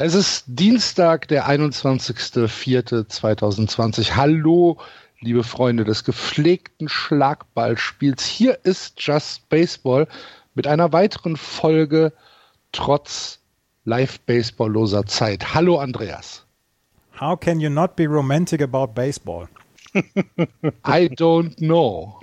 Es 0.00 0.14
ist 0.14 0.44
Dienstag, 0.46 1.26
der 1.26 1.48
21.04.2020. 1.48 4.14
Hallo, 4.14 4.78
liebe 5.18 5.42
Freunde 5.42 5.82
des 5.82 6.04
gepflegten 6.04 6.88
Schlagballspiels. 6.88 8.24
Hier 8.24 8.60
ist 8.62 9.02
Just 9.02 9.48
Baseball 9.48 10.06
mit 10.54 10.68
einer 10.68 10.92
weiteren 10.92 11.36
Folge 11.36 12.12
trotz 12.70 13.40
live-baseballloser 13.86 15.04
Zeit. 15.06 15.52
Hallo, 15.52 15.80
Andreas. 15.80 16.46
How 17.18 17.36
can 17.36 17.58
you 17.58 17.68
not 17.68 17.96
be 17.96 18.06
romantic 18.06 18.62
about 18.62 18.92
baseball? 18.94 19.48
I 20.84 21.08
don't 21.08 21.56
know. 21.56 22.20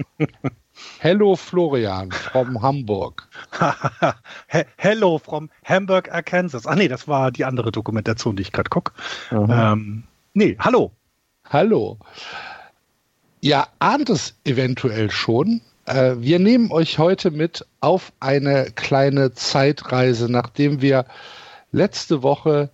Hello 1.00 1.36
Florian 1.36 2.12
from 2.12 2.56
Hamburg. 2.62 3.24
Hello 4.78 5.18
from 5.18 5.50
Hamburg, 5.64 6.10
Arkansas. 6.12 6.66
Ah 6.66 6.76
nee, 6.76 6.88
das 6.88 7.08
war 7.08 7.32
die 7.32 7.46
andere 7.46 7.72
Dokumentation, 7.72 8.36
die 8.36 8.44
ich 8.44 8.52
gerade 8.52 8.70
gucke. 8.70 8.94
Ähm, 9.32 10.04
nee, 10.34 10.58
hallo. 10.60 10.92
Hallo. 11.50 11.98
Ihr 13.42 13.68
ahnt 13.80 14.10
es 14.10 14.36
eventuell 14.44 15.12
schon. 15.12 15.62
Äh, 15.86 16.16
wir 16.18 16.40
nehmen 16.40 16.72
euch 16.72 16.98
heute 16.98 17.32
mit 17.32 17.66
auf 17.80 18.12
eine 18.20 18.72
kleine 18.76 19.34
Zeitreise, 19.34 20.32
nachdem 20.32 20.82
wir 20.82 21.06
letzte 21.72 22.24
Woche 22.24 22.70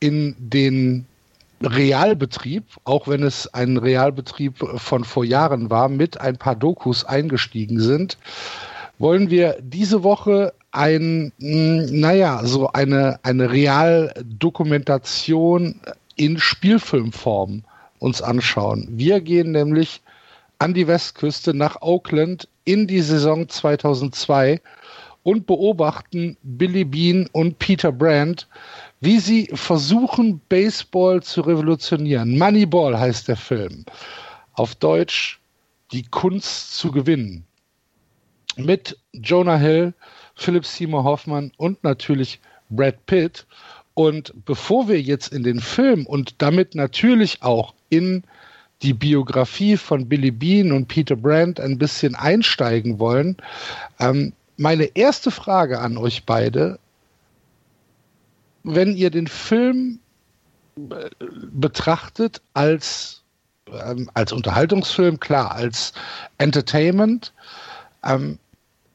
in 0.00 0.34
den 0.38 1.06
Realbetrieb, 1.64 2.64
auch 2.84 3.08
wenn 3.08 3.22
es 3.22 3.52
ein 3.54 3.76
Realbetrieb 3.76 4.58
von 4.76 5.04
vor 5.04 5.24
Jahren 5.24 5.70
war, 5.70 5.88
mit 5.88 6.20
ein 6.20 6.36
paar 6.36 6.56
Dokus 6.56 7.04
eingestiegen 7.04 7.78
sind, 7.80 8.18
wollen 8.98 9.30
wir 9.30 9.56
diese 9.60 10.02
Woche 10.02 10.52
ein, 10.70 11.32
naja, 11.38 12.40
so 12.44 12.68
eine, 12.68 13.18
eine 13.22 13.50
Realdokumentation 13.50 15.80
in 16.16 16.38
Spielfilmform 16.38 17.64
uns 17.98 18.22
anschauen. 18.22 18.88
Wir 18.90 19.20
gehen 19.20 19.52
nämlich 19.52 20.00
an 20.58 20.72
die 20.74 20.86
Westküste 20.86 21.54
nach 21.54 21.80
Oakland 21.82 22.48
in 22.64 22.86
die 22.86 23.00
Saison 23.00 23.48
2002 23.48 24.60
und 25.22 25.46
beobachten 25.46 26.36
Billy 26.42 26.84
Bean 26.84 27.28
und 27.32 27.58
Peter 27.58 27.92
Brandt, 27.92 28.48
wie 29.02 29.18
sie 29.18 29.50
versuchen, 29.52 30.40
Baseball 30.48 31.22
zu 31.22 31.40
revolutionieren. 31.40 32.38
Moneyball 32.38 32.98
heißt 32.98 33.26
der 33.26 33.36
Film. 33.36 33.84
Auf 34.54 34.76
Deutsch 34.76 35.40
die 35.90 36.04
Kunst 36.04 36.78
zu 36.78 36.92
gewinnen. 36.92 37.44
Mit 38.56 38.96
Jonah 39.12 39.56
Hill, 39.56 39.92
Philip 40.36 40.64
Seymour 40.64 41.02
Hoffmann 41.02 41.50
und 41.56 41.82
natürlich 41.82 42.40
Brad 42.70 43.04
Pitt. 43.06 43.44
Und 43.94 44.32
bevor 44.44 44.86
wir 44.86 45.00
jetzt 45.00 45.32
in 45.32 45.42
den 45.42 45.58
Film 45.58 46.06
und 46.06 46.36
damit 46.38 46.76
natürlich 46.76 47.42
auch 47.42 47.74
in 47.90 48.22
die 48.82 48.94
Biografie 48.94 49.76
von 49.76 50.08
Billy 50.08 50.30
Bean 50.30 50.70
und 50.70 50.86
Peter 50.86 51.16
Brandt 51.16 51.58
ein 51.58 51.76
bisschen 51.76 52.14
einsteigen 52.14 53.00
wollen, 53.00 53.36
ähm, 53.98 54.32
meine 54.56 54.84
erste 54.94 55.32
Frage 55.32 55.80
an 55.80 55.96
euch 55.96 56.24
beide 56.24 56.78
wenn 58.64 58.96
ihr 58.96 59.10
den 59.10 59.26
Film 59.26 59.98
äh, 60.76 61.10
betrachtet 61.52 62.40
als, 62.54 63.22
ähm, 63.68 64.10
als 64.14 64.32
Unterhaltungsfilm, 64.32 65.20
klar, 65.20 65.52
als 65.52 65.92
Entertainment, 66.38 67.32
ähm, 68.04 68.38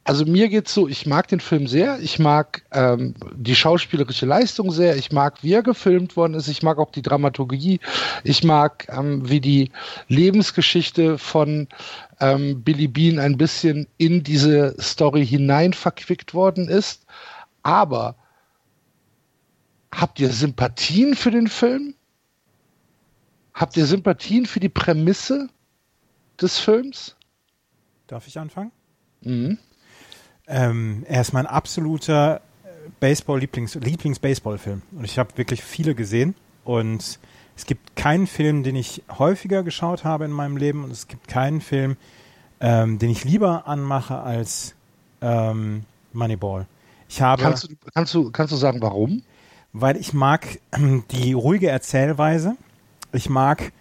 also 0.08 0.26
mir 0.26 0.48
geht's 0.48 0.74
so, 0.74 0.88
ich 0.88 1.06
mag 1.06 1.28
den 1.28 1.42
Film 1.42 1.68
sehr, 1.68 2.00
ich 2.00 2.18
mag 2.18 2.64
ähm, 2.72 3.14
die 3.36 3.56
schauspielerische 3.56 4.26
Leistung 4.26 4.72
sehr, 4.72 4.96
ich 4.96 5.12
mag, 5.12 5.44
wie 5.44 5.54
er 5.54 5.64
gefilmt 5.64 6.16
worden 6.16 6.34
ist, 6.34 6.48
ich 6.48 6.64
mag 6.64 6.78
auch 6.78 6.92
die 6.92 7.02
Dramaturgie, 7.02 7.82
ich 8.24 8.42
mag, 8.46 8.88
ähm, 8.90 9.30
wie 9.30 9.42
die 9.42 9.70
Lebensgeschichte 10.08 11.18
von 11.18 11.68
ähm, 12.22 12.64
Billy 12.64 12.88
Bean 12.88 13.20
ein 13.20 13.38
bisschen 13.38 13.86
in 13.98 14.24
diese 14.24 14.82
Story 14.82 15.28
hinein 15.28 15.74
verquickt 15.74 16.34
worden 16.34 16.70
ist. 16.70 17.06
Aber 17.64 18.16
Habt 19.92 20.20
ihr 20.20 20.32
Sympathien 20.32 21.16
für 21.16 21.32
den 21.32 21.48
Film? 21.48 21.96
Habt 23.54 23.78
ihr 23.78 23.86
Sympathien 23.86 24.46
für 24.46 24.60
die 24.60 24.70
Prämisse 24.70 25.50
des 26.40 26.60
Films? 26.60 27.16
Darf 28.08 28.28
ich 28.28 28.38
anfangen? 28.40 28.72
Mhm. 29.22 29.58
Ähm, 30.48 31.04
er 31.08 31.22
ist 31.22 31.34
mein 31.34 31.46
absoluter 31.46 32.42
Baseball-Lieblings, 33.00 33.76
Lieblings-Baseball-Film. 33.76 34.82
Und 34.92 35.04
ich 35.04 35.18
habe 35.20 35.38
wirklich 35.38 35.64
viele 35.64 35.96
gesehen. 35.96 36.36
Und 36.64 37.20
es 37.56 37.66
gibt 37.66 37.96
keinen 37.96 38.28
Film, 38.28 38.64
den 38.64 38.76
ich 38.76 39.04
häufiger 39.10 39.64
geschaut 39.64 40.04
habe 40.04 40.26
in 40.26 40.32
meinem 40.32 40.58
Leben. 40.58 40.84
Und 40.84 40.92
es 40.92 41.08
gibt 41.08 41.28
keinen 41.28 41.62
Film, 41.62 41.98
ähm, 42.60 43.00
den 43.00 43.10
ich 43.10 43.24
lieber 43.24 43.68
anmache 43.68 44.20
als 44.20 44.76
ähm, 45.22 45.84
Moneyball. 46.14 46.68
Ich 47.10 47.22
habe. 47.22 47.42
Kannst 47.42 47.64
du, 47.64 47.70
kannst 47.94 48.14
du, 48.14 48.32
kannst 48.32 48.52
du 48.54 48.58
sagen, 48.58 48.82
warum? 48.82 49.24
Weil 49.82 49.98
ich 49.98 50.14
mag 50.14 50.60
ähm, 50.72 51.04
die 51.12 51.34
ruhige 51.34 51.70
Erzählweise. 51.70 52.56
Ich 53.14 53.30
mag 53.30 53.72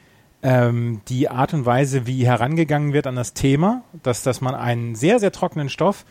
ähm, 0.42 1.00
die 1.08 1.28
Art 1.28 1.54
und 1.54 1.66
Weise, 1.66 2.06
wie 2.06 2.26
herangegangen 2.26 2.92
wird 2.92 3.06
an 3.06 3.16
das 3.16 3.32
Thema, 3.32 3.82
dass, 4.02 4.22
dass 4.22 4.40
man 4.40 4.54
einen 4.54 4.94
sehr, 4.94 5.18
sehr 5.18 5.32
trockenen 5.32 5.68
Stoff, 5.68 6.04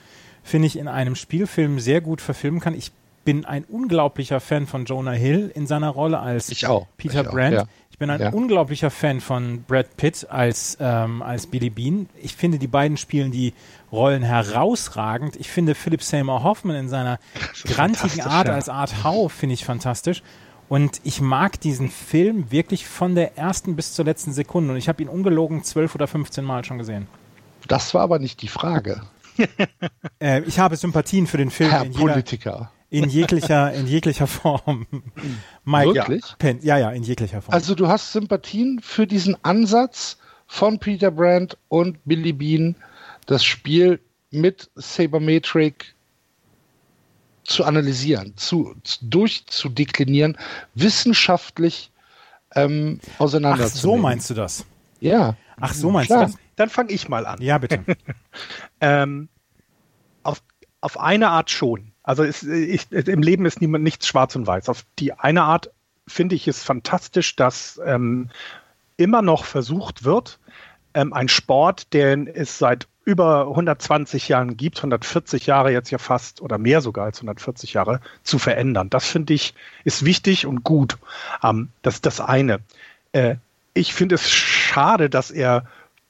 finde 0.43 0.67
ich, 0.67 0.77
in 0.77 0.87
einem 0.87 1.15
Spielfilm 1.15 1.79
sehr 1.79 2.01
gut 2.01 2.21
verfilmen 2.21 2.59
kann. 2.59 2.73
Ich 2.73 2.91
bin 3.23 3.45
ein 3.45 3.63
unglaublicher 3.63 4.39
Fan 4.39 4.67
von 4.67 4.85
Jonah 4.85 5.11
Hill 5.11 5.51
in 5.53 5.67
seiner 5.67 5.89
Rolle 5.89 6.19
als 6.19 6.47
Peter 6.97 7.21
ich 7.21 7.27
Brandt. 7.29 7.57
Auch, 7.57 7.61
ja. 7.63 7.69
Ich 7.95 7.99
bin 7.99 8.09
ein 8.09 8.19
ja. 8.19 8.29
unglaublicher 8.31 8.91
Fan 8.91 9.21
von 9.21 9.63
Brad 9.63 9.95
Pitt 9.95 10.27
als, 10.29 10.77
ähm, 10.81 11.21
als 11.21 11.47
Billy 11.47 11.69
Bean. 11.69 12.09
Ich 12.21 12.35
finde, 12.35 12.59
die 12.59 12.67
beiden 12.67 12.97
spielen 12.97 13.31
die 13.31 13.53
Rollen 13.89 14.21
herausragend. 14.21 15.37
Ich 15.37 15.49
finde 15.49 15.75
Philip 15.75 16.03
Seymour 16.03 16.43
Hoffman 16.43 16.75
in 16.75 16.89
seiner 16.89 17.19
grantigen 17.63 18.19
Art 18.23 18.49
ja. 18.49 18.53
als 18.53 18.67
Art 18.67 19.05
Howe 19.05 19.29
finde 19.29 19.53
ich 19.53 19.63
fantastisch. 19.63 20.23
Und 20.67 20.99
ich 21.05 21.21
mag 21.21 21.57
diesen 21.61 21.89
Film 21.89 22.51
wirklich 22.51 22.85
von 22.85 23.15
der 23.15 23.37
ersten 23.37 23.77
bis 23.77 23.93
zur 23.93 24.03
letzten 24.03 24.33
Sekunde. 24.33 24.73
Und 24.73 24.77
ich 24.77 24.89
habe 24.89 25.01
ihn 25.01 25.07
ungelogen 25.07 25.63
zwölf 25.63 25.95
oder 25.95 26.07
15 26.07 26.43
Mal 26.43 26.65
schon 26.65 26.77
gesehen. 26.77 27.07
Das 27.69 27.93
war 27.93 28.01
aber 28.01 28.19
nicht 28.19 28.41
die 28.41 28.49
Frage. 28.49 29.03
äh, 30.19 30.41
ich 30.41 30.59
habe 30.59 30.75
Sympathien 30.75 31.27
für 31.27 31.37
den 31.37 31.49
Film. 31.49 31.71
Herr 31.71 31.85
Politiker 31.85 32.71
in 32.95 33.09
jeglicher, 33.09 33.73
in 33.73 33.87
jeglicher 33.87 34.27
Form. 34.27 34.87
Mike 35.63 35.93
Wirklich? 35.93 36.23
Penn, 36.39 36.59
ja, 36.61 36.77
ja, 36.77 36.91
in 36.91 37.03
jeglicher 37.03 37.41
Form. 37.41 37.53
Also 37.53 37.75
du 37.75 37.87
hast 37.87 38.11
Sympathien 38.11 38.79
für 38.81 39.05
diesen 39.05 39.37
Ansatz 39.43 40.17
von 40.47 40.79
Peter 40.79 41.11
Brandt 41.11 41.57
und 41.67 41.97
Billy 42.05 42.33
Bean, 42.33 42.75
das 43.25 43.43
Spiel 43.43 43.99
mit 44.31 44.69
Sabermetric 44.75 45.95
zu 47.43 47.63
analysieren, 47.63 48.33
zu, 48.37 48.75
durchzudeklinieren, 49.01 50.37
wissenschaftlich 50.73 51.91
ähm, 52.55 52.99
auseinanderzunehmen. 53.19 53.75
Ach, 53.75 53.81
so 53.81 53.97
meinst 53.97 54.29
du 54.29 54.33
das? 54.33 54.65
Ja. 54.99 55.35
Ach, 55.59 55.73
so 55.73 55.91
meinst 55.91 56.07
Klar. 56.07 56.25
du 56.25 56.31
das? 56.31 56.41
Dann 56.55 56.69
fange 56.69 56.91
ich 56.91 57.07
mal 57.09 57.25
an. 57.25 57.41
Ja, 57.41 57.57
bitte. 57.57 57.83
ähm, 58.81 59.29
auf, 60.23 60.41
auf 60.81 60.99
eine 60.99 61.29
Art 61.29 61.51
schon. 61.51 61.91
Also 62.05 62.21
ist, 62.21 62.43
ich, 62.43 62.91
im 62.91 63.23
Leben 63.23 63.45
ist 63.45 63.61
niemand 63.61 63.83
nichts 63.83 64.07
schwarz 64.07 64.35
und 64.35 64.45
weiß. 64.45 64.69
Auf 64.69 64.85
die 64.99 65.13
eine 65.13 65.41
Art 65.43 65.71
finde 66.07 66.35
ich 66.35 66.47
es 66.47 66.63
fantastisch, 66.63 67.35
dass 67.35 67.81
ähm, 67.83 68.29
immer 68.95 69.23
noch 69.23 69.43
versucht 69.43 70.03
wird, 70.03 70.39
ähm, 70.93 71.13
ein 71.13 71.27
Sport, 71.29 71.93
den 71.93 72.27
es 72.27 72.59
seit 72.59 72.87
über 73.05 73.47
120 73.47 74.29
Jahren 74.29 74.55
gibt, 74.55 74.77
140 74.77 75.47
Jahre 75.47 75.71
jetzt 75.71 75.89
ja 75.89 75.97
fast 75.97 76.41
oder 76.41 76.59
mehr 76.59 76.81
sogar 76.81 77.05
als 77.05 77.17
140 77.17 77.73
Jahre, 77.73 78.01
zu 78.23 78.37
verändern. 78.37 78.91
Das 78.91 79.07
finde 79.07 79.33
ich 79.33 79.55
ist 79.83 80.05
wichtig 80.05 80.45
und 80.45 80.63
gut. 80.63 80.97
Ähm, 81.43 81.69
das 81.81 81.95
ist 81.95 82.05
das 82.05 82.21
eine. 82.21 82.59
Äh, 83.13 83.35
ich 83.73 83.95
finde 83.95 84.15
es 84.15 84.29
schade, 84.29 85.09
dass 85.09 85.31
er 85.31 85.65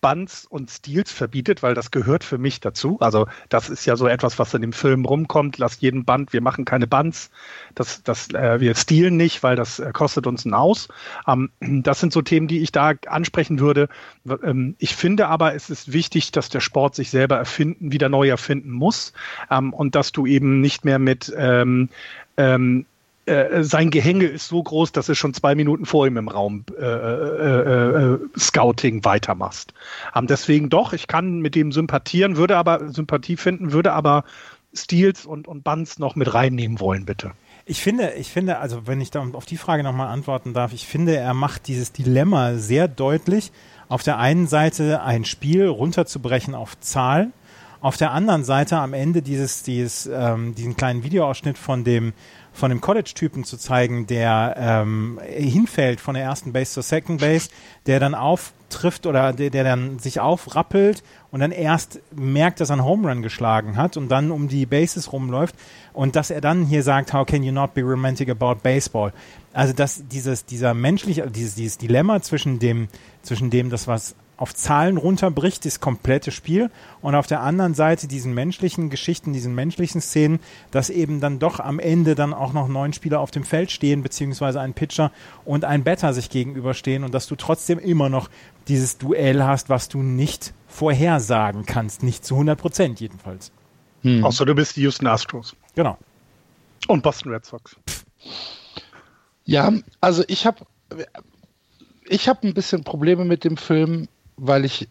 Bands 0.06 0.46
und 0.46 0.70
Stils 0.70 1.12
verbietet, 1.12 1.64
weil 1.64 1.74
das 1.74 1.90
gehört 1.90 2.24
für 2.24 2.38
mich 2.38 2.60
dazu. 2.60 3.00
Also 3.00 3.26
das 3.50 3.72
ist 3.72 3.88
ja 3.88 3.96
so 3.96 4.06
etwas, 4.06 4.38
was 4.38 4.54
in 4.54 4.62
dem 4.62 4.72
Film 4.72 5.04
rumkommt. 5.04 5.58
Lass 5.58 5.82
jeden 5.82 6.06
Band, 6.06 6.32
wir 6.32 6.42
machen 6.42 6.64
keine 6.64 6.86
Bands, 6.86 7.32
das, 7.74 8.04
das, 8.04 8.30
äh, 8.30 8.60
wir 8.60 8.76
stilen 8.76 9.18
nicht, 9.18 9.42
weil 9.42 9.56
das 9.56 9.80
äh, 9.80 9.92
kostet 9.94 10.28
uns 10.28 10.46
ein 10.46 10.54
Aus. 10.54 10.90
Ähm, 11.28 11.50
das 11.60 12.02
sind 12.02 12.14
so 12.14 12.22
Themen, 12.22 12.48
die 12.48 12.62
ich 12.62 12.72
da 12.72 12.94
ansprechen 13.08 13.60
würde. 13.60 13.90
Ähm, 14.44 14.76
ich 14.78 14.96
finde 14.96 15.28
aber, 15.28 15.56
es 15.56 15.72
ist 15.72 15.92
wichtig, 15.92 16.32
dass 16.32 16.50
der 16.50 16.60
Sport 16.60 16.94
sich 16.94 17.10
selber 17.10 17.38
erfinden, 17.38 17.92
wieder 17.92 18.08
neu 18.08 18.30
erfinden 18.30 18.70
muss 18.70 19.12
ähm, 19.50 19.74
und 19.74 19.96
dass 19.96 20.12
du 20.12 20.28
eben 20.28 20.62
nicht 20.62 20.86
mehr 20.86 21.00
mit 21.00 21.34
ähm, 21.36 21.90
ähm, 22.38 22.86
äh, 23.26 23.64
sein 23.64 23.90
Gehänge 23.90 24.26
ist 24.26 24.48
so 24.48 24.62
groß, 24.62 24.92
dass 24.92 25.08
du 25.08 25.16
schon 25.16 25.34
zwei 25.34 25.56
Minuten 25.56 25.86
vor 25.86 26.06
ihm 26.06 26.18
im 26.18 26.28
Raum 26.28 26.66
äh, 26.80 26.84
äh, 26.84 28.14
äh, 28.14 28.20
Scouting 28.38 29.04
weitermachst. 29.04 29.74
Ähm, 30.16 30.28
deswegen 30.28 30.70
doch, 30.70 30.94
ich 30.94 31.08
kann 31.08 31.40
mit 31.40 31.56
dem 31.56 31.72
sympathieren, 31.72 32.38
würde 32.38 32.58
aber 32.58 32.92
Sympathie 32.92 33.38
finden, 33.38 33.72
würde 33.72 33.94
aber 33.94 34.24
Steels 34.74 35.26
und, 35.26 35.48
und 35.48 35.64
Buns 35.64 36.00
noch 36.00 36.16
mit 36.16 36.34
reinnehmen 36.34 36.80
wollen, 36.80 37.06
bitte. 37.06 37.32
Ich 37.66 37.82
finde, 37.82 38.14
ich 38.14 38.30
finde, 38.30 38.60
also 38.60 38.86
wenn 38.86 39.02
ich 39.02 39.10
da 39.10 39.26
auf 39.34 39.46
die 39.46 39.58
Frage 39.58 39.82
nochmal 39.82 40.10
antworten 40.10 40.54
darf, 40.54 40.72
ich 40.72 40.86
finde, 40.86 41.16
er 41.16 41.34
macht 41.34 41.68
dieses 41.68 41.92
Dilemma 41.92 42.56
sehr 42.56 42.88
deutlich. 42.88 43.52
Auf 43.90 44.04
der 44.04 44.20
einen 44.20 44.46
Seite 44.46 45.02
ein 45.02 45.26
Spiel 45.26 45.68
runterzubrechen 45.68 46.54
auf 46.54 46.80
Zahlen, 46.80 47.34
auf 47.82 47.98
der 47.98 48.12
anderen 48.12 48.44
Seite 48.44 48.78
am 48.78 48.94
Ende 48.94 49.22
dieses, 49.22 49.64
dieses, 49.64 50.10
ähm, 50.12 50.54
diesen 50.56 50.76
kleinen 50.76 51.04
Videoausschnitt 51.04 51.58
von 51.58 51.84
dem 51.84 52.14
von 52.56 52.70
dem 52.70 52.80
College-Typen 52.80 53.44
zu 53.44 53.58
zeigen, 53.58 54.08
der 54.08 54.56
ähm, 54.58 55.20
hinfällt 55.24 56.00
von 56.00 56.16
der 56.16 56.24
ersten 56.24 56.54
Base 56.54 56.72
zur 56.72 56.84
Second 56.84 57.20
Base, 57.20 57.50
der 57.86 58.00
dann 58.00 58.16
auftrifft 58.16 59.06
oder 59.06 59.34
der, 59.34 59.50
der 59.50 59.66
dann 59.66 60.00
sich 60.00 60.22
aufrappelt 60.22 61.04
und 61.32 61.42
dann 61.42 61.52
erst 61.52 62.00
merkt, 62.16 62.62
dass 62.62 62.70
er 62.70 62.74
einen 62.74 62.86
Home 62.86 63.10
Run 63.10 63.22
geschlagen 63.22 63.76
hat 63.76 63.98
und 63.98 64.08
dann 64.08 64.32
um 64.32 64.48
die 64.48 64.66
Bases 64.66 65.12
rumläuft 65.12 65.56
und 65.92 66.16
dass 66.16 66.30
er 66.30 66.40
dann 66.40 66.66
hier 66.66 66.82
sagt, 66.82 67.14
how 67.14 67.26
can 67.26 67.44
you 67.44 67.52
not 67.52 67.74
be 67.74 67.82
romantic 67.82 68.30
about 68.30 68.62
baseball? 68.64 69.12
Also 69.52 69.74
dass 69.74 70.08
dieses 70.08 70.46
dieser 70.46 70.74
menschliche 70.74 71.30
dieses, 71.30 71.56
dieses 71.56 71.78
Dilemma 71.78 72.22
zwischen 72.22 72.60
dem 72.60 72.88
zwischen 73.22 73.50
dem 73.50 73.70
das 73.70 73.88
was 73.88 74.16
auf 74.38 74.54
Zahlen 74.54 74.98
runterbricht, 74.98 75.66
das 75.66 75.80
komplette 75.80 76.32
Spiel. 76.32 76.70
Und 77.02 77.16
auf 77.16 77.28
der 77.28 77.42
anderen 77.42 77.74
Seite 77.74 78.08
diesen 78.08 78.34
menschlichen 78.34 78.90
Geschichten, 78.90 79.34
diesen 79.34 79.56
menschlichen 79.56 80.02
Szenen, 80.02 80.40
dass 80.72 80.90
eben 80.90 81.22
dann 81.22 81.40
doch 81.40 81.60
am 81.60 81.80
Ende 81.80 82.16
dann 82.16 82.34
auch 82.34 82.54
noch 82.54 82.68
neun 82.68 82.94
Spieler 82.94 83.20
auf 83.20 83.32
dem 83.32 83.44
Feld 83.44 83.72
stehen, 83.72 84.04
beziehungsweise 84.04 84.60
ein 84.60 84.74
Pitcher 84.74 85.12
und 85.46 85.66
ein 85.66 85.84
Batter 85.84 86.14
sich 86.14 86.30
gegenüberstehen 86.30 87.04
und 87.04 87.14
dass 87.14 87.28
du 87.28 87.36
trotzdem 87.36 87.80
immer 87.80 88.10
noch 88.10 88.30
dieses 88.68 88.98
Duell 88.98 89.44
hast, 89.44 89.70
was 89.70 89.90
du 89.90 90.02
nicht 90.02 90.54
vorhersagen 90.68 91.66
kannst. 91.66 92.04
Nicht 92.04 92.26
zu 92.26 92.36
100 92.36 92.60
Prozent 92.60 93.00
jedenfalls. 93.00 93.52
Hm. 94.02 94.24
Außer 94.24 94.46
du 94.46 94.54
bist 94.56 94.76
die 94.76 94.82
Houston 94.82 95.08
Astros. 95.08 95.56
Genau. 95.76 95.98
Und 96.88 97.04
Boston 97.04 97.32
Red 97.32 97.46
Sox. 97.46 97.76
Ja, 99.46 99.72
also 100.02 100.24
ich 100.28 100.46
habe 100.46 100.66
ich 102.08 102.28
habe 102.28 102.48
ein 102.48 102.54
bisschen 102.54 102.84
Probleme 102.84 103.26
mit 103.26 103.44
dem 103.44 103.58
Film, 103.58 104.08
weil 104.38 104.66
ich, 104.66 104.88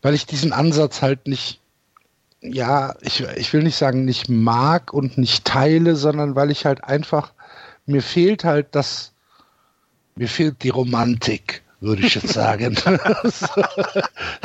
weil 0.00 0.14
ich 0.14 0.26
diesen 0.26 0.52
Ansatz 0.52 1.02
halt 1.02 1.26
nicht, 1.26 1.60
ja, 2.40 2.96
ich, 3.00 3.20
ich 3.36 3.52
will 3.52 3.62
nicht 3.62 3.76
sagen, 3.76 4.04
nicht 4.04 4.28
mag 4.28 4.92
und 4.92 5.18
nicht 5.18 5.44
teile, 5.44 5.96
sondern 5.96 6.34
weil 6.34 6.50
ich 6.50 6.66
halt 6.66 6.82
einfach, 6.84 7.32
mir 7.86 8.02
fehlt 8.02 8.44
halt 8.44 8.68
das, 8.72 9.12
mir 10.16 10.28
fehlt 10.28 10.62
die 10.62 10.70
Romantik, 10.70 11.62
würde 11.80 12.04
ich 12.04 12.14
jetzt 12.14 12.28
sagen. 12.32 12.76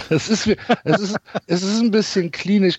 das, 0.10 0.30
ist, 0.30 0.48
es, 0.84 1.00
ist, 1.00 1.16
es 1.48 1.64
ist 1.64 1.80
ein 1.80 1.92
bisschen 1.92 2.32
klinisch. 2.32 2.78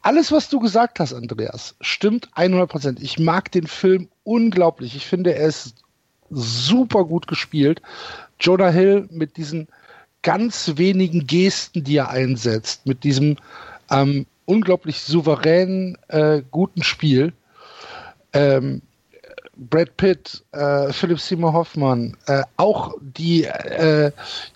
Alles, 0.00 0.32
was 0.32 0.48
du 0.48 0.58
gesagt 0.58 0.98
hast, 0.98 1.12
Andreas, 1.12 1.76
stimmt 1.80 2.28
100 2.34 2.68
Prozent. 2.68 3.02
Ich 3.02 3.20
mag 3.20 3.52
den 3.52 3.68
Film 3.68 4.08
unglaublich. 4.24 4.96
Ich 4.96 5.06
finde, 5.06 5.36
er 5.36 5.46
ist 5.46 5.76
super 6.28 7.04
gut 7.04 7.28
gespielt. 7.28 7.80
Jonah 8.40 8.70
Hill 8.70 9.08
mit 9.12 9.36
diesen 9.36 9.68
ganz 10.22 10.72
wenigen 10.76 11.26
Gesten, 11.26 11.84
die 11.84 11.96
er 11.96 12.10
einsetzt, 12.10 12.86
mit 12.86 13.04
diesem 13.04 13.36
ähm, 13.90 14.26
unglaublich 14.46 15.00
souveränen, 15.00 15.98
äh, 16.08 16.42
guten 16.50 16.82
Spiel. 16.82 17.32
Ähm, 18.32 18.82
Brad 19.56 19.96
Pitt, 19.96 20.42
äh, 20.52 20.92
Philip 20.92 21.20
Seymour 21.20 21.52
Hoffmann, 21.52 22.16
äh, 22.26 22.42
auch 22.56 22.94
die, 23.00 23.44
äh, 23.44 24.10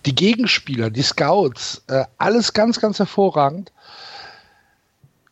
die 0.05 0.15
Gegenspieler, 0.15 0.89
die 0.89 1.03
Scouts, 1.03 1.83
äh, 1.87 2.03
alles 2.17 2.53
ganz, 2.53 2.79
ganz 2.79 2.99
hervorragend. 2.99 3.71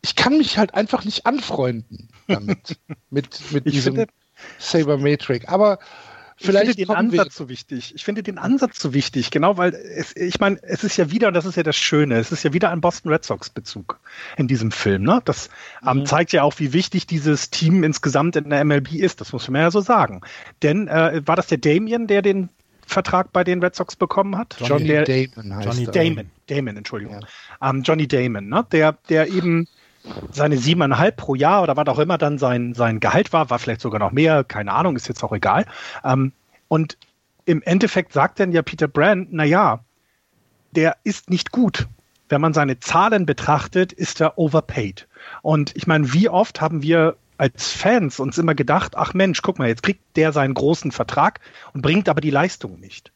Ich 0.02 0.16
kann 0.16 0.38
mich 0.38 0.58
halt 0.58 0.74
einfach 0.76 1.04
nicht 1.04 1.26
anfreunden 1.26 2.10
damit, 2.28 2.78
mit, 3.10 3.52
mit 3.52 3.66
diesem 3.66 4.06
Saber 4.60 4.98
Matrix. 4.98 5.48
Aber 5.48 5.80
Vielleicht 6.38 6.78
ich 6.78 6.86
finde 6.86 6.94
den 6.94 6.96
Ansatz 6.98 7.36
so 7.36 7.48
wichtig. 7.48 7.96
Ich 7.96 8.04
finde 8.04 8.22
den 8.22 8.38
Ansatz 8.38 8.80
so 8.82 8.94
wichtig, 8.94 9.32
genau, 9.32 9.58
weil 9.58 9.74
es, 9.74 10.14
ich 10.18 10.40
meine, 10.40 10.62
es 10.64 10.84
ist 10.84 10.98
ja 10.98 11.10
wieder, 11.10 11.30
und 11.30 11.34
das 11.34 11.46
ist 11.46 11.56
ja 11.56 11.64
das 11.64 11.78
Schöne, 11.78 12.18
es 12.18 12.32
ist 12.32 12.44
ja 12.44 12.52
wieder 12.52 12.72
ein 12.72 12.82
Boston 12.82 13.12
Red 13.12 13.24
Sox 13.24 13.50
Bezug 13.50 14.00
in 14.36 14.48
diesem 14.48 14.72
Film. 14.72 15.04
Ne? 15.04 15.22
Das 15.24 15.50
ähm, 15.88 16.00
mhm. 16.00 16.06
zeigt 16.06 16.34
ja 16.34 16.44
auch, 16.44 16.60
wie 16.60 16.74
wichtig 16.74 17.08
dieses 17.08 17.52
Team 17.52 17.84
insgesamt 17.84 18.36
in 18.36 18.50
der 18.50 18.66
MLB 18.66 18.96
ist. 18.96 19.22
Das 19.22 19.32
muss 19.32 19.48
man 19.48 19.62
ja 19.62 19.72
so 19.72 19.80
sagen. 19.80 20.22
Denn 20.62 20.90
äh, 20.90 21.22
war 21.26 21.38
das 21.38 21.48
der 21.48 21.58
Damien, 21.58 22.08
der 22.08 22.22
den 22.22 22.50
Vertrag 22.86 23.32
bei 23.32 23.46
den 23.46 23.64
Red 23.64 23.76
Sox 23.76 23.96
bekommen 23.96 24.38
hat? 24.38 24.58
Johnny 24.60 24.88
der, 24.88 25.06
Damon 25.06 25.56
heißt 25.56 25.66
Johnny 25.66 25.86
Damon, 25.86 26.32
Damon, 26.48 26.78
Entschuldigung. 26.78 27.22
Ja. 27.62 27.70
Ähm, 27.70 27.84
Johnny 27.84 28.08
Damon, 28.08 28.50
ne? 28.50 28.66
der, 28.72 28.98
der 29.10 29.30
eben 29.30 29.68
seine 30.32 30.58
siebeneinhalb 30.58 31.18
pro 31.18 31.36
Jahr 31.36 31.64
oder 31.64 31.78
was 31.78 31.88
auch 31.88 32.00
immer 32.00 32.18
dann 32.18 32.38
sein, 32.38 32.74
sein 32.74 33.00
Gehalt 33.00 33.34
war, 33.34 33.50
war 33.50 33.60
vielleicht 33.60 33.82
sogar 33.82 34.00
noch 34.00 34.12
mehr, 34.12 34.44
keine 34.44 34.74
Ahnung, 34.74 34.96
ist 34.96 35.08
jetzt 35.08 35.24
auch 35.24 35.34
egal. 35.34 35.66
Ähm, 36.04 36.32
und 36.68 36.98
im 37.46 37.62
Endeffekt 37.62 38.14
sagt 38.14 38.40
dann 38.40 38.52
ja 38.52 38.62
Peter 38.62 38.88
Brand, 38.88 39.30
na 39.32 39.44
ja, 39.44 39.80
der 40.72 40.98
ist 41.04 41.30
nicht 41.30 41.52
gut. 41.52 41.88
Wenn 42.28 42.42
man 42.42 42.54
seine 42.54 42.80
Zahlen 42.80 43.26
betrachtet, 43.26 43.94
ist 43.94 44.20
er 44.20 44.38
overpaid. 44.38 45.08
Und 45.42 45.76
ich 45.76 45.86
meine, 45.86 46.12
wie 46.14 46.28
oft 46.28 46.60
haben 46.60 46.82
wir 46.82 47.18
als 47.38 47.72
Fans 47.72 48.20
uns 48.20 48.38
immer 48.38 48.56
gedacht, 48.56 48.96
ach 48.96 49.14
Mensch, 49.14 49.42
guck 49.42 49.60
mal, 49.60 49.68
jetzt 49.68 49.84
kriegt 49.84 50.02
der 50.16 50.32
seinen 50.32 50.54
großen 50.54 50.92
Vertrag 50.92 51.40
und 51.74 51.82
bringt 51.82 52.10
aber 52.10 52.22
die 52.22 52.32
Leistung 52.32 52.80
nicht. 52.80 53.12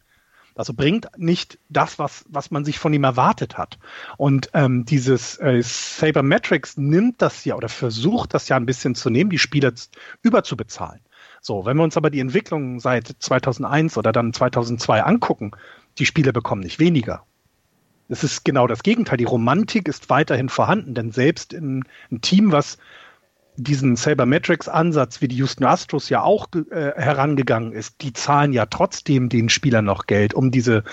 Also 0.60 0.74
bringt 0.74 1.08
nicht 1.16 1.58
das, 1.70 2.00
was, 2.00 2.26
was 2.28 2.52
man 2.52 2.66
sich 2.66 2.80
von 2.80 2.92
ihm 2.92 3.06
erwartet 3.06 3.58
hat. 3.58 3.80
Und 4.18 4.50
ähm, 4.54 4.84
dieses 4.84 5.38
äh, 5.38 5.62
Sabermetrics 5.64 6.76
nimmt 6.76 7.22
das 7.22 7.46
ja 7.46 7.56
oder 7.56 7.70
versucht 7.70 8.34
das 8.34 8.50
ja 8.50 8.58
ein 8.58 8.66
bisschen 8.66 8.94
zu 8.94 9.10
nehmen, 9.10 9.30
die 9.30 9.40
Spieler 9.40 9.72
überzubezahlen. 10.22 11.00
So, 11.40 11.66
wenn 11.66 11.78
wir 11.78 11.84
uns 11.84 11.96
aber 11.96 12.10
die 12.10 12.20
Entwicklung 12.20 12.82
seit 12.82 13.08
2001 13.08 13.98
oder 13.98 14.12
dann 14.12 14.34
2002 14.34 15.02
angucken, 15.02 15.52
die 15.98 16.06
Spieler 16.06 16.34
bekommen 16.34 16.64
nicht 16.64 16.78
weniger. 16.78 17.24
Es 18.10 18.26
ist 18.26 18.44
genau 18.44 18.68
das 18.68 18.84
Gegenteil. 18.84 19.18
Die 19.18 19.24
Romantik 19.24 19.88
ist 19.88 20.10
weiterhin 20.10 20.50
vorhanden, 20.50 20.94
denn 20.94 21.14
selbst 21.14 21.54
in 21.54 21.86
einem 22.12 22.20
Team, 22.20 22.52
was 22.52 22.78
diesen 23.64 23.96
Sabermetrics-Ansatz, 23.96 25.22
wie 25.22 25.28
die 25.28 25.36
Houston 25.38 25.66
Astros 25.66 26.10
ja 26.10 26.24
auch 26.24 26.48
äh, 26.54 26.94
herangegangen 26.96 27.74
ist, 27.74 28.02
die 28.02 28.14
zahlen 28.14 28.54
ja 28.54 28.66
trotzdem 28.66 29.30
den 29.30 29.50
Spielern 29.50 29.86
noch 29.86 30.08
Geld, 30.08 30.34
um 30.34 30.52
diese, 30.52 30.84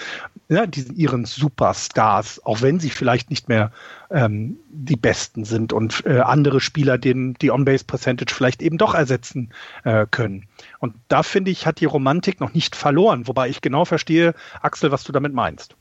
ja, 0.48 0.66
diesen 0.66 0.96
ihren 0.96 1.24
Superstars, 1.24 2.44
auch 2.44 2.62
wenn 2.62 2.80
sie 2.80 2.90
vielleicht 2.90 3.30
nicht 3.30 3.48
mehr 3.48 3.72
ähm, 4.10 4.58
die 4.68 4.96
Besten 4.96 5.44
sind 5.44 5.72
und 5.72 6.04
äh, 6.06 6.20
andere 6.20 6.60
Spieler 6.60 6.98
den 6.98 7.34
die 7.34 7.50
On-Base-Percentage 7.50 8.34
vielleicht 8.34 8.62
eben 8.62 8.78
doch 8.78 8.94
ersetzen 8.94 9.50
äh, 9.84 10.06
können. 10.10 10.46
Und 10.78 10.94
da 11.08 11.22
finde 11.22 11.50
ich, 11.50 11.66
hat 11.66 11.80
die 11.80 11.86
Romantik 11.86 12.40
noch 12.40 12.52
nicht 12.52 12.76
verloren, 12.76 13.26
wobei 13.26 13.48
ich 13.48 13.60
genau 13.60 13.84
verstehe, 13.84 14.34
Axel, 14.60 14.90
was 14.90 15.04
du 15.04 15.12
damit 15.12 15.32
meinst. 15.32 15.76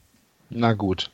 Na 0.49 0.73
gut. 0.73 1.11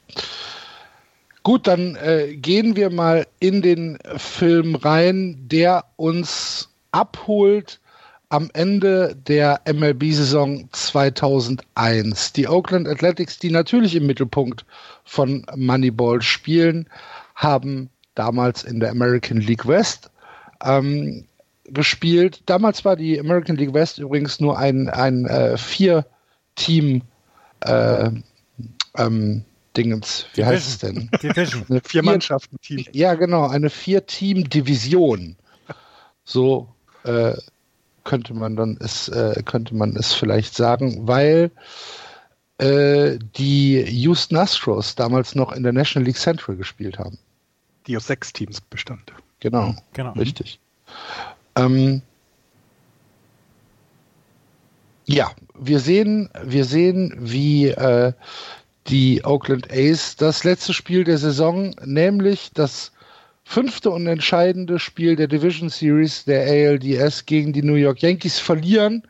Gut, 1.43 1.65
dann 1.65 1.95
äh, 1.95 2.35
gehen 2.35 2.75
wir 2.75 2.91
mal 2.91 3.25
in 3.39 3.63
den 3.63 3.97
Film 4.15 4.75
rein, 4.75 5.37
der 5.41 5.85
uns 5.95 6.69
abholt 6.91 7.79
am 8.29 8.49
Ende 8.53 9.15
der 9.27 9.59
MLB-Saison 9.65 10.69
2001. 10.71 12.33
Die 12.33 12.47
Oakland 12.47 12.87
Athletics, 12.87 13.39
die 13.39 13.49
natürlich 13.49 13.95
im 13.95 14.05
Mittelpunkt 14.05 14.65
von 15.03 15.45
Moneyball 15.55 16.21
spielen, 16.21 16.87
haben 17.35 17.89
damals 18.15 18.63
in 18.63 18.79
der 18.79 18.91
American 18.91 19.41
League 19.41 19.67
West 19.67 20.11
ähm, 20.63 21.25
gespielt. 21.65 22.41
Damals 22.45 22.85
war 22.85 22.95
die 22.95 23.19
American 23.19 23.55
League 23.55 23.73
West 23.73 23.97
übrigens 23.97 24.39
nur 24.39 24.59
ein, 24.59 24.89
ein 24.89 25.25
äh, 25.25 25.57
Vier-Team 25.57 27.01
äh, 27.61 28.11
ähm, 28.97 29.43
Dingens, 29.77 30.25
wie 30.33 30.45
heißt 30.45 30.67
es 30.67 30.77
denn? 30.79 31.09
Division. 31.23 31.65
Eine 31.69 31.81
vier 31.81 32.03
Mannschaften 32.03 32.59
Team. 32.61 32.85
Ja, 32.91 33.13
genau, 33.13 33.47
eine 33.47 33.69
Vier-Team-Division. 33.69 35.37
So 36.25 36.67
äh, 37.03 37.33
könnte 38.03 38.33
man 38.33 38.55
dann 38.55 38.77
es 38.79 39.07
äh, 39.09 39.41
könnte 39.45 39.75
man 39.75 39.95
es 39.95 40.13
vielleicht 40.13 40.55
sagen, 40.55 41.07
weil 41.07 41.51
äh, 42.57 43.17
die 43.37 43.81
Houston 43.81 44.37
Astros 44.37 44.95
damals 44.95 45.35
noch 45.35 45.51
in 45.51 45.63
der 45.63 45.73
National 45.73 46.05
League 46.05 46.17
Central 46.17 46.55
gespielt 46.55 46.99
haben. 46.99 47.17
Die 47.87 47.97
aus 47.97 48.07
sechs 48.07 48.31
Teams 48.33 48.61
bestand. 48.61 49.11
Genau, 49.39 49.75
genau. 49.93 50.11
richtig. 50.11 50.59
Ähm, 51.55 52.01
ja, 55.05 55.31
wir 55.55 55.79
sehen, 55.79 56.29
wir 56.43 56.65
sehen, 56.65 57.15
wie 57.19 57.69
äh, 57.69 58.13
die 58.91 59.23
Oakland 59.23 59.71
A's 59.71 60.17
das 60.17 60.43
letzte 60.43 60.73
Spiel 60.73 61.05
der 61.05 61.17
Saison, 61.17 61.73
nämlich 61.85 62.51
das 62.53 62.91
fünfte 63.45 63.89
und 63.89 64.05
entscheidende 64.05 64.79
Spiel 64.79 65.15
der 65.15 65.27
Division 65.27 65.69
Series 65.69 66.25
der 66.25 66.41
ALDS 66.41 67.25
gegen 67.25 67.53
die 67.53 67.63
New 67.63 67.75
York 67.75 68.01
Yankees 68.01 68.39
verlieren, 68.39 69.07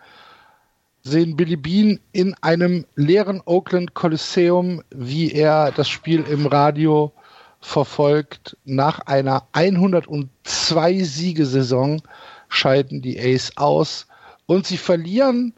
sehen 1.02 1.36
Billy 1.36 1.56
Bean 1.56 2.00
in 2.12 2.36
einem 2.42 2.86
leeren 2.96 3.42
Oakland 3.46 3.96
Coliseum, 3.96 4.84
wie 4.92 5.32
er 5.32 5.72
das 5.72 5.90
Spiel 5.90 6.22
im 6.30 6.46
Radio 6.46 7.12
verfolgt, 7.60 8.56
nach 8.66 9.00
einer 9.08 9.48
102 9.54 11.00
Siegesaison 11.04 12.04
scheiden 12.50 13.02
die 13.02 13.20
Ace 13.20 13.52
aus 13.58 14.06
und 14.46 14.68
sie 14.68 14.78
verlieren 14.78 15.54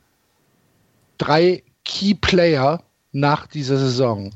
drei 1.17 1.63
Key 1.83 2.13
Player 2.13 2.81
nach 3.13 3.47
dieser 3.47 3.77
Saison. 3.77 4.35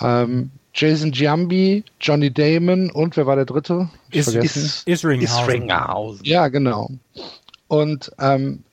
Ähm, 0.00 0.50
Jason 0.74 1.12
Giambi, 1.12 1.84
Johnny 2.00 2.32
Damon 2.32 2.90
und 2.90 3.16
wer 3.16 3.26
war 3.26 3.36
der 3.36 3.44
dritte? 3.44 3.90
Is, 4.10 4.28
is, 4.28 4.82
Isringhausen. 4.86 6.24
Ja, 6.24 6.48
genau. 6.48 6.90
Und 7.68 8.10
ähm, 8.18 8.64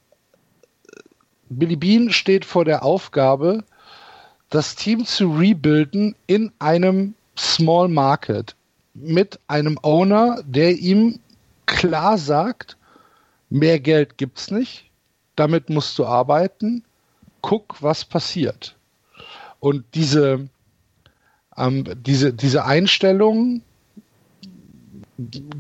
Billy 1.50 1.76
Bean 1.76 2.12
steht 2.12 2.46
vor 2.46 2.64
der 2.64 2.84
Aufgabe, 2.84 3.64
das 4.50 4.76
Team 4.76 5.06
zu 5.06 5.32
rebuilden 5.32 6.16
in 6.28 6.52
einem 6.60 7.16
Small 7.38 7.90
Market 7.90 8.56
mit 8.94 9.40
einem 9.48 9.78
Owner, 9.82 10.42
der 10.46 10.78
ihm 10.78 11.20
klar 11.66 12.18
sagt, 12.18 12.78
mehr 13.50 13.80
Geld 13.80 14.18
gibt's 14.18 14.52
nicht, 14.52 14.90
damit 15.36 15.70
musst 15.70 15.98
du 16.00 16.06
arbeiten, 16.06 16.84
guck, 17.42 17.82
was 17.82 18.06
passiert. 18.06 18.76
Und 19.60 19.84
diese, 19.94 20.50
ähm, 21.58 21.84
diese, 22.02 22.34
diese 22.34 22.66
Einstellung, 22.66 23.62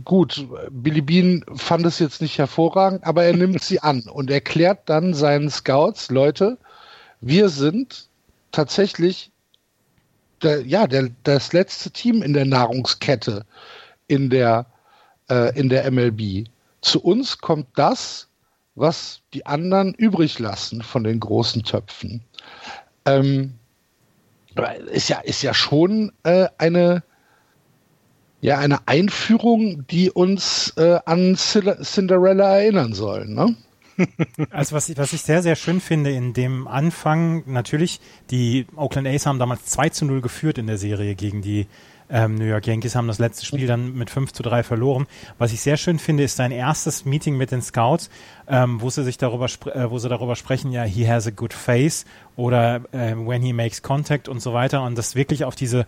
gut, 0.06 0.48
Billy 0.72 1.02
Bean 1.02 1.44
fand 1.56 1.86
es 1.86 2.00
jetzt 2.00 2.22
nicht 2.22 2.38
hervorragend, 2.38 3.06
aber 3.06 3.26
er 3.26 3.36
nimmt 3.36 3.62
sie 3.62 3.82
an 3.82 4.04
und 4.04 4.32
erklärt 4.32 4.90
dann 4.90 5.14
seinen 5.14 5.50
Scouts, 5.50 6.10
Leute, 6.12 6.58
wir 7.22 7.50
sind 7.50 8.08
tatsächlich 8.52 9.32
der, 10.42 10.66
ja, 10.66 10.88
der, 10.88 11.10
das 11.24 11.52
letzte 11.52 11.92
Team 11.92 12.22
in 12.22 12.34
der 12.34 12.46
Nahrungskette 12.46 13.46
in 14.08 14.30
der, 14.30 14.66
äh, 15.30 15.58
in 15.60 15.68
der 15.68 15.90
MLB. 15.92 16.48
Zu 16.82 17.02
uns 17.02 17.38
kommt 17.40 17.68
das, 17.76 18.28
was 18.76 19.20
die 19.34 19.46
anderen 19.46 19.94
übrig 19.94 20.40
lassen 20.40 20.82
von 20.82 21.04
den 21.04 21.20
großen 21.20 21.64
Töpfen. 21.64 22.24
Ähm, 23.06 23.59
ist 24.92 25.10
ja, 25.10 25.20
ist 25.20 25.42
ja 25.42 25.54
schon 25.54 26.12
äh, 26.24 26.48
eine, 26.58 27.04
ja, 28.42 28.58
eine 28.58 28.88
Einführung, 28.88 29.86
die 29.88 30.12
uns 30.12 30.74
äh, 30.78 31.00
an 31.06 31.36
Cinderella 31.36 32.58
erinnern 32.60 32.94
soll, 32.94 33.28
ne? 33.28 33.56
Also 34.50 34.76
was 34.76 34.88
ich, 34.90 34.98
was 34.98 35.14
ich 35.14 35.22
sehr, 35.22 35.42
sehr 35.42 35.56
schön 35.56 35.82
finde 35.82 36.12
in 36.12 36.34
dem 36.34 36.68
Anfang, 36.68 37.44
natürlich, 37.48 38.00
die 38.32 38.66
Oakland 38.76 39.08
A's 39.08 39.26
haben 39.26 39.40
damals 39.40 39.66
2 39.66 39.90
zu 39.90 40.06
0 40.06 40.22
geführt 40.22 40.58
in 40.58 40.68
der 40.68 40.78
Serie 40.78 41.16
gegen 41.16 41.42
die 41.42 41.68
ähm, 42.10 42.36
New 42.36 42.46
York 42.46 42.68
Yankees, 42.68 42.96
haben 42.96 43.08
das 43.08 43.20
letzte 43.20 43.46
Spiel 43.46 43.68
dann 43.68 43.94
mit 43.94 44.10
5 44.10 44.34
zu 44.34 44.44
3 44.44 44.64
verloren. 44.64 45.08
Was 45.38 45.54
ich 45.54 45.62
sehr 45.62 45.78
schön 45.78 46.00
finde, 46.00 46.24
ist 46.24 46.38
sein 46.38 46.52
erstes 46.52 47.06
Meeting 47.06 47.38
mit 47.38 47.52
den 47.52 47.62
Scouts, 47.62 48.10
ähm, 48.48 48.82
wo 48.82 48.90
sie 48.90 49.04
sich 49.04 49.18
darüber, 49.18 49.46
äh, 49.46 49.90
wo 49.90 50.00
sie 50.00 50.10
darüber 50.10 50.36
sprechen, 50.36 50.72
ja, 50.72 50.84
he 50.84 51.08
has 51.08 51.28
a 51.28 51.32
good 51.32 51.54
face 51.54 52.06
oder 52.36 52.82
äh, 52.92 53.16
when 53.16 53.42
he 53.42 53.54
makes 53.54 53.82
contact 53.82 54.28
und 54.28 54.42
so 54.42 54.54
weiter 54.54 54.84
und 54.84 54.98
das 54.98 55.16
wirklich 55.16 55.44
auf 55.44 55.56
diese 55.56 55.86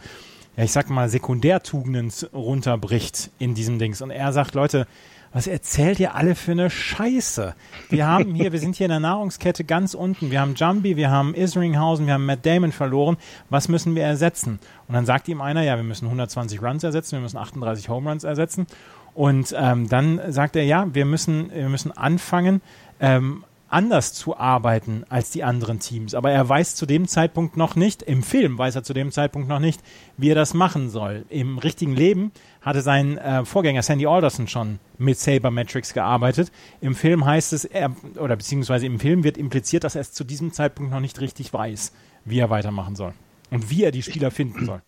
ja, 0.58 0.64
ich 0.64 0.72
sag 0.72 0.90
mal, 0.90 1.10
Sekundärtugenden 1.10 2.12
runterbricht 2.34 3.32
in 3.40 3.56
diesem 3.56 3.80
Dings. 3.80 4.02
Und 4.02 4.12
er 4.12 4.34
sagt, 4.34 4.54
Leute, 4.54 4.86
was 5.34 5.48
erzählt 5.48 6.00
ihr 6.00 6.16
alle 6.16 6.36
für 6.36 6.52
eine 6.52 6.70
Scheiße? 6.70 7.56
Wir 7.90 8.08
haben 8.08 8.36
hier, 8.36 8.52
wir 8.52 8.60
sind 8.60 8.76
hier 8.76 8.86
in 8.86 8.92
der 8.92 9.00
Nahrungskette 9.00 9.64
ganz 9.64 9.94
unten. 9.94 10.30
Wir 10.30 10.42
haben 10.42 10.56
Jumbie, 10.56 10.98
wir 10.98 11.10
haben 11.10 11.34
Isringhausen, 11.34 12.06
wir 12.06 12.16
haben 12.16 12.26
Matt 12.26 12.46
Damon 12.46 12.72
verloren. 12.72 13.18
Was 13.50 13.70
müssen 13.70 13.96
wir 13.96 14.04
ersetzen? 14.04 14.60
Und 14.88 14.94
dann 14.94 15.06
sagt 15.06 15.28
ihm 15.30 15.40
einer, 15.42 15.64
ja, 15.64 15.78
wir 15.78 15.84
müssen 15.84 16.06
120 16.06 16.62
Runs 16.62 16.84
ersetzen, 16.84 17.14
wir 17.14 17.22
müssen 17.22 17.38
38 17.38 17.88
Home 17.88 18.10
Runs 18.10 18.24
ersetzen. 18.24 18.68
Und 19.14 19.56
ähm, 19.58 19.88
dann 19.90 20.20
sagt 20.32 20.56
er, 20.56 20.64
ja, 20.64 20.94
wir 20.94 21.06
müssen, 21.06 21.52
wir 21.54 21.70
müssen 21.70 21.92
anfangen, 21.92 22.62
ähm, 23.00 23.44
anders 23.72 24.14
zu 24.14 24.38
arbeiten 24.38 25.04
als 25.10 25.32
die 25.32 25.44
anderen 25.44 25.80
Teams. 25.80 26.14
Aber 26.14 26.32
er 26.32 26.48
weiß 26.48 26.76
zu 26.76 26.86
dem 26.86 27.08
Zeitpunkt 27.08 27.58
noch 27.58 27.76
nicht, 27.76 28.04
im 28.04 28.24
Film 28.24 28.58
weiß 28.58 28.76
er 28.76 28.84
zu 28.84 28.94
dem 28.94 29.12
Zeitpunkt 29.12 29.48
noch 29.48 29.60
nicht, 29.60 29.82
wie 30.18 30.30
er 30.30 30.36
das 30.36 30.54
machen 30.54 30.90
soll. 30.90 31.26
Im 31.30 31.58
richtigen 31.58 31.96
Leben 31.96 32.32
hatte 32.62 32.82
sein 32.82 33.18
äh, 33.18 33.46
Vorgänger 33.46 33.82
Sandy 33.82 34.06
Alderson 34.06 34.48
schon 34.48 34.80
mit 34.98 35.18
Sabermetrics 35.18 35.94
gearbeitet. 35.94 36.52
Im 36.82 36.96
Film 36.96 37.26
heißt 37.26 37.54
es, 37.54 37.66
er, 37.66 37.96
oder 38.20 38.36
beziehungsweise 38.36 38.86
im 38.86 39.00
Film 39.00 39.24
wird 39.24 39.38
impliziert, 39.38 39.84
dass 39.84 39.96
er 39.96 40.02
es 40.02 40.12
zu 40.12 40.24
diesem 40.24 40.54
Zeitpunkt 40.54 40.92
noch 40.92 41.00
nicht 41.00 41.20
richtig 41.22 41.54
weiß, 41.54 41.94
wie 42.26 42.40
er 42.40 42.50
weitermachen 42.50 42.96
soll 42.96 43.14
und 43.50 43.70
wie 43.70 43.84
er 43.84 43.92
die 43.92 44.04
Spieler 44.04 44.32
finden 44.32 44.66
soll 44.66 44.82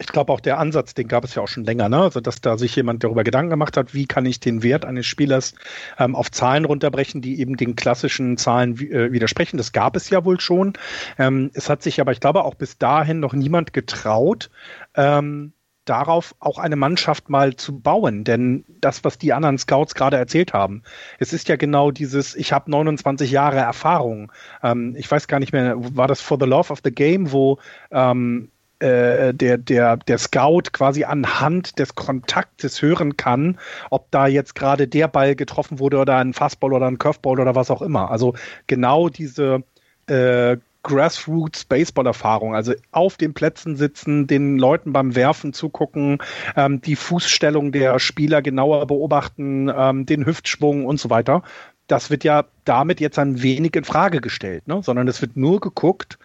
ich 0.00 0.06
glaube 0.06 0.32
auch 0.32 0.40
der 0.40 0.58
Ansatz, 0.58 0.94
den 0.94 1.08
gab 1.08 1.24
es 1.24 1.34
ja 1.34 1.42
auch 1.42 1.48
schon 1.48 1.64
länger, 1.64 1.90
ne? 1.90 1.98
Also 1.98 2.20
dass 2.20 2.40
da 2.40 2.56
sich 2.56 2.74
jemand 2.74 3.04
darüber 3.04 3.22
Gedanken 3.22 3.50
gemacht 3.50 3.76
hat, 3.76 3.92
wie 3.92 4.06
kann 4.06 4.24
ich 4.24 4.40
den 4.40 4.62
Wert 4.62 4.86
eines 4.86 5.06
Spielers 5.06 5.54
ähm, 5.98 6.16
auf 6.16 6.30
Zahlen 6.30 6.64
runterbrechen, 6.64 7.20
die 7.20 7.38
eben 7.38 7.56
den 7.58 7.76
klassischen 7.76 8.38
Zahlen 8.38 8.78
äh, 8.78 9.12
widersprechen. 9.12 9.58
Das 9.58 9.72
gab 9.72 9.96
es 9.96 10.08
ja 10.08 10.24
wohl 10.24 10.40
schon. 10.40 10.72
Ähm, 11.18 11.50
es 11.52 11.68
hat 11.68 11.82
sich 11.82 12.00
aber, 12.00 12.12
ich 12.12 12.20
glaube, 12.20 12.44
auch 12.44 12.54
bis 12.54 12.78
dahin 12.78 13.20
noch 13.20 13.34
niemand 13.34 13.74
getraut, 13.74 14.50
ähm, 14.94 15.52
darauf 15.84 16.34
auch 16.38 16.58
eine 16.58 16.76
Mannschaft 16.76 17.28
mal 17.28 17.56
zu 17.56 17.78
bauen. 17.80 18.24
Denn 18.24 18.64
das, 18.68 19.04
was 19.04 19.18
die 19.18 19.34
anderen 19.34 19.58
Scouts 19.58 19.94
gerade 19.94 20.16
erzählt 20.16 20.54
haben, 20.54 20.82
es 21.18 21.34
ist 21.34 21.48
ja 21.48 21.56
genau 21.56 21.90
dieses, 21.90 22.34
ich 22.34 22.54
habe 22.54 22.70
29 22.70 23.30
Jahre 23.30 23.58
Erfahrung. 23.58 24.32
Ähm, 24.62 24.94
ich 24.96 25.10
weiß 25.10 25.28
gar 25.28 25.40
nicht 25.40 25.52
mehr, 25.52 25.74
war 25.76 26.08
das 26.08 26.22
For 26.22 26.38
the 26.40 26.46
Love 26.46 26.72
of 26.72 26.80
the 26.82 26.90
Game, 26.90 27.32
wo 27.32 27.58
ähm, 27.90 28.50
äh, 28.80 29.32
der, 29.34 29.58
der, 29.58 29.96
der 29.96 30.18
Scout 30.18 30.72
quasi 30.72 31.04
anhand 31.04 31.78
des 31.78 31.94
Kontaktes 31.94 32.82
hören 32.82 33.16
kann, 33.16 33.58
ob 33.90 34.10
da 34.10 34.26
jetzt 34.26 34.54
gerade 34.54 34.88
der 34.88 35.08
Ball 35.08 35.34
getroffen 35.36 35.78
wurde 35.78 35.98
oder 35.98 36.16
ein 36.16 36.32
Fastball 36.32 36.72
oder 36.72 36.86
ein 36.86 36.98
Curveball 36.98 37.40
oder 37.40 37.54
was 37.54 37.70
auch 37.70 37.82
immer. 37.82 38.10
Also 38.10 38.34
genau 38.66 39.08
diese 39.08 39.62
äh, 40.06 40.56
Grassroots 40.82 41.66
Baseball-Erfahrung, 41.66 42.54
also 42.54 42.72
auf 42.90 43.16
den 43.16 43.34
Plätzen 43.34 43.76
sitzen, 43.76 44.26
den 44.26 44.58
Leuten 44.58 44.92
beim 44.92 45.14
Werfen 45.14 45.52
zugucken, 45.52 46.18
ähm, 46.56 46.80
die 46.80 46.96
Fußstellung 46.96 47.72
der 47.72 47.98
Spieler 47.98 48.40
genauer 48.40 48.86
beobachten, 48.86 49.70
ähm, 49.74 50.06
den 50.06 50.24
Hüftschwung 50.24 50.86
und 50.86 50.98
so 50.98 51.10
weiter. 51.10 51.42
Das 51.86 52.08
wird 52.08 52.24
ja 52.24 52.44
damit 52.64 53.00
jetzt 53.00 53.18
ein 53.18 53.42
wenig 53.42 53.76
in 53.76 53.84
Frage 53.84 54.20
gestellt, 54.20 54.68
ne? 54.68 54.80
sondern 54.82 55.08
es 55.08 55.20
wird 55.20 55.36
nur 55.36 55.60
geguckt, 55.60 56.18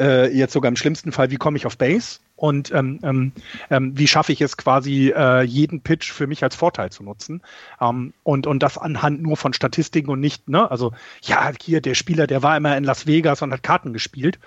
äh, 0.00 0.34
jetzt 0.34 0.52
sogar 0.52 0.68
im 0.68 0.76
schlimmsten 0.76 1.12
Fall, 1.12 1.30
wie 1.30 1.36
komme 1.36 1.56
ich 1.56 1.66
auf 1.66 1.76
Base 1.76 2.18
und 2.40 2.72
ähm, 2.72 2.98
ähm, 3.02 3.32
ähm, 3.68 3.96
wie 3.96 4.06
schaffe 4.06 4.32
ich 4.32 4.40
es 4.40 4.56
quasi, 4.56 5.12
äh, 5.14 5.42
jeden 5.42 5.82
Pitch 5.82 6.10
für 6.10 6.26
mich 6.26 6.42
als 6.42 6.56
Vorteil 6.56 6.90
zu 6.90 7.02
nutzen. 7.02 7.42
Ähm, 7.80 8.14
und, 8.22 8.46
und 8.46 8.62
das 8.62 8.78
anhand 8.78 9.22
nur 9.22 9.36
von 9.36 9.52
Statistiken 9.52 10.10
und 10.10 10.20
nicht, 10.20 10.48
ne, 10.48 10.70
also 10.70 10.92
ja, 11.22 11.52
hier 11.60 11.82
der 11.82 11.94
Spieler, 11.94 12.26
der 12.26 12.42
war 12.42 12.56
immer 12.56 12.76
in 12.76 12.84
Las 12.84 13.06
Vegas 13.06 13.42
und 13.42 13.52
hat 13.52 13.62
Karten 13.62 13.92
gespielt. 13.92 14.38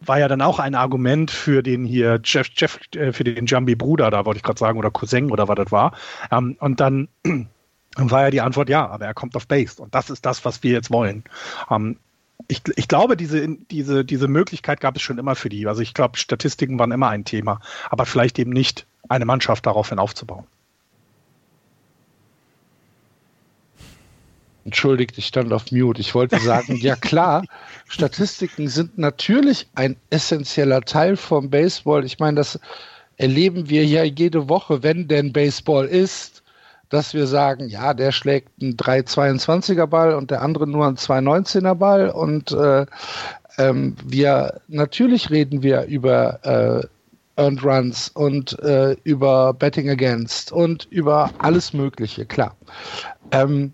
War 0.00 0.18
ja 0.18 0.28
dann 0.28 0.40
auch 0.40 0.58
ein 0.58 0.74
Argument 0.74 1.30
für 1.30 1.62
den 1.62 1.84
hier 1.84 2.20
Jeff, 2.24 2.48
Jeff 2.56 2.80
äh, 2.94 3.12
für 3.12 3.24
den 3.24 3.46
Jambi-Bruder, 3.46 4.10
da 4.10 4.24
wollte 4.24 4.38
ich 4.38 4.42
gerade 4.42 4.58
sagen, 4.58 4.78
oder 4.78 4.90
Cousin 4.90 5.30
oder 5.30 5.46
was 5.46 5.56
das 5.56 5.72
war. 5.72 5.92
Ähm, 6.30 6.56
und 6.58 6.80
dann 6.80 7.08
war 7.96 8.22
ja 8.22 8.30
die 8.30 8.40
Antwort 8.40 8.70
ja, 8.70 8.88
aber 8.88 9.04
er 9.04 9.14
kommt 9.14 9.36
auf 9.36 9.46
Base. 9.46 9.80
Und 9.82 9.94
das 9.94 10.08
ist 10.08 10.24
das, 10.24 10.44
was 10.46 10.62
wir 10.62 10.72
jetzt 10.72 10.90
wollen. 10.90 11.24
Ähm, 11.70 11.98
ich, 12.48 12.62
ich 12.76 12.88
glaube, 12.88 13.16
diese, 13.16 13.48
diese, 13.70 14.04
diese 14.04 14.28
Möglichkeit 14.28 14.80
gab 14.80 14.96
es 14.96 15.02
schon 15.02 15.18
immer 15.18 15.34
für 15.34 15.48
die. 15.48 15.66
Also 15.66 15.82
ich 15.82 15.94
glaube, 15.94 16.18
Statistiken 16.18 16.78
waren 16.78 16.92
immer 16.92 17.08
ein 17.08 17.24
Thema, 17.24 17.60
aber 17.90 18.06
vielleicht 18.06 18.38
eben 18.38 18.50
nicht 18.50 18.86
eine 19.08 19.24
Mannschaft 19.24 19.66
daraufhin 19.66 19.98
aufzubauen. 19.98 20.46
Entschuldigt, 24.64 25.18
ich 25.18 25.26
stand 25.26 25.52
auf 25.52 25.70
Mute. 25.70 26.00
Ich 26.00 26.14
wollte 26.14 26.40
sagen, 26.40 26.76
ja 26.76 26.96
klar, 26.96 27.44
Statistiken 27.86 28.68
sind 28.68 28.96
natürlich 28.96 29.68
ein 29.74 29.96
essentieller 30.08 30.80
Teil 30.80 31.16
vom 31.16 31.50
Baseball. 31.50 32.04
Ich 32.04 32.18
meine, 32.18 32.36
das 32.36 32.58
erleben 33.18 33.68
wir 33.68 33.84
ja 33.84 34.04
jede 34.04 34.48
Woche, 34.48 34.82
wenn 34.82 35.06
denn 35.06 35.32
Baseball 35.32 35.86
ist 35.86 36.43
dass 36.94 37.12
wir 37.12 37.26
sagen, 37.26 37.68
ja, 37.68 37.92
der 37.92 38.12
schlägt 38.12 38.50
einen 38.62 38.76
3,22er 38.76 39.86
Ball 39.86 40.14
und 40.14 40.30
der 40.30 40.42
andere 40.42 40.68
nur 40.68 40.86
einen 40.86 40.96
2,19er 40.96 41.74
Ball 41.74 42.08
und 42.08 42.52
äh, 42.52 42.86
ähm, 43.58 43.96
wir 44.04 44.60
natürlich 44.68 45.28
reden 45.28 45.64
wir 45.64 45.86
über 45.86 46.38
äh, 46.44 46.86
Earned 47.36 47.64
Runs 47.64 48.10
und 48.10 48.56
äh, 48.60 48.92
über 49.02 49.54
Betting 49.54 49.90
Against 49.90 50.52
und 50.52 50.86
über 50.90 51.32
alles 51.38 51.72
Mögliche, 51.72 52.26
klar. 52.26 52.56
Ähm, 53.32 53.72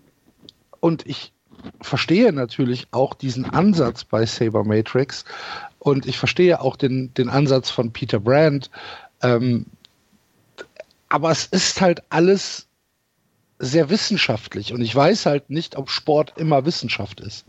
und 0.79 1.05
ich 1.05 1.31
verstehe 1.79 2.33
natürlich 2.33 2.87
auch 2.89 3.13
diesen 3.13 3.45
Ansatz 3.45 4.03
bei 4.03 4.25
Saber 4.25 4.63
Matrix 4.63 5.25
und 5.77 6.07
ich 6.07 6.17
verstehe 6.17 6.59
auch 6.59 6.75
den, 6.75 7.13
den 7.13 7.29
Ansatz 7.29 7.69
von 7.69 7.93
Peter 7.93 8.19
Brand. 8.19 8.71
Ähm, 9.21 9.67
aber 11.09 11.29
es 11.29 11.45
ist 11.45 11.81
halt 11.81 12.01
alles 12.09 12.67
sehr 13.61 13.89
wissenschaftlich 13.89 14.73
und 14.73 14.81
ich 14.81 14.93
weiß 14.93 15.25
halt 15.27 15.49
nicht, 15.49 15.77
ob 15.77 15.89
Sport 15.89 16.33
immer 16.37 16.65
Wissenschaft 16.65 17.21
ist. 17.21 17.45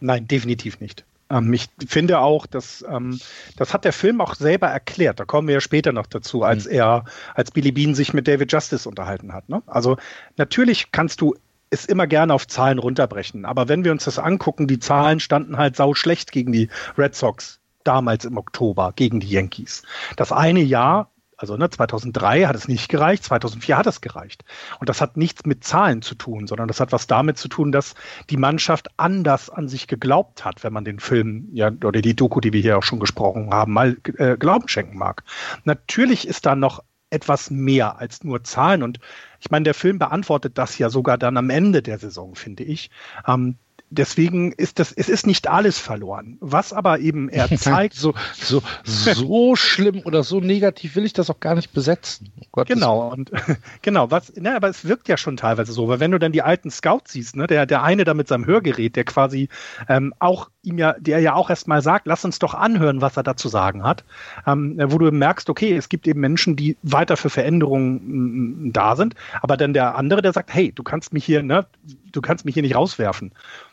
Nein, 0.00 0.26
definitiv 0.26 0.80
nicht. 0.80 1.04
Ähm, 1.30 1.52
ich 1.52 1.68
finde 1.86 2.18
auch, 2.18 2.46
dass 2.46 2.84
ähm, 2.88 3.20
das 3.56 3.72
hat 3.72 3.84
der 3.84 3.92
Film 3.92 4.20
auch 4.20 4.34
selber 4.34 4.68
erklärt. 4.68 5.20
Da 5.20 5.24
kommen 5.24 5.48
wir 5.48 5.54
ja 5.54 5.60
später 5.60 5.92
noch 5.92 6.06
dazu, 6.06 6.42
als 6.42 6.64
mhm. 6.64 6.72
er, 6.72 7.04
als 7.34 7.50
Billy 7.50 7.72
Bean 7.72 7.94
sich 7.94 8.12
mit 8.12 8.26
David 8.26 8.50
Justice 8.50 8.88
unterhalten 8.88 9.32
hat. 9.32 9.48
Ne? 9.48 9.62
Also 9.66 9.96
natürlich 10.36 10.92
kannst 10.92 11.20
du 11.20 11.34
es 11.70 11.86
immer 11.86 12.06
gerne 12.06 12.34
auf 12.34 12.46
Zahlen 12.46 12.78
runterbrechen. 12.78 13.44
Aber 13.44 13.68
wenn 13.68 13.84
wir 13.84 13.92
uns 13.92 14.04
das 14.04 14.18
angucken, 14.18 14.66
die 14.66 14.78
Zahlen 14.78 15.20
standen 15.20 15.56
halt 15.56 15.76
sau 15.76 15.94
schlecht 15.94 16.32
gegen 16.32 16.52
die 16.52 16.68
Red 16.98 17.14
Sox 17.14 17.60
damals 17.84 18.24
im 18.24 18.36
Oktober 18.36 18.92
gegen 18.94 19.20
die 19.20 19.30
Yankees. 19.30 19.82
Das 20.16 20.32
eine 20.32 20.60
Jahr 20.60 21.10
also 21.42 21.56
ne, 21.56 21.68
2003 21.68 22.44
hat 22.44 22.54
es 22.54 22.68
nicht 22.68 22.88
gereicht, 22.88 23.24
2004 23.24 23.76
hat 23.76 23.86
es 23.88 24.00
gereicht. 24.00 24.44
Und 24.78 24.88
das 24.88 25.00
hat 25.00 25.16
nichts 25.16 25.44
mit 25.44 25.64
Zahlen 25.64 26.00
zu 26.00 26.14
tun, 26.14 26.46
sondern 26.46 26.68
das 26.68 26.78
hat 26.78 26.92
was 26.92 27.08
damit 27.08 27.36
zu 27.36 27.48
tun, 27.48 27.72
dass 27.72 27.96
die 28.30 28.36
Mannschaft 28.36 28.90
anders 28.96 29.50
an 29.50 29.66
sich 29.66 29.88
geglaubt 29.88 30.44
hat, 30.44 30.62
wenn 30.62 30.72
man 30.72 30.84
den 30.84 31.00
Film 31.00 31.48
ja 31.52 31.72
oder 31.84 32.00
die 32.00 32.14
Doku, 32.14 32.38
die 32.38 32.52
wir 32.52 32.60
hier 32.60 32.78
auch 32.78 32.84
schon 32.84 33.00
gesprochen 33.00 33.52
haben, 33.52 33.72
mal 33.72 33.96
äh, 34.18 34.36
Glauben 34.36 34.68
schenken 34.68 34.96
mag. 34.96 35.24
Natürlich 35.64 36.28
ist 36.28 36.46
da 36.46 36.54
noch 36.54 36.84
etwas 37.10 37.50
mehr 37.50 37.98
als 37.98 38.22
nur 38.22 38.44
Zahlen. 38.44 38.84
Und 38.84 39.00
ich 39.40 39.50
meine, 39.50 39.64
der 39.64 39.74
Film 39.74 39.98
beantwortet 39.98 40.58
das 40.58 40.78
ja 40.78 40.90
sogar 40.90 41.18
dann 41.18 41.36
am 41.36 41.50
Ende 41.50 41.82
der 41.82 41.98
Saison, 41.98 42.36
finde 42.36 42.62
ich. 42.62 42.88
Ähm, 43.26 43.56
deswegen 43.92 44.52
ist 44.52 44.78
das, 44.78 44.92
es 44.92 45.08
ist 45.08 45.26
nicht 45.26 45.48
alles 45.48 45.78
verloren. 45.78 46.36
Was 46.40 46.72
aber 46.72 46.98
eben 47.00 47.28
er 47.28 47.48
zeigt. 47.56 47.94
so, 47.94 48.14
so, 48.34 48.62
so 48.84 49.56
schlimm 49.56 50.02
oder 50.04 50.22
so 50.22 50.40
negativ 50.40 50.96
will 50.96 51.04
ich 51.04 51.12
das 51.12 51.30
auch 51.30 51.40
gar 51.40 51.54
nicht 51.54 51.72
besetzen. 51.72 52.32
Um 52.50 52.64
genau, 52.64 53.08
und 53.12 53.30
genau, 53.82 54.10
was, 54.10 54.34
ne, 54.36 54.56
aber 54.56 54.68
es 54.68 54.84
wirkt 54.86 55.08
ja 55.08 55.16
schon 55.16 55.36
teilweise 55.36 55.72
so, 55.72 55.88
weil 55.88 56.00
wenn 56.00 56.10
du 56.10 56.18
dann 56.18 56.32
die 56.32 56.42
alten 56.42 56.70
Scouts 56.70 57.12
siehst, 57.12 57.36
ne, 57.36 57.46
der, 57.46 57.66
der 57.66 57.82
eine 57.82 58.04
da 58.04 58.14
mit 58.14 58.28
seinem 58.28 58.46
Hörgerät, 58.46 58.96
der 58.96 59.04
quasi 59.04 59.48
ähm, 59.88 60.14
auch 60.18 60.50
ihm 60.62 60.78
ja, 60.78 60.94
der 60.98 61.20
ja 61.20 61.34
auch 61.34 61.50
erstmal 61.50 61.82
sagt, 61.82 62.06
lass 62.06 62.24
uns 62.24 62.38
doch 62.38 62.54
anhören, 62.54 63.00
was 63.00 63.16
er 63.16 63.22
da 63.22 63.36
zu 63.36 63.48
sagen 63.48 63.82
hat, 63.82 64.04
ähm, 64.46 64.78
wo 64.86 64.98
du 64.98 65.10
merkst, 65.10 65.50
okay, 65.50 65.76
es 65.76 65.88
gibt 65.88 66.06
eben 66.06 66.20
Menschen, 66.20 66.56
die 66.56 66.76
weiter 66.82 67.16
für 67.16 67.30
Veränderungen 67.30 68.66
m, 68.66 68.72
da 68.72 68.96
sind, 68.96 69.14
aber 69.40 69.56
dann 69.56 69.74
der 69.74 69.96
andere, 69.96 70.22
der 70.22 70.32
sagt, 70.32 70.54
hey, 70.54 70.72
du 70.72 70.82
kannst 70.82 71.12
mich 71.12 71.24
hier, 71.24 71.42
ne, 71.42 71.66
du 72.12 72.20
kannst 72.20 72.44
mich 72.44 72.54
hier 72.54 72.62
nicht 72.62 72.76
rauswerfen 72.76 73.32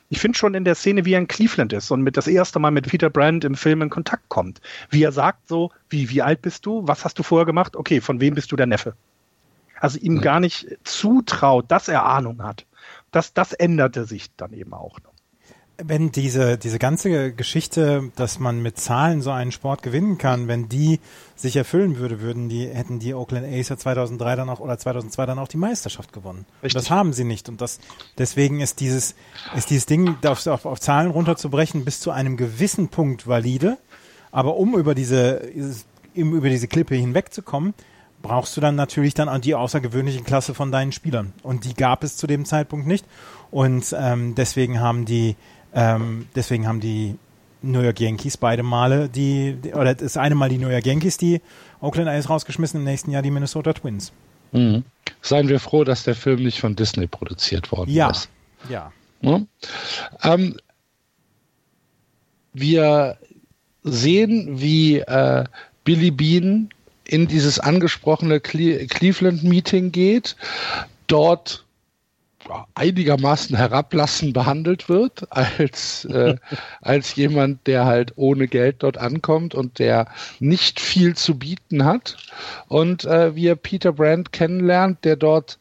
ich 0.09 0.19
finde 0.19 0.37
schon 0.37 0.55
in 0.55 0.65
der 0.65 0.75
Szene, 0.75 1.05
wie 1.05 1.13
er 1.13 1.19
in 1.19 1.27
Cleveland 1.27 1.71
ist 1.71 1.91
und 1.91 2.01
mit 2.01 2.17
das 2.17 2.27
erste 2.27 2.59
Mal 2.59 2.71
mit 2.71 2.87
Peter 2.87 3.09
Brand 3.09 3.45
im 3.45 3.55
Film 3.55 3.83
in 3.83 3.89
Kontakt 3.89 4.27
kommt. 4.27 4.59
Wie 4.89 5.03
er 5.03 5.11
sagt 5.11 5.47
so, 5.47 5.71
wie, 5.89 6.09
wie 6.09 6.21
alt 6.21 6.41
bist 6.41 6.65
du? 6.65 6.87
Was 6.87 7.05
hast 7.05 7.19
du 7.19 7.23
vorher 7.23 7.45
gemacht? 7.45 7.75
Okay, 7.75 8.01
von 8.01 8.19
wem 8.19 8.33
bist 8.33 8.51
du 8.51 8.55
der 8.55 8.65
Neffe? 8.65 8.95
Also 9.79 9.99
ihm 9.99 10.19
gar 10.19 10.39
nicht 10.39 10.77
zutraut, 10.83 11.65
dass 11.69 11.87
er 11.87 12.05
Ahnung 12.05 12.43
hat. 12.43 12.65
Das, 13.11 13.33
das 13.33 13.53
änderte 13.53 14.05
sich 14.05 14.35
dann 14.35 14.51
eben 14.53 14.73
auch. 14.73 14.99
Noch 15.01 15.08
wenn 15.83 16.11
diese, 16.11 16.57
diese 16.57 16.79
ganze 16.79 17.33
Geschichte, 17.33 18.11
dass 18.15 18.39
man 18.39 18.61
mit 18.61 18.77
Zahlen 18.77 19.21
so 19.21 19.31
einen 19.31 19.51
Sport 19.51 19.81
gewinnen 19.81 20.17
kann, 20.17 20.47
wenn 20.47 20.69
die 20.69 20.99
sich 21.35 21.55
erfüllen 21.55 21.97
würde, 21.97 22.21
würden 22.21 22.49
die, 22.49 22.67
hätten 22.67 22.99
die 22.99 23.13
Oakland 23.13 23.47
ja 23.49 23.77
2003 23.77 24.35
dann 24.35 24.49
auch 24.49 24.59
oder 24.59 24.77
2002 24.77 25.25
dann 25.25 25.39
auch 25.39 25.47
die 25.47 25.57
Meisterschaft 25.57 26.11
gewonnen. 26.11 26.45
Das 26.61 26.89
haben 26.89 27.13
sie 27.13 27.23
nicht. 27.23 27.49
Und 27.49 27.61
das, 27.61 27.79
deswegen 28.17 28.59
ist 28.59 28.79
dieses, 28.79 29.15
ist 29.55 29.69
dieses 29.69 29.85
Ding, 29.85 30.17
auf, 30.25 30.45
auf, 30.47 30.65
auf 30.65 30.79
Zahlen 30.79 31.11
runterzubrechen, 31.11 31.85
bis 31.85 31.99
zu 31.99 32.11
einem 32.11 32.37
gewissen 32.37 32.89
Punkt 32.89 33.27
valide. 33.27 33.77
Aber 34.31 34.57
um 34.57 34.77
über 34.77 34.95
diese, 34.95 35.49
über 36.13 36.49
diese 36.49 36.67
Klippe 36.67 36.95
hinwegzukommen, 36.95 37.73
brauchst 38.21 38.55
du 38.57 38.61
dann 38.61 38.75
natürlich 38.75 39.13
dann 39.13 39.29
auch 39.29 39.39
die 39.39 39.55
außergewöhnliche 39.55 40.23
Klasse 40.23 40.53
von 40.53 40.71
deinen 40.71 40.91
Spielern. 40.91 41.33
Und 41.41 41.65
die 41.65 41.73
gab 41.73 42.03
es 42.03 42.17
zu 42.17 42.27
dem 42.27 42.45
Zeitpunkt 42.45 42.85
nicht. 42.85 43.05
Und 43.51 43.95
ähm, 43.97 44.35
deswegen 44.35 44.79
haben 44.79 45.05
die, 45.05 45.35
ähm, 45.73 46.27
deswegen 46.35 46.67
haben 46.67 46.79
die 46.79 47.15
New 47.61 47.81
York 47.81 47.99
Yankees 47.99 48.37
beide 48.37 48.63
Male 48.63 49.09
die, 49.09 49.57
die, 49.63 49.73
oder 49.73 49.93
das 49.93 50.17
eine 50.17 50.35
Mal 50.35 50.49
die 50.49 50.57
New 50.57 50.69
York 50.69 50.85
Yankees 50.85 51.17
die 51.17 51.41
Oakland 51.81 52.09
A's 52.09 52.29
rausgeschmissen, 52.29 52.79
im 52.79 52.85
nächsten 52.85 53.11
Jahr 53.11 53.21
die 53.21 53.31
Minnesota 53.31 53.73
Twins. 53.73 54.11
Mhm. 54.51 54.83
Seien 55.21 55.47
wir 55.47 55.59
froh, 55.59 55.83
dass 55.83 56.03
der 56.03 56.15
Film 56.15 56.43
nicht 56.43 56.59
von 56.59 56.75
Disney 56.75 57.07
produziert 57.07 57.71
worden 57.71 57.91
ja. 57.91 58.09
ist. 58.09 58.29
Ja. 58.69 58.91
ja. 59.21 59.41
Ähm, 60.23 60.57
wir 62.53 63.17
sehen, 63.83 64.61
wie 64.61 64.99
äh, 64.99 65.45
Billy 65.83 66.11
Bean 66.11 66.69
in 67.05 67.27
dieses 67.27 67.59
angesprochene 67.59 68.39
Cle 68.39 68.85
Cleveland-Meeting 68.87 69.91
geht, 69.91 70.35
dort 71.07 71.65
einigermaßen 72.75 73.55
herablassend 73.55 74.33
behandelt 74.33 74.89
wird, 74.89 75.31
als, 75.31 76.05
äh, 76.05 76.35
als 76.81 77.15
jemand, 77.15 77.67
der 77.67 77.85
halt 77.85 78.13
ohne 78.15 78.47
Geld 78.47 78.77
dort 78.79 78.97
ankommt 78.97 79.55
und 79.55 79.79
der 79.79 80.07
nicht 80.39 80.79
viel 80.79 81.15
zu 81.15 81.37
bieten 81.37 81.85
hat. 81.85 82.17
Und 82.67 83.05
äh, 83.05 83.35
wie 83.35 83.47
er 83.47 83.55
Peter 83.55 83.93
Brandt 83.93 84.31
kennenlernt, 84.31 85.03
der 85.05 85.15
dort 85.15 85.59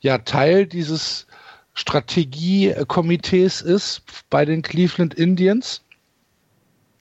ja 0.00 0.18
Teil 0.18 0.66
dieses 0.66 1.26
Strategiekomitees 1.74 3.60
ist 3.60 4.02
bei 4.30 4.44
den 4.44 4.62
Cleveland 4.62 5.14
Indians. 5.14 5.82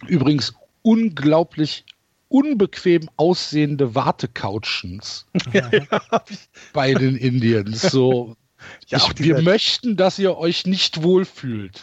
Übrigens 0.07 0.53
unglaublich 0.83 1.85
unbequem 2.29 3.09
aussehende 3.15 3.95
Wartecouchens 3.95 5.25
ja, 5.53 5.69
bei 6.73 6.93
den 6.93 7.15
Indians. 7.15 7.81
So 7.81 8.35
ja, 8.87 8.97
ich, 8.97 9.19
wir 9.19 9.41
möchten, 9.41 9.97
dass 9.97 10.19
ihr 10.19 10.37
euch 10.37 10.65
nicht 10.65 11.03
wohlfühlt. 11.03 11.81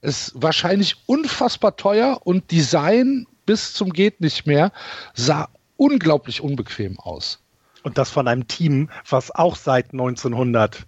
Es 0.00 0.28
ist 0.28 0.42
wahrscheinlich 0.42 0.96
unfassbar 1.06 1.76
teuer 1.76 2.20
und 2.24 2.50
Design 2.50 3.26
bis 3.46 3.72
zum 3.72 3.92
geht 3.92 4.20
nicht 4.20 4.46
mehr 4.46 4.72
sah 5.14 5.48
unglaublich 5.76 6.40
unbequem 6.40 6.98
aus. 6.98 7.40
Und 7.82 7.96
das 7.96 8.10
von 8.10 8.28
einem 8.28 8.46
Team, 8.46 8.90
was 9.08 9.30
auch 9.30 9.56
seit 9.56 9.92
1900, 9.92 10.86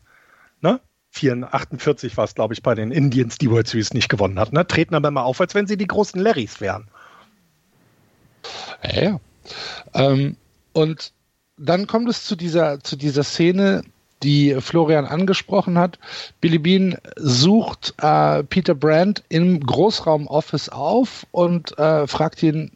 ne? 0.61 0.81
48 1.13 2.17
war 2.17 2.25
es, 2.25 2.35
glaube 2.35 2.55
ich, 2.55 2.63
bei 2.63 2.75
den 2.75 2.93
Indians 2.93 3.39
die 3.39 3.51
World 3.51 3.67
Series 3.67 3.95
nicht 3.95 4.09
gewonnen 4.09 4.39
hat. 4.39 4.53
Ne? 4.53 4.67
Treten 4.67 4.95
aber 4.95 5.11
mal 5.11 5.23
auf, 5.23 5.41
als 5.41 5.55
wenn 5.55 5.67
sie 5.67 5.77
die 5.77 5.87
großen 5.87 6.21
Larrys 6.21 6.61
wären. 6.61 6.89
Ja, 8.85 9.03
ja. 9.03 9.21
Ähm, 9.95 10.37
und 10.73 11.13
dann 11.57 11.87
kommt 11.87 12.09
es 12.09 12.25
zu 12.25 12.37
dieser, 12.37 12.81
zu 12.81 12.97
dieser 12.97 13.25
Szene, 13.25 13.83
die 14.23 14.57
Florian 14.61 15.07
angesprochen 15.07 15.79
hat. 15.79 15.99
Billy 16.41 16.59
Bean 16.59 16.97
sucht 17.17 17.95
äh, 18.03 18.43
Peter 18.45 18.75
Brandt 18.75 19.25
im 19.29 19.61
Großraumoffice 19.61 20.69
auf 20.69 21.27
und 21.31 21.77
äh, 21.79 22.07
fragt 22.07 22.43
ihn, 22.43 22.73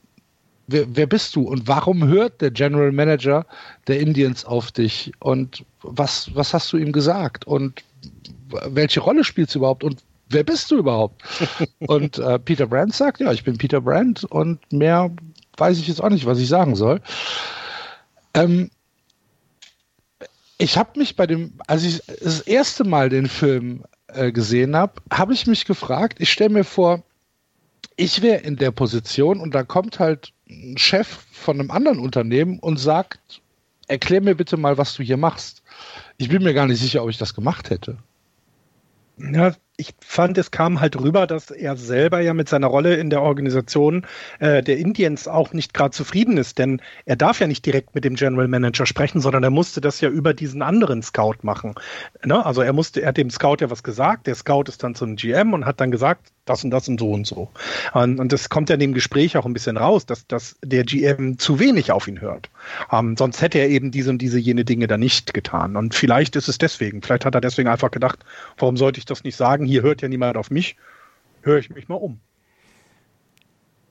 wer, 0.67 0.85
wer 0.89 1.07
bist 1.07 1.37
du 1.37 1.43
und 1.43 1.69
warum 1.69 2.07
hört 2.07 2.41
der 2.41 2.51
General 2.51 2.93
Manager 2.93 3.47
der 3.87 4.01
Indians 4.01 4.45
auf 4.45 4.73
dich 4.73 5.13
und 5.21 5.65
was, 5.83 6.35
was 6.35 6.55
hast 6.55 6.73
du 6.73 6.79
ihm 6.79 6.93
gesagt 6.93 7.47
und 7.47 7.83
welche 8.67 9.01
Rolle 9.01 9.25
spielst 9.25 9.55
du 9.55 9.59
überhaupt 9.59 9.85
und 9.85 10.03
wer 10.29 10.45
bist 10.45 10.71
du 10.71 10.79
überhaupt? 10.79 11.23
und 11.87 12.19
äh, 12.19 12.39
Peter 12.39 12.67
Brandt 12.67 12.95
sagt, 12.95 13.21
ja, 13.21 13.33
ich 13.33 13.45
bin 13.45 13.59
Peter 13.59 13.81
Brandt 13.81 14.25
und 14.25 14.61
mehr 14.73 15.11
weiß 15.57 15.79
ich 15.79 15.89
jetzt 15.89 16.03
auch 16.03 16.11
nicht, 16.11 16.27
was 16.27 16.39
ich 16.39 16.49
sagen 16.49 16.77
soll. 16.77 17.01
Ähm, 18.35 18.71
ich 20.59 20.77
habe 20.77 20.99
mich 20.99 21.17
bei 21.17 21.27
dem, 21.27 21.55
als 21.67 21.85
ich 21.85 22.03
das 22.07 22.41
erste 22.41 22.85
Mal 22.85 23.09
den 23.09 23.27
Film 23.29 23.85
äh, 24.09 24.33
gesehen 24.33 24.77
habe, 24.77 24.95
habe 25.13 25.33
ich 25.33 25.47
mich 25.47 25.65
gefragt, 25.65 26.21
ich 26.21 26.31
stelle 26.33 26.51
mir 26.51 26.65
vor, 26.65 27.03
ich 27.97 28.23
wäre 28.23 28.41
in 28.41 28.57
der 28.57 28.71
Position 28.71 29.41
und 29.41 29.55
da 29.55 29.63
kommt 29.63 29.99
halt 29.99 30.33
ein 30.49 30.77
Chef 30.79 31.27
von 31.33 31.61
einem 31.61 31.71
anderen 31.71 31.99
Unternehmen 31.99 32.59
und 32.59 32.79
sagt, 32.79 33.43
erklär 33.89 34.21
mir 34.21 34.35
bitte 34.35 34.57
mal, 34.57 34.79
was 34.79 34.95
du 34.95 35.03
hier 35.03 35.17
machst. 35.17 35.63
Ich 36.17 36.29
bin 36.29 36.43
mir 36.43 36.55
gar 36.55 36.67
nicht 36.67 36.81
sicher, 36.81 37.03
ob 37.03 37.11
ich 37.11 37.19
das 37.19 37.35
gemacht 37.35 37.71
hätte. 37.71 37.99
Ja, 39.19 39.55
ich 39.77 39.95
fand, 40.01 40.39
es 40.39 40.51
kam 40.53 40.81
halt 40.81 41.01
rüber, 41.01 41.27
dass 41.27 41.51
er 41.51 41.77
selber 41.77 42.21
ja 42.21 42.33
mit 42.33 42.49
seiner 42.49 42.69
Rolle 42.69 42.95
in 42.95 43.11
der 43.11 43.23
Organisation 43.23 44.07
äh, 44.39 44.63
der 44.63 44.79
Indians 44.79 45.27
auch 45.27 45.53
nicht 45.53 45.75
gerade 45.75 45.91
zufrieden 45.91 46.37
ist, 46.37 46.59
denn 46.59 46.81
er 47.07 47.17
darf 47.17 47.41
ja 47.41 47.49
nicht 47.49 47.67
direkt 47.67 47.95
mit 47.95 48.05
dem 48.05 48.15
General 48.15 48.47
Manager 48.47 48.87
sprechen, 48.87 49.21
sondern 49.21 49.43
er 49.43 49.51
musste 49.51 49.81
das 49.81 50.01
ja 50.01 50.09
über 50.09 50.33
diesen 50.33 50.63
anderen 50.63 51.03
Scout 51.03 51.39
machen. 51.43 51.75
Ne? 52.25 52.45
Also 52.45 52.63
er 52.63 52.73
musste, 52.73 53.03
er 53.03 53.09
hat 53.09 53.17
dem 53.17 53.31
Scout 53.31 53.57
ja 53.61 53.71
was 53.71 53.83
gesagt, 53.83 54.29
der 54.29 54.37
Scout 54.37 54.65
ist 54.69 54.83
dann 54.85 54.95
zum 54.95 55.17
GM 55.17 55.53
und 55.53 55.67
hat 55.67 55.81
dann 55.81 55.91
gesagt, 55.91 56.31
das 56.45 56.63
und 56.63 56.71
das 56.71 56.89
und 56.89 57.01
so 57.01 57.11
und 57.11 57.27
so. 57.27 57.49
Und, 57.95 58.21
und 58.21 58.33
das 58.33 58.49
kommt 58.49 58.69
ja 58.69 58.75
in 58.75 58.81
dem 58.81 58.95
Gespräch 58.95 59.37
auch 59.37 59.47
ein 59.47 59.55
bisschen 59.55 59.77
raus, 59.77 60.07
dass, 60.07 60.27
dass 60.27 60.57
der 60.63 60.85
GM 60.85 61.39
zu 61.39 61.59
wenig 61.59 61.91
auf 61.91 62.07
ihn 62.07 62.21
hört. 62.21 62.51
Ähm, 62.93 63.17
sonst 63.17 63.41
hätte 63.41 63.59
er 63.59 63.69
eben 63.69 63.91
diese 63.91 64.11
und 64.11 64.19
diese 64.19 64.39
jene 64.39 64.65
Dinge 64.65 64.87
da 64.87 64.99
nicht 64.99 65.33
getan. 65.33 65.77
Und 65.77 65.95
vielleicht 65.95 66.37
ist 66.37 66.49
es 66.49 66.59
deswegen, 66.59 67.03
vielleicht 67.03 67.25
hat 67.25 67.35
er 67.35 67.41
deswegen 67.41 67.69
einfach 67.69 67.91
gedacht, 67.91 68.19
warum 68.59 68.77
sollte 68.77 68.99
ich 68.99 69.07
das 69.07 69.25
nicht 69.25 69.37
sagen? 69.37 69.64
Sagen, 69.65 69.67
hier 69.67 69.83
hört 69.83 70.03
ja 70.03 70.09
niemand 70.09 70.37
auf 70.37 70.51
mich, 70.51 70.77
höre 71.43 71.59
ich 71.59 71.71
mich 71.71 71.89
mal 71.89 71.97
um. 71.97 72.21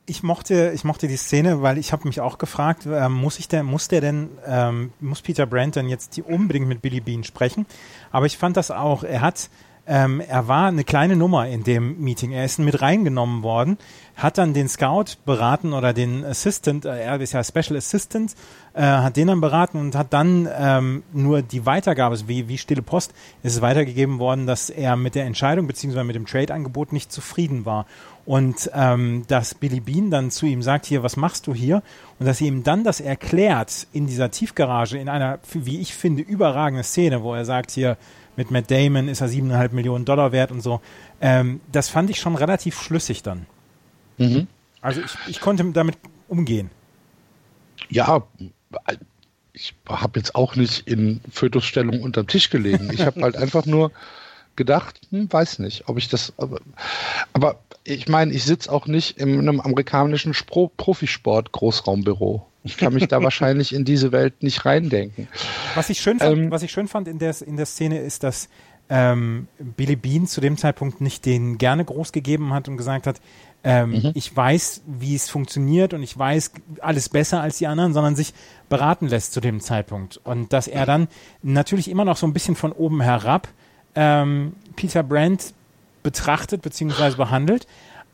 Ich 0.06 0.22
mochte, 0.22 0.72
ich 0.76 0.84
mochte 0.84 1.08
die 1.08 1.16
Szene, 1.16 1.62
weil 1.62 1.78
ich 1.78 1.94
habe 1.94 2.08
mich 2.08 2.20
auch 2.20 2.38
gefragt, 2.38 2.86
äh, 2.86 3.08
muss 3.08 3.40
ich 3.40 3.48
denn, 3.48 3.66
muss 3.66 3.88
der 3.88 4.02
denn, 4.02 4.30
ähm, 4.46 4.92
muss 5.00 5.22
Peter 5.22 5.46
Brandt 5.46 5.78
denn 5.78 5.88
jetzt 5.88 6.18
die 6.18 6.24
unbedingt 6.24 6.68
mit 6.68 6.82
Billy 6.82 7.00
Bean 7.00 7.24
sprechen? 7.24 7.66
Aber 8.12 8.26
ich 8.26 8.38
fand 8.38 8.58
das 8.58 8.70
auch, 8.70 9.04
er 9.04 9.22
hat, 9.22 9.50
ähm, 9.86 10.22
er 10.22 10.48
war 10.48 10.68
eine 10.68 10.86
kleine 10.86 11.16
Nummer 11.16 11.48
in 11.48 11.64
dem 11.64 12.02
Meeting. 12.02 12.32
Er 12.32 12.46
ist 12.46 12.58
mit 12.58 12.82
reingenommen 12.82 13.44
worden, 13.44 13.78
hat 14.16 14.38
dann 14.38 14.54
den 14.54 14.70
Scout 14.70 15.18
beraten 15.26 15.74
oder 15.74 15.92
den 15.92 16.24
Assistant, 16.24 16.86
äh, 16.86 17.04
er 17.04 17.20
ist 17.20 17.34
ja 17.34 17.44
Special 17.44 17.76
Assistant, 17.76 18.34
äh, 18.74 18.82
hat 18.82 19.18
den 19.18 19.28
dann 19.28 19.42
beraten 19.42 19.78
und 19.78 19.96
hat 19.96 20.14
dann 20.14 20.48
ähm, 20.58 21.04
nur 21.12 21.42
die 21.42 21.66
Weitergabe, 21.66 22.14
also 22.14 22.30
wie, 22.30 22.48
wie 22.48 22.58
stille 22.58 22.82
Post, 22.82 23.14
ist 23.44 23.56
es 23.56 23.62
weitergegeben 23.62 24.20
worden, 24.20 24.48
dass 24.48 24.70
er 24.70 24.96
mit 24.96 25.16
der 25.16 25.26
Entscheidung 25.26 25.68
beziehungsweise 25.68 26.06
mit 26.06 26.16
dem 26.16 26.28
Trade-Angebot 26.28 26.94
nicht 26.94 27.12
zufrieden 27.12 27.66
war. 27.66 27.86
Und 28.26 28.72
ähm, 28.74 29.26
dass 29.28 29.54
Billy 29.54 29.82
Bean 29.82 30.10
dann 30.10 30.32
zu 30.32 30.46
ihm 30.46 30.62
sagt, 30.62 30.86
hier, 30.86 31.04
was 31.04 31.18
machst 31.18 31.46
du 31.46 31.54
hier? 31.54 31.84
Und 32.20 32.26
dass 32.26 32.38
sie 32.38 32.48
ihm 32.48 32.64
dann 32.64 32.86
das 32.86 33.02
erklärt 33.02 33.86
in 33.92 34.08
dieser 34.08 34.32
Tiefgarage, 34.32 34.98
in 34.98 35.10
einer, 35.10 35.40
wie 35.52 35.82
ich 35.82 35.94
finde, 35.94 36.22
überragende 36.22 36.84
Szene, 36.84 37.22
wo 37.22 37.34
er 37.34 37.44
sagt, 37.44 37.72
hier, 37.72 37.98
mit 38.36 38.52
Matt 38.52 38.72
Damon 38.72 39.08
ist 39.08 39.22
er 39.22 39.28
siebeneinhalb 39.28 39.74
Millionen 39.74 40.06
Dollar 40.06 40.32
wert 40.32 40.52
und 40.52 40.62
so. 40.62 40.82
Ähm, 41.22 41.62
das 41.72 41.90
fand 41.90 42.10
ich 42.10 42.20
schon 42.20 42.36
relativ 42.36 42.82
schlüssig 42.82 43.24
dann. 43.24 43.46
Mhm. 44.18 44.48
Also 44.82 45.02
ich, 45.02 45.16
ich 45.28 45.40
konnte 45.40 45.64
damit 45.72 45.98
umgehen. 46.28 46.70
Ja, 47.90 48.24
ich 49.54 49.76
habe 49.88 50.20
jetzt 50.20 50.36
auch 50.36 50.56
nicht 50.56 50.88
in 50.88 51.22
Fötusstellung 51.32 52.02
unterm 52.02 52.28
Tisch 52.28 52.50
gelegen. 52.50 52.92
Ich 52.92 53.06
habe 53.06 53.22
halt 53.22 53.38
einfach 53.44 53.66
nur 53.66 53.92
gedacht, 54.56 55.02
hm, 55.10 55.32
weiß 55.32 55.60
nicht, 55.60 55.88
ob 55.88 55.98
ich 55.98 56.10
das. 56.10 56.34
Aber, 56.38 56.60
aber 57.34 57.60
ich 57.84 58.08
meine, 58.08 58.34
ich 58.34 58.44
sitze 58.44 58.72
auch 58.72 58.88
nicht 58.88 59.18
in 59.18 59.40
einem 59.40 59.60
amerikanischen 59.60 60.34
Spro 60.34 60.72
Profisport 60.76 61.52
Großraumbüro. 61.52 62.48
Ich 62.64 62.78
kann 62.78 62.94
mich 62.94 63.08
da 63.08 63.22
wahrscheinlich 63.24 63.74
in 63.74 63.86
diese 63.86 64.12
Welt 64.12 64.42
nicht 64.42 64.66
reindenken. 64.66 65.28
Was 65.76 65.90
ich 65.90 66.02
schön 66.02 66.20
fand, 66.20 66.38
ähm, 66.38 66.52
was 66.52 66.64
ich 66.64 66.72
schön 66.72 66.88
fand 66.88 67.08
in 67.08 67.20
der, 67.20 67.36
in 67.46 67.58
der 67.58 67.66
Szene 67.66 68.00
ist, 68.00 68.24
dass 68.24 68.50
ähm, 68.90 69.48
Billy 69.60 69.96
Bean 69.96 70.28
zu 70.28 70.42
dem 70.42 70.58
Zeitpunkt 70.58 71.02
nicht 71.02 71.26
den 71.26 71.58
gerne 71.58 71.86
groß 71.86 72.12
gegeben 72.12 72.54
hat 72.54 72.68
und 72.68 72.78
gesagt 72.78 73.08
hat, 73.08 73.22
ähm, 73.64 73.92
mhm. 73.92 74.12
ich 74.14 74.36
weiß, 74.36 74.82
wie 74.86 75.16
es 75.16 75.30
funktioniert 75.30 75.94
und 75.94 76.04
ich 76.04 76.18
weiß 76.18 76.52
alles 76.82 77.08
besser 77.10 77.42
als 77.42 77.58
die 77.58 77.68
anderen, 77.68 77.94
sondern 77.94 78.16
sich 78.16 78.34
beraten 78.68 79.08
lässt 79.08 79.34
zu 79.34 79.40
dem 79.40 79.62
Zeitpunkt. 79.62 80.20
Und 80.24 80.52
dass 80.52 80.68
er 80.68 80.86
dann 80.86 81.08
natürlich 81.42 81.90
immer 81.90 82.04
noch 82.04 82.18
so 82.18 82.28
ein 82.28 82.34
bisschen 82.34 82.56
von 82.56 82.74
oben 82.74 83.02
herab 83.02 83.48
ähm, 83.96 84.54
Peter 84.76 85.04
Brandt 85.04 85.54
betrachtet 86.02 86.62
bzw. 86.62 87.16
behandelt, 87.16 87.68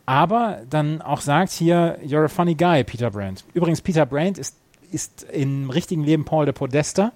aber 0.10 0.62
dann 0.68 1.04
auch 1.04 1.22
sagt 1.22 1.52
hier, 1.52 2.00
you're 2.04 2.26
a 2.26 2.30
funny 2.30 2.56
guy, 2.56 2.84
Peter 2.84 3.12
Brandt. 3.12 3.44
Übrigens, 3.54 3.80
Peter 3.80 4.08
Brandt 4.08 4.40
ist, 4.40 4.58
ist 4.92 5.22
im 5.32 5.70
richtigen 5.70 6.04
Leben 6.04 6.26
Paul 6.26 6.46
de 6.46 6.54
Podesta, 6.54 7.12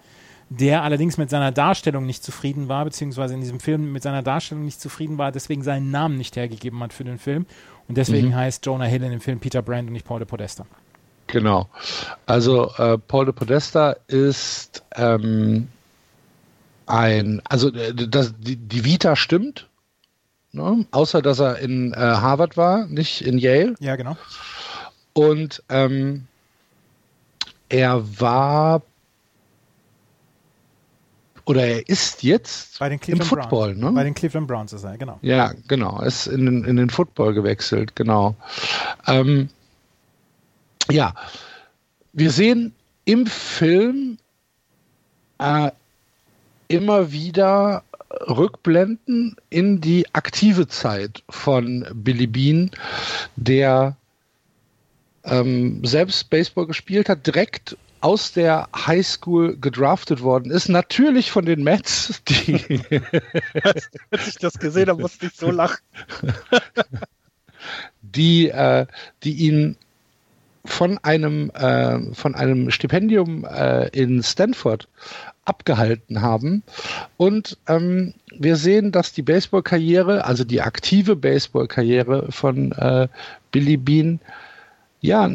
der 0.50 0.84
allerdings 0.84 1.18
mit 1.18 1.32
seiner 1.32 1.52
Darstellung 1.52 2.06
nicht 2.06 2.24
zufrieden 2.24 2.70
war, 2.70 2.86
beziehungsweise 2.86 3.34
in 3.34 3.40
diesem 3.40 3.60
Film 3.60 3.92
mit 3.92 4.04
seiner 4.04 4.22
Darstellung 4.22 4.64
nicht 4.64 4.80
zufrieden 4.80 5.18
war, 5.18 5.32
deswegen 5.32 5.64
seinen 5.64 5.90
Namen 5.90 6.20
nicht 6.20 6.36
hergegeben 6.36 6.82
hat 6.82 6.94
für 6.94 7.04
den 7.04 7.18
Film. 7.18 7.48
Und 7.88 7.98
deswegen 7.98 8.28
mhm. 8.28 8.36
heißt 8.36 8.64
Jonah 8.64 8.86
Hill 8.86 9.02
in 9.02 9.10
dem 9.10 9.22
Film 9.22 9.40
Peter 9.40 9.64
Brandt 9.64 9.88
und 9.88 9.94
nicht 9.94 10.06
Paul 10.06 10.20
de 10.20 10.28
Podesta. 10.28 10.68
Genau. 11.26 11.70
Also 12.28 12.70
äh, 12.78 13.00
Paul 13.00 13.26
de 13.26 13.34
Podesta 13.34 13.96
ist 14.06 14.84
ähm, 14.96 15.68
ein, 16.86 17.42
also 17.46 17.74
äh, 17.74 17.92
das, 17.96 18.36
die, 18.38 18.56
die 18.56 18.86
Vita 18.86 19.16
stimmt, 19.16 19.68
ne? 20.54 20.86
außer 20.92 21.22
dass 21.22 21.40
er 21.40 21.60
in 21.60 21.94
äh, 21.94 21.98
Harvard 21.98 22.56
war, 22.58 22.88
nicht 22.88 23.22
in 23.22 23.38
Yale. 23.38 23.76
Ja, 23.80 23.96
genau. 23.96 24.18
Und 25.14 25.62
ähm, 25.70 26.26
er 27.70 28.04
war 28.20 28.82
oder 31.46 31.66
er 31.66 31.90
ist 31.90 32.24
jetzt 32.24 32.80
bei 32.80 32.88
den 32.88 33.00
Cleveland 33.00 33.24
im 33.24 33.28
Football, 33.28 33.74
Browns. 33.74 33.84
ne? 33.84 33.92
Bei 33.92 34.04
den 34.04 34.14
Cleveland 34.14 34.48
Browns 34.48 34.74
ist 34.74 34.84
er, 34.84 34.98
genau. 34.98 35.20
Ja, 35.22 35.52
genau. 35.68 36.00
Er 36.00 36.08
ist 36.08 36.28
in, 36.28 36.64
in 36.64 36.78
den 36.78 36.90
Football 36.90 37.34
gewechselt, 37.34 37.96
genau. 37.96 38.36
Ähm, 39.08 39.50
ja, 40.90 41.14
wir 42.14 42.32
sehen 42.32 42.74
im 43.06 43.26
Film 43.26 44.18
äh, 45.40 45.72
immer 46.70 47.12
wieder 47.12 47.84
Rückblenden 48.28 49.36
in 49.50 49.82
die 49.82 50.14
aktive 50.14 50.68
Zeit 50.68 51.24
von 51.30 51.88
Billy 51.94 52.28
Bean, 52.28 52.72
der 53.36 53.98
ähm, 55.24 55.84
selbst 55.86 56.30
Baseball 56.30 56.68
gespielt 56.68 57.10
hat, 57.10 57.26
direkt 57.26 57.78
aus 58.02 58.34
der 58.34 58.68
Highschool 58.76 59.58
gedraftet 59.58 60.22
worden 60.22 60.52
ist. 60.52 60.68
Natürlich 60.68 61.32
von 61.32 61.46
den 61.46 61.64
Mets, 61.64 62.22
die. 62.28 62.82
Als 64.12 64.28
ich 64.28 64.36
das 64.36 64.60
gesehen 64.60 64.90
habe, 64.90 65.02
musste 65.02 65.28
ich 65.28 65.34
so 65.34 65.52
lachen. 65.52 65.80
die, 68.02 68.50
äh, 68.50 68.86
die 69.24 69.34
ihn 69.34 69.78
von 70.66 70.98
einem, 71.00 71.50
äh, 71.52 72.14
von 72.14 72.36
einem 72.36 72.72
Stipendium 72.72 73.46
äh, 73.46 73.88
in 73.90 74.22
Stanford 74.22 74.88
abgehalten 75.46 76.22
haben. 76.22 76.64
Und 77.18 77.58
ähm, 77.68 78.14
wir 78.38 78.56
sehen, 78.56 78.92
dass 78.92 79.14
die 79.14 79.22
Baseballkarriere, 79.22 80.26
also 80.26 80.44
die 80.44 80.62
aktive 80.62 81.16
Baseballkarriere 81.16 82.32
von 82.32 82.72
äh, 82.74 83.08
Billy 83.52 83.78
Bean, 83.78 84.20
ja, 85.02 85.30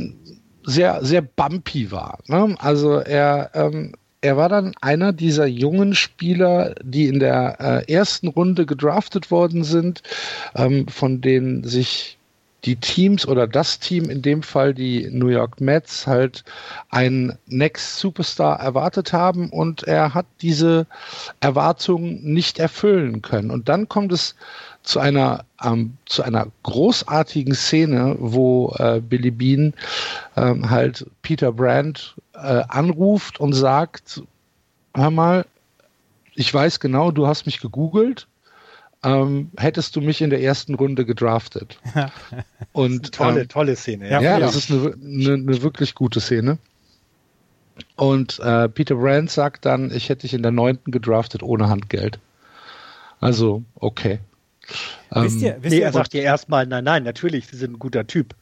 sehr, 0.64 1.05
sehr 1.05 1.23
bumpy 1.23 1.90
war. 1.90 2.18
Ne? 2.27 2.55
Also 2.59 2.99
er, 2.99 3.51
ähm, 3.55 3.92
er 4.21 4.37
war 4.37 4.49
dann 4.49 4.75
einer 4.81 5.12
dieser 5.12 5.47
jungen 5.47 5.94
Spieler, 5.94 6.75
die 6.83 7.07
in 7.07 7.21
der 7.21 7.85
äh, 7.88 7.92
ersten 7.92 8.29
Runde 8.29 8.66
gedraftet 8.66 9.31
worden 9.31 9.64
sind, 9.64 10.03
ähm, 10.55 10.88
von 10.88 11.21
denen 11.21 11.64
sich 11.64 12.18
die 12.64 12.77
Teams 12.77 13.27
oder 13.27 13.47
das 13.47 13.79
Team, 13.79 14.11
in 14.11 14.23
dem 14.23 14.42
Fall 14.42 14.75
die 14.75 15.09
New 15.11 15.29
York 15.29 15.61
Mets, 15.61 16.07
halt 16.07 16.44
einen 16.90 17.38
Next 17.47 17.99
Superstar 17.99 18.59
erwartet 18.59 19.12
haben 19.12 19.51
und 19.51 19.85
er 19.85 20.14
hat 20.14 20.27
diese 20.40 20.87
Erwartungen 21.40 22.21
nicht 22.23 22.59
erfüllen 22.59 23.23
können. 23.23 23.51
Und 23.51 23.68
dann 23.68 23.88
kommt 23.88 24.12
es 24.12 24.35
zu 24.83 24.99
einer, 24.99 25.44
ähm, 25.62 25.97
zu 26.07 26.23
einer 26.23 26.49
großartigen 26.64 27.55
Szene, 27.55 28.16
wo 28.18 28.75
äh, 28.79 29.01
Billy 29.01 29.31
Bean 29.31 29.75
ähm, 30.37 30.68
halt 30.68 31.07
Peter 31.23 31.53
Brandt 31.53 32.16
äh, 32.35 32.62
anruft 32.68 33.38
und 33.38 33.53
sagt, 33.53 34.23
hör 34.94 35.11
mal, 35.11 35.47
ich 36.35 36.53
weiß 36.53 36.81
genau, 36.81 37.11
du 37.11 37.27
hast 37.27 37.47
mich 37.47 37.61
gegoogelt 37.61 38.27
ähm, 39.03 39.51
hättest 39.57 39.95
du 39.97 40.01
mich 40.01 40.21
in 40.23 40.31
der 40.31 40.43
ersten 40.43 40.75
Runde 40.75 41.05
gedraftet. 41.05 41.79
Und 42.73 43.13
tolle, 43.13 43.43
ähm, 43.43 43.49
tolle 43.49 43.77
Szene. 43.77 44.11
Ja, 44.11 44.21
ja 44.21 44.39
das 44.41 44.57
ist 44.57 44.71
eine, 44.71 44.95
eine, 44.95 45.35
eine, 45.35 45.63
wirklich 45.63 45.95
gute 45.95 46.21
Szene. 46.21 46.59
Und 47.97 48.41
äh, 48.41 48.69
Peter 48.69 48.97
Brand 48.97 49.31
sagt 49.31 49.65
dann, 49.65 49.93
ich 49.93 50.09
hätte 50.09 50.23
dich 50.23 50.35
in 50.35 50.43
der 50.43 50.51
neunten 50.51 50.91
gedraftet 50.91 51.43
ohne 51.43 51.69
Handgeld. 51.69 52.19
Also, 53.21 53.63
okay. 53.77 54.19
Wisst 55.11 55.41
ihr, 55.43 55.57
ähm, 55.57 55.63
wisst 55.63 55.75
nee, 55.75 55.81
er 55.81 55.93
sagt 55.93 56.13
dir 56.13 56.23
erstmal, 56.23 56.67
nein, 56.67 56.85
nein, 56.85 57.05
natürlich, 57.05 57.47
Sie 57.47 57.57
sind 57.57 57.75
ein 57.75 57.79
guter 57.79 58.07
Typ. 58.07 58.35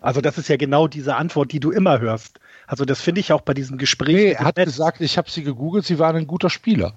Also 0.00 0.20
das 0.20 0.38
ist 0.38 0.48
ja 0.48 0.56
genau 0.56 0.88
diese 0.88 1.16
Antwort, 1.16 1.52
die 1.52 1.60
du 1.60 1.70
immer 1.70 2.00
hörst. 2.00 2.38
Also 2.66 2.84
das 2.84 3.00
finde 3.00 3.20
ich 3.20 3.32
auch 3.32 3.40
bei 3.40 3.54
diesem 3.54 3.78
Gespräch. 3.78 4.14
Nee, 4.14 4.32
er 4.32 4.44
hat 4.44 4.56
Netz. 4.56 4.66
gesagt, 4.66 5.00
ich 5.00 5.18
habe 5.18 5.30
sie 5.30 5.42
gegoogelt, 5.42 5.84
sie 5.84 5.98
waren 5.98 6.16
ein 6.16 6.26
guter 6.26 6.50
Spieler. 6.50 6.94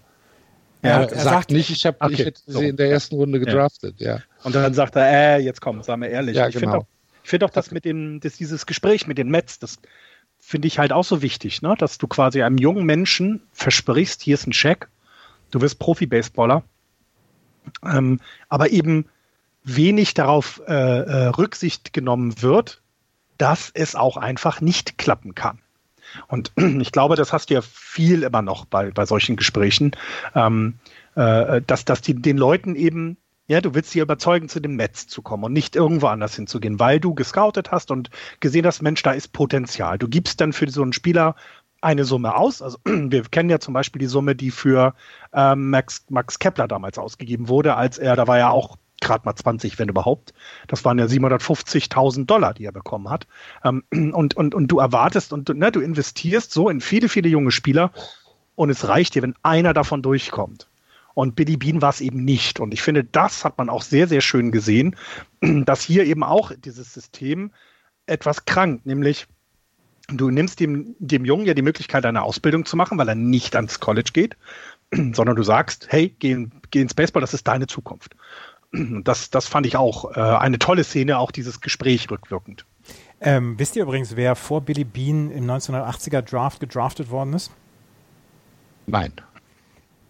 Er, 0.82 1.02
er, 1.02 1.12
er 1.12 1.24
sagt, 1.24 1.52
nicht, 1.52 1.70
ich, 1.70 1.86
hab, 1.86 2.02
okay, 2.02 2.14
ich 2.14 2.20
hätte 2.26 2.42
so. 2.46 2.60
sie 2.60 2.68
in 2.68 2.78
der 2.78 2.90
ersten 2.90 3.16
Runde 3.16 3.40
gedraftet, 3.40 3.96
ja. 4.00 4.16
ja. 4.16 4.24
Und 4.44 4.56
dann 4.56 4.74
sagt 4.74 4.96
er, 4.96 5.38
äh, 5.38 5.40
jetzt 5.42 5.62
komm, 5.62 5.84
sagen 5.84 6.02
wir 6.02 6.10
ehrlich. 6.10 6.38
Ja, 6.38 6.48
ich 6.48 6.56
genau. 6.56 6.72
finde 6.72 6.78
auch, 6.78 6.88
find 7.24 7.44
auch 7.44 7.50
das 7.50 7.72
mit 7.72 7.86
dem, 7.86 8.20
das, 8.22 8.38
dieses 8.38 8.66
Gespräch 8.66 9.06
mit 9.06 9.18
den 9.18 9.30
Mets, 9.30 9.60
das 9.60 9.80
finde 10.40 10.68
ich 10.68 10.80
halt 10.80 10.94
auch 10.94 11.04
so 11.04 11.22
wichtig, 11.22 11.62
ne? 11.62 11.76
dass 11.78 11.98
du 11.98 12.08
quasi 12.08 12.42
einem 12.42 12.58
jungen 12.58 12.86
Menschen 12.86 13.42
versprichst, 13.52 14.22
hier 14.22 14.36
ist 14.36 14.48
ein 14.48 14.54
Scheck, 14.54 14.88
du 15.52 15.62
wirst 15.62 15.80
Profi-Baseballer, 15.80 16.64
ähm, 17.84 18.22
aber 18.48 18.70
eben 18.70 19.06
wenig 19.64 20.14
darauf 20.14 20.62
äh, 20.68 20.74
äh, 20.74 21.28
Rücksicht 21.28 21.94
genommen 21.94 22.42
wird, 22.42 22.82
dass 23.38 23.70
es 23.74 23.96
auch 23.96 24.18
einfach 24.18 24.62
nicht 24.62 24.98
klappen 24.98 25.36
kann. 25.36 25.60
Und 26.28 26.52
ich 26.80 26.92
glaube, 26.92 27.16
das 27.16 27.34
hast 27.34 27.50
du 27.50 27.56
ja 27.56 27.62
viel 27.62 28.24
immer 28.24 28.42
noch 28.42 28.66
bei, 28.66 28.92
bei 28.92 29.06
solchen 29.06 29.36
Gesprächen, 29.36 29.92
ähm, 30.36 30.76
äh, 31.16 31.62
dass, 31.66 31.86
dass 31.86 32.02
die, 32.02 32.16
den 32.16 32.38
Leuten 32.38 32.76
eben, 32.76 33.18
ja, 33.48 33.62
du 33.62 33.74
willst 33.74 33.92
sie 33.92 34.00
überzeugen, 34.00 34.50
zu 34.50 34.60
dem 34.60 34.76
Netz 34.76 35.08
zu 35.08 35.22
kommen 35.22 35.44
und 35.44 35.54
nicht 35.54 35.76
irgendwo 35.76 36.08
anders 36.08 36.36
hinzugehen, 36.36 36.80
weil 36.80 37.00
du 37.00 37.14
gescoutet 37.16 37.72
hast 37.72 37.92
und 37.92 38.10
gesehen 38.40 38.66
hast, 38.66 38.82
Mensch, 38.82 39.02
da 39.02 39.12
ist 39.12 39.34
Potenzial. 39.34 39.98
Du 39.98 40.08
gibst 40.08 40.40
dann 40.42 40.54
für 40.54 40.70
so 40.70 40.84
einen 40.84 40.94
Spieler 40.94 41.36
eine 41.82 42.06
Summe 42.06 42.36
aus. 42.36 42.62
Also 42.62 42.78
wir 42.86 43.24
kennen 43.24 43.50
ja 43.50 43.60
zum 43.60 43.74
Beispiel 43.74 44.00
die 44.00 44.08
Summe, 44.08 44.36
die 44.36 44.52
für 44.52 44.94
ähm, 45.34 45.70
Max, 45.70 46.06
Max 46.10 46.40
Kepler 46.40 46.68
damals 46.68 46.98
ausgegeben 46.98 47.48
wurde, 47.48 47.76
als 47.76 47.98
er, 47.98 48.16
da 48.16 48.28
war 48.28 48.38
ja 48.38 48.50
auch 48.50 48.78
gerade 49.02 49.26
mal 49.26 49.36
20, 49.36 49.80
wenn 49.80 49.90
überhaupt. 49.90 50.34
Das 50.68 50.86
waren 50.86 51.00
ja 51.00 51.06
750.000 51.06 52.26
Dollar, 52.26 52.54
die 52.54 52.66
er 52.66 52.72
bekommen 52.72 53.10
hat. 53.10 53.28
Ähm, 53.64 53.84
und, 54.14 54.36
und, 54.36 54.56
und 54.56 54.68
du 54.68 54.80
erwartest 54.80 55.34
und 55.34 55.50
ne, 55.50 55.72
du 55.72 55.80
investierst 55.80 56.52
so 56.52 56.70
in 56.70 56.82
viele, 56.82 57.10
viele 57.10 57.30
junge 57.30 57.52
Spieler 57.52 57.92
und 58.56 58.70
es 58.70 58.88
reicht 58.88 59.16
dir, 59.16 59.22
wenn 59.22 59.36
einer 59.42 59.74
davon 59.74 60.02
durchkommt. 60.02 60.68
Und 61.14 61.36
Billy 61.36 61.58
Bean 61.58 61.82
war 61.82 61.90
es 61.90 62.02
eben 62.02 62.24
nicht. 62.24 62.60
Und 62.60 62.74
ich 62.74 62.82
finde, 62.82 63.04
das 63.04 63.44
hat 63.44 63.58
man 63.58 63.70
auch 63.70 63.82
sehr, 63.82 64.08
sehr 64.08 64.22
schön 64.22 64.52
gesehen, 64.52 64.96
dass 65.42 65.82
hier 65.82 66.06
eben 66.06 66.24
auch 66.24 66.52
dieses 66.58 66.94
System 66.94 67.52
etwas 68.06 68.46
krankt, 68.46 68.86
nämlich 68.86 69.28
du 70.12 70.30
nimmst 70.30 70.60
dem, 70.60 70.96
dem 71.00 71.26
Jungen 71.26 71.46
ja 71.46 71.54
die 71.54 71.62
Möglichkeit, 71.62 72.06
eine 72.06 72.24
Ausbildung 72.24 72.66
zu 72.66 72.76
machen, 72.76 72.98
weil 72.98 73.10
er 73.10 73.16
nicht 73.16 73.56
ans 73.56 73.80
College 73.80 74.12
geht, 74.14 74.38
sondern 74.92 75.36
du 75.36 75.44
sagst, 75.44 75.88
hey, 75.90 76.16
geh, 76.20 76.48
geh 76.72 76.82
ins 76.82 76.94
Baseball, 76.94 77.22
das 77.22 77.34
ist 77.34 77.48
deine 77.48 77.68
Zukunft. 77.68 78.16
Das, 78.72 79.32
das 79.32 79.48
fand 79.48 79.66
ich 79.66 79.78
auch 79.78 80.16
äh, 80.16 80.20
eine 80.20 80.60
tolle 80.60 80.84
Szene, 80.84 81.18
auch 81.18 81.32
dieses 81.32 81.60
Gespräch 81.60 82.10
rückwirkend. 82.12 82.66
Ähm, 83.22 83.58
wisst 83.58 83.76
ihr 83.76 83.84
übrigens, 83.84 84.16
wer 84.16 84.36
vor 84.36 84.62
Billy 84.62 84.84
Bean 84.84 85.32
im 85.32 85.50
1980er 85.50 86.22
Draft 86.22 86.60
gedraftet 86.60 87.10
worden 87.10 87.34
ist? 87.34 87.52
Nein. 88.86 89.12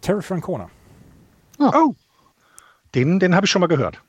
Terry 0.00 0.22
Francona. 0.22 0.70
Oh. 1.58 1.70
oh. 1.74 1.94
Den, 2.94 3.18
den 3.18 3.34
habe 3.34 3.46
ich 3.46 3.50
schon 3.50 3.60
mal 3.60 3.66
gehört. 3.66 4.02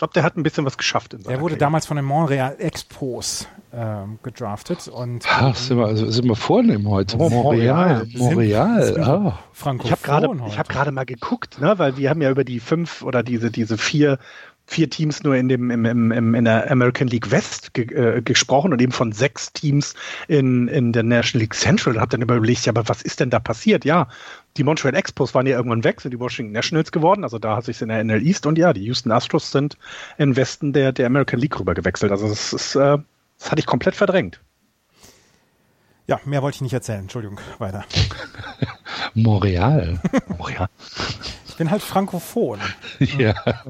Ich 0.00 0.02
glaube, 0.02 0.14
der 0.14 0.22
hat 0.22 0.38
ein 0.38 0.42
bisschen 0.42 0.64
was 0.64 0.78
geschafft. 0.78 1.12
In 1.12 1.24
der 1.24 1.32
wurde 1.32 1.40
Karriere. 1.40 1.58
damals 1.58 1.84
von 1.84 1.98
den 1.98 2.06
Montreal 2.06 2.56
Expos 2.58 3.46
ähm, 3.70 4.18
gedraftet. 4.22 4.88
Und, 4.88 5.26
Ach, 5.28 5.54
sind 5.54 5.76
wir, 5.76 5.84
also 5.84 6.10
sind 6.10 6.26
wir 6.26 6.36
vornehm 6.36 6.88
heute. 6.88 7.18
Oh, 7.18 7.28
Montreal. 7.28 8.06
Montreal. 8.14 8.82
Sind, 8.82 9.06
oh. 9.06 9.34
Ich 9.84 9.92
habe 9.92 10.00
gerade 10.00 10.28
hab 10.56 10.92
mal 10.92 11.04
geguckt, 11.04 11.60
ne, 11.60 11.78
weil 11.78 11.98
wir 11.98 12.08
haben 12.08 12.22
ja 12.22 12.30
über 12.30 12.44
die 12.44 12.60
fünf 12.60 13.02
oder 13.02 13.22
diese, 13.22 13.50
diese 13.50 13.76
vier 13.76 14.18
vier 14.70 14.88
Teams 14.88 15.24
nur 15.24 15.34
in 15.34 15.48
dem 15.48 15.70
im, 15.70 15.84
im, 15.84 16.12
im, 16.12 16.34
in 16.34 16.44
der 16.44 16.70
American 16.70 17.08
League 17.08 17.30
West 17.32 17.74
ge, 17.74 17.92
äh, 17.92 18.22
gesprochen 18.22 18.72
und 18.72 18.80
eben 18.80 18.92
von 18.92 19.10
sechs 19.10 19.52
Teams 19.52 19.94
in, 20.28 20.68
in 20.68 20.92
der 20.92 21.02
National 21.02 21.42
League 21.42 21.54
Central 21.54 21.94
und 21.94 22.00
habe 22.00 22.10
dann 22.10 22.22
überlegt, 22.22 22.66
ja, 22.66 22.72
aber 22.72 22.88
was 22.88 23.02
ist 23.02 23.18
denn 23.18 23.30
da 23.30 23.40
passiert? 23.40 23.84
Ja, 23.84 24.06
die 24.56 24.64
Montreal 24.64 24.94
Expos 24.94 25.34
waren 25.34 25.46
ja 25.46 25.56
irgendwann 25.56 25.84
weg, 25.84 26.00
sind 26.00 26.12
die 26.12 26.20
Washington 26.20 26.52
Nationals 26.52 26.92
geworden, 26.92 27.24
also 27.24 27.38
da 27.38 27.56
hat 27.56 27.64
sich 27.64 27.80
in 27.82 27.88
der 27.88 28.02
NL 28.02 28.26
East 28.26 28.46
und 28.46 28.58
ja, 28.58 28.72
die 28.72 28.84
Houston 28.84 29.12
Astros 29.12 29.50
sind 29.50 29.76
im 30.18 30.36
Westen 30.36 30.72
der, 30.72 30.92
der 30.92 31.06
American 31.06 31.38
League 31.38 31.58
rüber 31.58 31.74
gewechselt. 31.74 32.12
Also 32.12 32.28
das 32.28 32.52
ist, 32.52 32.74
äh, 32.74 32.98
das 33.38 33.50
hatte 33.50 33.60
ich 33.60 33.66
komplett 33.66 33.94
verdrängt. 33.94 34.40
Ja, 36.06 36.20
mehr 36.24 36.42
wollte 36.42 36.56
ich 36.56 36.62
nicht 36.62 36.72
erzählen. 36.72 37.00
Entschuldigung, 37.00 37.38
weiter. 37.58 37.84
Montreal. 39.14 40.00
Montreal 40.26 40.68
bin 41.60 41.70
halt 41.70 41.82
frankophon. 41.82 42.58
Ja. 43.00 43.34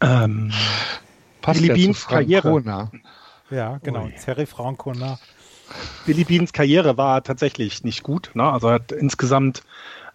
ähm, 0.00 0.50
Passt 1.42 1.60
Billy 1.60 1.68
ja 1.68 1.74
Beans 1.74 2.06
Karriere. 2.06 2.90
Ja, 3.50 3.78
genau. 3.82 4.08
Terry 4.24 4.46
Francona. 4.46 5.18
Billy 6.06 6.24
Beans 6.24 6.52
Karriere 6.52 6.96
war 6.96 7.22
tatsächlich 7.22 7.84
nicht 7.84 8.02
gut. 8.02 8.30
Ne? 8.34 8.44
Also 8.44 8.68
er 8.68 8.74
hat 8.74 8.92
insgesamt 8.92 9.62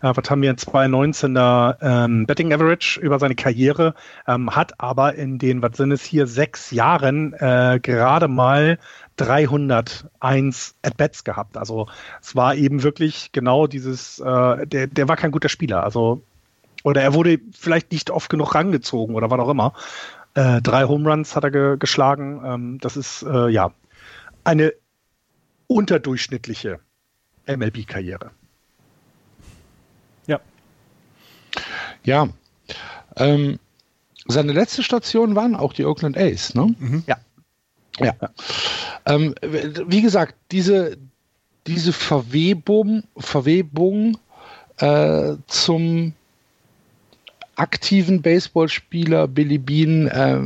äh, 0.01 0.11
was 0.15 0.29
haben 0.29 0.41
wir, 0.41 0.53
219er 0.55 1.77
ähm, 1.81 2.25
Betting 2.25 2.53
Average 2.53 2.99
über 2.99 3.19
seine 3.19 3.35
Karriere, 3.35 3.95
ähm, 4.27 4.55
hat 4.55 4.79
aber 4.79 5.15
in 5.15 5.39
den, 5.39 5.61
was 5.61 5.77
sind 5.77 5.91
es 5.91 6.03
hier, 6.03 6.27
sechs 6.27 6.71
Jahren 6.71 7.33
äh, 7.33 7.79
gerade 7.81 8.27
mal 8.27 8.79
301 9.17 10.75
At-Bats 10.81 11.23
gehabt. 11.23 11.57
Also 11.57 11.87
es 12.21 12.35
war 12.35 12.55
eben 12.55 12.83
wirklich 12.83 13.31
genau 13.31 13.67
dieses, 13.67 14.19
äh, 14.19 14.67
der, 14.67 14.87
der 14.87 15.07
war 15.07 15.17
kein 15.17 15.31
guter 15.31 15.49
Spieler. 15.49 15.83
Also, 15.83 16.21
oder 16.83 17.01
er 17.01 17.13
wurde 17.13 17.39
vielleicht 17.51 17.91
nicht 17.91 18.09
oft 18.11 18.29
genug 18.29 18.55
rangezogen 18.55 19.15
oder 19.15 19.29
was 19.29 19.39
auch 19.39 19.49
immer. 19.49 19.73
Äh, 20.35 20.61
drei 20.61 20.85
Home 20.85 21.09
Runs 21.09 21.35
hat 21.35 21.43
er 21.43 21.51
ge 21.51 21.77
geschlagen. 21.77 22.41
Ähm, 22.45 22.77
das 22.79 22.95
ist 22.95 23.23
äh, 23.23 23.49
ja 23.49 23.71
eine 24.45 24.73
unterdurchschnittliche 25.69 26.79
MLB-Karriere. 27.45 28.31
Ja. 30.27 30.39
Ja. 32.03 32.29
Ähm, 33.15 33.59
seine 34.27 34.51
letzte 34.51 34.83
Station 34.83 35.35
waren 35.35 35.55
auch 35.55 35.73
die 35.73 35.85
Oakland 35.85 36.17
A's, 36.17 36.53
ne? 36.55 36.75
Mhm. 36.77 37.03
Ja. 37.07 37.17
Ja. 37.99 38.13
Ähm, 39.05 39.35
wie 39.41 40.01
gesagt, 40.01 40.35
diese, 40.51 40.97
diese 41.67 41.93
Verwebung, 41.93 43.03
Verwebung 43.17 44.17
äh, 44.77 45.35
zum 45.47 46.13
aktiven 47.59 48.21
Baseballspieler 48.21 49.27
Billy 49.27 49.57
Bean 49.57 50.07
äh, 50.07 50.39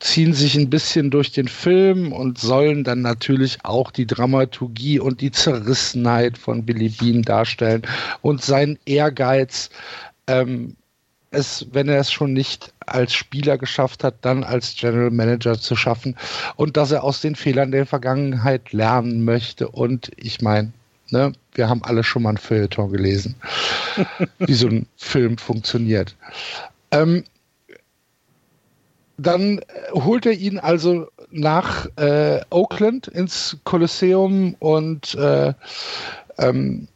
ziehen 0.00 0.32
sich 0.32 0.56
ein 0.56 0.70
bisschen 0.70 1.10
durch 1.10 1.32
den 1.32 1.48
Film 1.48 2.12
und 2.12 2.38
sollen 2.38 2.84
dann 2.84 3.02
natürlich 3.02 3.58
auch 3.64 3.90
die 3.90 4.06
Dramaturgie 4.06 4.98
und 4.98 5.20
die 5.20 5.30
Zerrissenheit 5.30 6.36
von 6.36 6.64
Billy 6.64 6.88
Bean 6.88 7.22
darstellen 7.22 7.82
und 8.20 8.42
seinen 8.42 8.78
Ehrgeiz, 8.84 9.70
ähm, 10.26 10.76
es, 11.30 11.66
wenn 11.72 11.88
er 11.88 12.00
es 12.00 12.10
schon 12.10 12.32
nicht 12.32 12.72
als 12.86 13.12
Spieler 13.12 13.58
geschafft 13.58 14.02
hat, 14.02 14.16
dann 14.22 14.44
als 14.44 14.74
General 14.74 15.10
Manager 15.10 15.58
zu 15.58 15.76
schaffen 15.76 16.16
und 16.56 16.76
dass 16.76 16.90
er 16.90 17.04
aus 17.04 17.20
den 17.20 17.36
Fehlern 17.36 17.70
der 17.70 17.86
Vergangenheit 17.86 18.72
lernen 18.72 19.24
möchte. 19.24 19.68
Und 19.68 20.10
ich 20.16 20.40
meine, 20.40 20.72
ne, 21.10 21.32
wir 21.54 21.68
haben 21.68 21.82
alle 21.84 22.04
schon 22.04 22.22
mal 22.22 22.30
ein 22.30 22.36
Feuilleton 22.36 22.90
gelesen, 22.90 23.34
wie 24.38 24.54
so 24.54 24.68
ein 24.68 24.86
Film 24.96 25.38
funktioniert. 25.38 26.16
Ähm, 26.90 27.24
dann 29.16 29.60
holt 29.92 30.26
er 30.26 30.32
ihn 30.32 30.58
also 30.58 31.08
nach 31.30 31.86
äh, 31.96 32.40
Oakland 32.50 33.08
ins 33.08 33.58
Kolosseum 33.64 34.54
und 34.60 35.14
äh, 35.16 35.52
ähm, 36.38 36.88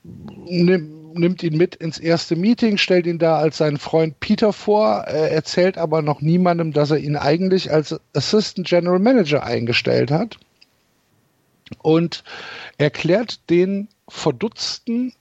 nimmt 0.46 1.02
nimmt 1.14 1.42
ihn 1.42 1.56
mit 1.56 1.74
ins 1.74 1.98
erste 1.98 2.36
Meeting, 2.36 2.78
stellt 2.78 3.06
ihn 3.06 3.18
da 3.18 3.36
als 3.36 3.58
seinen 3.58 3.78
Freund 3.78 4.18
Peter 4.20 4.52
vor, 4.52 5.04
äh, 5.06 5.30
erzählt 5.30 5.78
aber 5.78 6.02
noch 6.02 6.20
niemandem, 6.20 6.72
dass 6.72 6.90
er 6.90 6.98
ihn 6.98 7.16
eigentlich 7.16 7.70
als 7.70 7.98
Assistant 8.14 8.66
General 8.66 8.98
Manager 8.98 9.42
eingestellt 9.44 10.10
hat 10.10 10.38
und 11.80 12.24
erklärt 12.78 13.48
den 13.50 13.88
verdutzten 14.08 15.14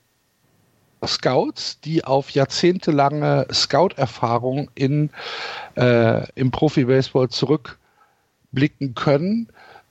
Scouts, 1.05 1.79
die 1.81 2.03
auf 2.03 2.29
jahrzehntelange 2.31 3.47
Scout-Erfahrung 3.51 4.69
äh, 4.75 6.31
im 6.33 6.51
Profi-Baseball 6.51 7.29
zurückblicken 7.29 8.93
können, 8.93 9.47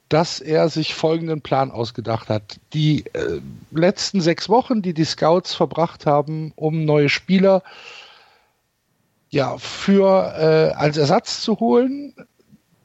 dass 0.09 0.40
er 0.40 0.68
sich 0.68 0.94
folgenden 0.94 1.40
Plan 1.40 1.70
ausgedacht 1.70 2.29
hat. 2.29 2.59
Die 2.73 3.07
äh, 3.12 3.40
letzten 3.70 4.20
sechs 4.20 4.49
Wochen, 4.49 4.83
die 4.83 4.94
die 4.94 5.05
Scouts 5.05 5.55
verbracht 5.55 6.07
haben, 6.07 6.53
um 6.57 6.85
neue 6.85 7.09
Spieler 7.09 7.62
ja 9.31 9.57
für 9.59 10.35
äh, 10.37 10.75
als 10.77 10.96
Ersatz 10.96 11.40
zu 11.42 11.61
holen, 11.61 12.14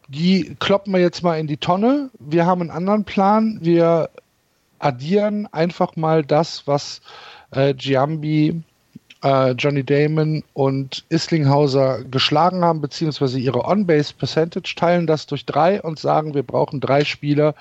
die 0.08 0.56
kloppen 0.60 0.94
wir 0.94 1.02
jetzt 1.02 1.24
mal 1.24 1.40
in 1.40 1.48
die 1.48 1.58
Tonne. 1.58 2.10
Wir 2.20 2.46
haben 2.46 2.62
einen 2.62 2.72
anderen 2.72 3.06
Plan. 3.06 3.60
Wir 3.62 4.10
addieren 4.80 5.48
einfach 5.52 5.96
mal 5.96 6.24
das, 6.24 6.68
was 6.68 7.02
äh, 7.52 7.74
Giambi 7.74 8.62
äh, 9.24 9.52
Johnny 9.52 9.84
Damon 9.84 10.44
und 10.54 11.04
Islinghauser 11.10 12.04
geschlagen 12.04 12.64
haben, 12.64 12.82
beziehungsweise 12.82 13.40
ihre 13.40 13.66
On-Base 13.66 14.14
Percentage, 14.14 14.76
teilen 14.76 15.08
das 15.08 15.26
durch 15.26 15.46
drei 15.46 15.82
und 15.82 16.00
sagen, 16.00 16.34
wir 16.34 16.44
brauchen 16.44 16.80
drei 16.80 17.04
Spieler, 17.04 17.56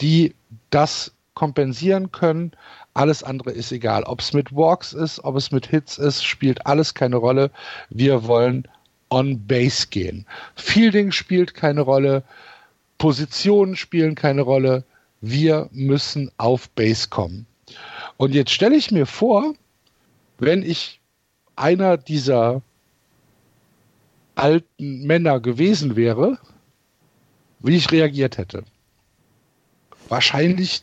die 0.00 0.34
das 0.70 1.12
kompensieren 1.34 2.10
können. 2.10 2.52
Alles 2.94 3.22
andere 3.22 3.50
ist 3.50 3.70
egal. 3.70 4.02
Ob 4.04 4.20
es 4.20 4.32
mit 4.32 4.56
Walks 4.56 4.94
ist, 4.94 5.22
ob 5.22 5.36
es 5.36 5.52
mit 5.52 5.66
Hits 5.66 5.98
ist, 5.98 6.24
spielt 6.24 6.66
alles 6.66 6.94
keine 6.94 7.16
Rolle. 7.16 7.50
Wir 7.90 8.26
wollen 8.26 8.66
on 9.10 9.46
Base 9.46 9.86
gehen. 9.88 10.26
Fielding 10.56 11.12
spielt 11.12 11.54
keine 11.54 11.82
Rolle. 11.82 12.22
Positionen 12.98 13.76
spielen 13.76 14.14
keine 14.14 14.42
Rolle. 14.42 14.84
Wir 15.20 15.68
müssen 15.72 16.30
auf 16.36 16.68
Base 16.70 17.08
kommen. 17.08 17.46
Und 18.16 18.34
jetzt 18.34 18.50
stelle 18.52 18.76
ich 18.76 18.90
mir 18.90 19.06
vor, 19.06 19.54
wenn 20.38 20.62
ich 20.62 21.00
einer 21.56 21.96
dieser 21.96 22.62
alten 24.34 25.06
Männer 25.06 25.40
gewesen 25.40 25.96
wäre, 25.96 26.38
wie 27.60 27.76
ich 27.76 27.90
reagiert 27.90 28.38
hätte. 28.38 28.64
Wahrscheinlich 30.08 30.82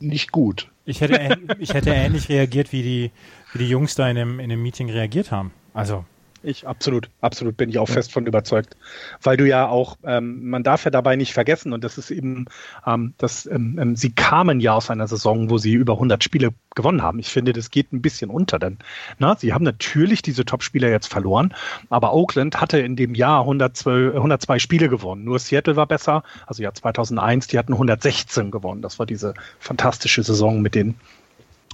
nicht 0.00 0.32
gut. 0.32 0.68
Ich 0.84 1.00
hätte, 1.00 1.38
ich 1.60 1.74
hätte 1.74 1.90
ähnlich 1.90 2.28
reagiert, 2.28 2.72
wie 2.72 2.82
die, 2.82 3.10
wie 3.52 3.58
die 3.58 3.68
Jungs 3.68 3.94
da 3.94 4.08
in 4.08 4.16
dem, 4.16 4.40
in 4.40 4.50
dem 4.50 4.62
Meeting 4.62 4.90
reagiert 4.90 5.30
haben. 5.30 5.52
Also, 5.74 6.04
Ich 6.44 6.66
absolut, 6.66 7.08
absolut 7.20 7.56
bin 7.56 7.70
ich 7.70 7.78
auch 7.78 7.88
ja. 7.88 7.94
fest 7.94 8.12
von 8.12 8.26
überzeugt, 8.26 8.76
weil 9.22 9.36
du 9.36 9.46
ja 9.46 9.68
auch, 9.68 9.96
ähm, 10.02 10.50
man 10.50 10.64
darf 10.64 10.84
ja 10.84 10.90
dabei 10.90 11.14
nicht 11.14 11.32
vergessen 11.32 11.72
und 11.72 11.84
das 11.84 11.98
ist 11.98 12.10
eben, 12.10 12.46
ähm, 12.84 13.14
dass 13.18 13.46
ähm, 13.46 13.78
ähm 13.80 13.94
sie 13.94 14.10
kamen 14.10 14.58
ja 14.58 14.74
aus 14.74 14.90
einer 14.90 15.06
Saison, 15.06 15.50
wo 15.50 15.58
sie 15.58 15.72
über 15.72 15.94
100 15.94 16.24
Spiele 16.24 16.50
gewonnen 16.74 17.00
haben. 17.00 17.20
Ich 17.20 17.28
finde, 17.28 17.52
das 17.52 17.70
geht 17.70 17.92
ein 17.92 18.02
bisschen 18.02 18.28
unter, 18.28 18.58
denn 18.58 18.78
na, 19.18 19.36
sie 19.36 19.52
haben 19.52 19.64
natürlich 19.64 20.20
diese 20.22 20.44
Top-Spieler 20.44 20.90
jetzt 20.90 21.06
verloren, 21.06 21.54
aber 21.90 22.12
Oakland 22.12 22.60
hatte 22.60 22.80
in 22.80 22.96
dem 22.96 23.14
Jahr 23.14 23.42
112, 23.42 24.16
102 24.16 24.58
Spiele 24.58 24.88
gewonnen. 24.88 25.22
Nur 25.22 25.38
Seattle 25.38 25.76
war 25.76 25.86
besser, 25.86 26.24
also 26.48 26.60
ja 26.60 26.74
2001, 26.74 27.46
die 27.46 27.58
hatten 27.58 27.74
116 27.74 28.50
gewonnen. 28.50 28.82
Das 28.82 28.98
war 28.98 29.06
diese 29.06 29.34
fantastische 29.60 30.24
Saison 30.24 30.60
mit 30.60 30.74
den 30.74 30.96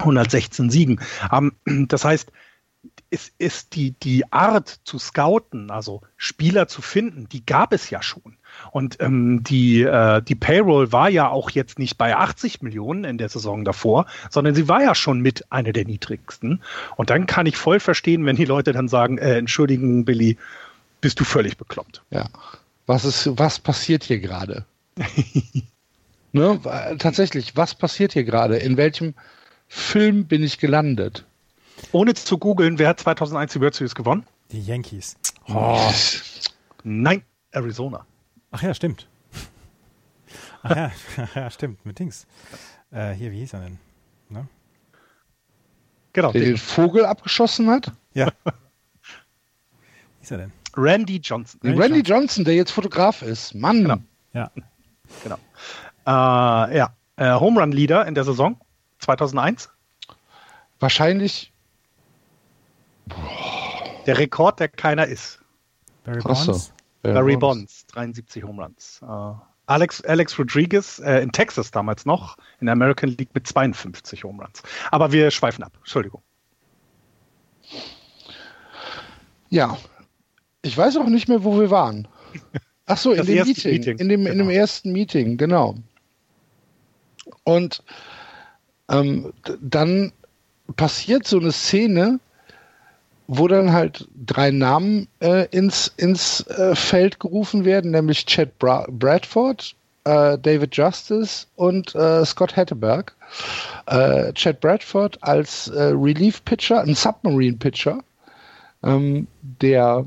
116 0.00 0.68
Siegen. 0.68 1.00
Ähm, 1.32 1.52
das 1.88 2.04
heißt, 2.04 2.30
es 3.10 3.32
ist 3.38 3.74
die, 3.74 3.92
die 3.92 4.30
Art 4.32 4.80
zu 4.84 4.98
scouten, 4.98 5.70
also 5.70 6.02
Spieler 6.16 6.68
zu 6.68 6.82
finden, 6.82 7.28
die 7.28 7.44
gab 7.44 7.72
es 7.72 7.90
ja 7.90 8.02
schon. 8.02 8.36
Und 8.70 9.00
ähm, 9.00 9.42
die, 9.44 9.82
äh, 9.82 10.22
die 10.22 10.34
Payroll 10.34 10.92
war 10.92 11.08
ja 11.08 11.28
auch 11.28 11.50
jetzt 11.50 11.78
nicht 11.78 11.96
bei 11.96 12.16
80 12.16 12.60
Millionen 12.62 13.04
in 13.04 13.18
der 13.18 13.28
Saison 13.28 13.64
davor, 13.64 14.06
sondern 14.30 14.54
sie 14.54 14.68
war 14.68 14.82
ja 14.82 14.94
schon 14.94 15.20
mit 15.20 15.50
einer 15.50 15.72
der 15.72 15.84
niedrigsten. 15.84 16.62
Und 16.96 17.10
dann 17.10 17.26
kann 17.26 17.46
ich 17.46 17.56
voll 17.56 17.80
verstehen, 17.80 18.26
wenn 18.26 18.36
die 18.36 18.44
Leute 18.44 18.72
dann 18.72 18.88
sagen, 18.88 19.18
äh, 19.18 19.38
entschuldigen, 19.38 20.04
Billy, 20.04 20.36
bist 21.00 21.20
du 21.20 21.24
völlig 21.24 21.56
bekloppt. 21.56 22.02
Ja. 22.10 22.26
Was 22.86 23.04
ist, 23.04 23.38
was 23.38 23.58
passiert 23.58 24.04
hier 24.04 24.18
gerade? 24.18 24.64
ne? 26.32 26.60
Tatsächlich, 26.98 27.56
was 27.56 27.74
passiert 27.74 28.12
hier 28.12 28.24
gerade? 28.24 28.56
In 28.56 28.76
welchem 28.76 29.14
Film 29.68 30.26
bin 30.26 30.42
ich 30.42 30.58
gelandet? 30.58 31.24
Ohne 31.92 32.14
zu 32.14 32.38
googeln, 32.38 32.78
wer 32.78 32.88
hat 32.88 33.00
2001 33.00 33.52
die 33.52 33.60
World 33.60 33.74
Series 33.74 33.94
gewonnen? 33.94 34.24
Die 34.50 34.60
Yankees. 34.60 35.16
Oh. 35.48 35.90
Nein, 36.82 37.22
Arizona. 37.50 38.06
Ach 38.50 38.62
ja, 38.62 38.74
stimmt. 38.74 39.08
Ach 40.62 40.76
ja, 40.76 40.92
ja 41.34 41.50
stimmt, 41.50 41.84
mit 41.84 41.98
Dings. 41.98 42.26
Äh, 42.90 43.12
hier, 43.12 43.32
wie 43.32 43.38
hieß 43.40 43.54
er 43.54 43.60
denn? 43.60 43.78
Ne? 44.28 44.46
Genau. 46.12 46.32
Der 46.32 46.40
den 46.40 46.56
Vogel 46.56 47.04
abgeschossen 47.04 47.70
hat? 47.70 47.92
Ja. 48.14 48.32
wie 48.44 50.20
hieß 50.20 50.30
er 50.32 50.38
denn? 50.38 50.52
Randy 50.76 51.16
Johnson. 51.16 51.60
Randy, 51.62 51.80
Randy 51.80 51.96
Johnson. 51.96 52.16
Johnson, 52.16 52.44
der 52.44 52.54
jetzt 52.54 52.70
Fotograf 52.70 53.22
ist. 53.22 53.54
Mann. 53.54 53.82
Genau. 53.82 53.98
Ja. 54.32 54.50
Genau. 55.22 55.38
Äh, 56.06 56.76
ja. 56.76 56.94
Äh, 57.16 57.32
Home 57.32 57.60
Run 57.60 57.72
Leader 57.72 58.06
in 58.06 58.14
der 58.14 58.24
Saison 58.24 58.60
2001? 59.00 59.70
Wahrscheinlich. 60.78 61.52
Der 64.06 64.18
Rekord, 64.18 64.60
der 64.60 64.68
keiner 64.68 65.06
ist. 65.06 65.40
Barry 66.04 66.20
Bonds. 66.20 66.44
So. 66.44 66.72
Barry, 67.02 67.14
Barry 67.14 67.36
Bonds. 67.36 67.86
73 67.88 68.44
Home 68.44 68.62
Runs. 68.62 69.00
Uh, 69.02 69.34
Alex, 69.66 70.02
Alex 70.04 70.38
Rodriguez 70.38 70.98
äh, 71.00 71.20
in 71.20 71.30
Texas 71.30 71.70
damals 71.70 72.06
noch, 72.06 72.36
in 72.60 72.66
der 72.66 72.72
American 72.72 73.10
League 73.10 73.28
mit 73.34 73.46
52 73.46 74.24
Home 74.24 74.42
Runs. 74.42 74.62
Aber 74.90 75.12
wir 75.12 75.30
schweifen 75.30 75.62
ab. 75.62 75.72
Entschuldigung. 75.78 76.22
Ja, 79.50 79.76
ich 80.62 80.76
weiß 80.76 80.96
auch 80.96 81.06
nicht 81.06 81.28
mehr, 81.28 81.44
wo 81.44 81.58
wir 81.58 81.70
waren. 81.70 82.08
Ach 82.86 82.96
so, 82.96 83.12
in 83.12 83.26
dem 83.26 83.46
Meeting, 83.46 83.72
Meeting, 83.72 83.98
In 83.98 84.08
dem, 84.08 84.20
genau. 84.20 84.32
in 84.32 84.38
dem 84.38 84.48
genau. 84.48 84.58
ersten 84.58 84.92
Meeting, 84.92 85.36
genau. 85.36 85.74
Und 87.44 87.82
ähm, 88.90 89.32
dann 89.60 90.12
passiert 90.76 91.26
so 91.26 91.38
eine 91.38 91.52
Szene, 91.52 92.20
wo 93.28 93.46
dann 93.46 93.72
halt 93.72 94.08
drei 94.26 94.50
Namen 94.50 95.06
äh, 95.20 95.46
ins, 95.50 95.92
ins 95.98 96.40
äh, 96.48 96.74
Feld 96.74 97.20
gerufen 97.20 97.64
werden, 97.64 97.90
nämlich 97.90 98.24
Chad 98.24 98.58
Bra 98.58 98.86
Bradford, 98.90 99.76
äh, 100.04 100.38
David 100.38 100.74
Justice 100.74 101.46
und 101.54 101.94
äh, 101.94 102.24
Scott 102.24 102.56
Hatteberg. 102.56 103.14
Äh, 103.86 104.32
Chad 104.32 104.60
Bradford 104.60 105.22
als 105.22 105.68
äh, 105.68 105.92
Relief-Pitcher, 105.94 106.80
ein 106.80 106.94
Submarine-Pitcher, 106.94 108.00
ähm, 108.82 109.28
der 109.40 110.04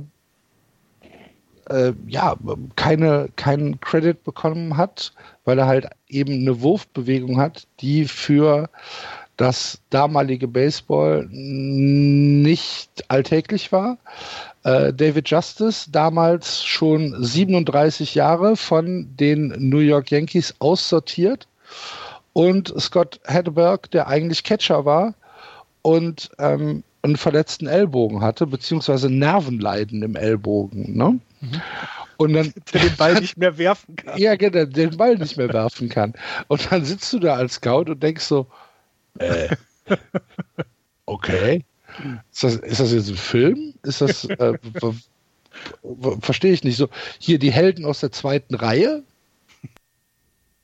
ja 2.08 2.36
keine, 2.76 3.30
keinen 3.38 3.80
Credit 3.80 4.22
bekommen 4.26 4.76
hat, 4.76 5.14
weil 5.46 5.58
er 5.58 5.68
halt 5.68 5.88
eben 6.10 6.34
eine 6.34 6.60
Wurfbewegung 6.60 7.40
hat, 7.40 7.66
die 7.80 8.04
für 8.04 8.70
das 9.38 9.82
damalige 9.90 10.48
Baseball 10.48 11.28
nicht 12.52 13.06
alltäglich 13.08 13.72
war. 13.72 13.98
Äh, 14.64 14.92
David 14.92 15.30
Justice, 15.30 15.90
damals 15.90 16.66
schon 16.66 17.16
37 17.18 18.14
Jahre 18.14 18.58
von 18.58 19.16
den 19.16 19.56
New 19.58 19.80
York 19.80 20.12
Yankees 20.12 20.54
aussortiert 20.60 21.48
und 22.34 22.74
Scott 22.78 23.22
Hedberg, 23.26 23.90
der 23.92 24.08
eigentlich 24.08 24.44
Catcher 24.44 24.84
war 24.84 25.14
und 25.82 26.30
ähm, 26.40 26.84
einen 27.04 27.16
verletzten 27.16 27.68
Ellbogen 27.68 28.22
hatte, 28.22 28.46
beziehungsweise 28.48 29.10
Nervenleiden 29.10 30.04
im 30.04 30.18
Ellbogen. 30.18 30.98
Ne? 30.98 31.20
Mhm. 31.40 31.62
Und 32.18 32.34
dann 32.34 32.54
der 32.74 32.82
den 32.82 32.96
Ball 32.98 33.14
nicht 33.14 33.38
mehr 33.38 33.58
werfen 33.58 33.96
kann. 33.96 34.20
Ja, 34.20 34.36
genau, 34.36 34.66
den 34.66 34.98
Ball 34.98 35.16
nicht 35.16 35.38
mehr 35.38 35.52
werfen 35.54 35.88
kann. 35.88 36.14
Und 36.50 36.70
dann 36.70 36.84
sitzt 36.84 37.14
du 37.14 37.20
da 37.20 37.36
als 37.36 37.54
Scout 37.54 37.86
und 37.90 38.04
denkst 38.04 38.26
so, 38.26 38.46
äh, 39.20 39.56
okay. 41.06 41.64
Ist 42.32 42.44
das, 42.44 42.56
ist 42.56 42.80
das 42.80 42.92
jetzt 42.92 43.10
ein 43.10 43.16
Film? 43.16 43.74
Ist 43.84 44.02
das, 44.02 44.26
äh, 44.26 44.58
verstehe 46.22 46.54
ich 46.54 46.64
nicht 46.64 46.78
so. 46.78 46.90
Hier 47.20 47.40
die 47.40 47.52
Helden 47.52 47.86
aus 47.86 48.00
der 48.00 48.12
zweiten 48.12 48.56
Reihe. 48.56 49.04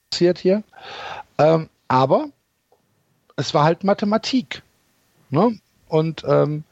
Passiert 0.09 0.39
hier. 0.39 0.63
Ähm, 1.37 1.69
aber 1.87 2.29
es 3.35 3.53
war 3.53 3.63
halt 3.63 3.83
Mathematik. 3.83 4.63
Ne? 5.29 5.59
Und 5.87 6.23
ähm, 6.27 6.63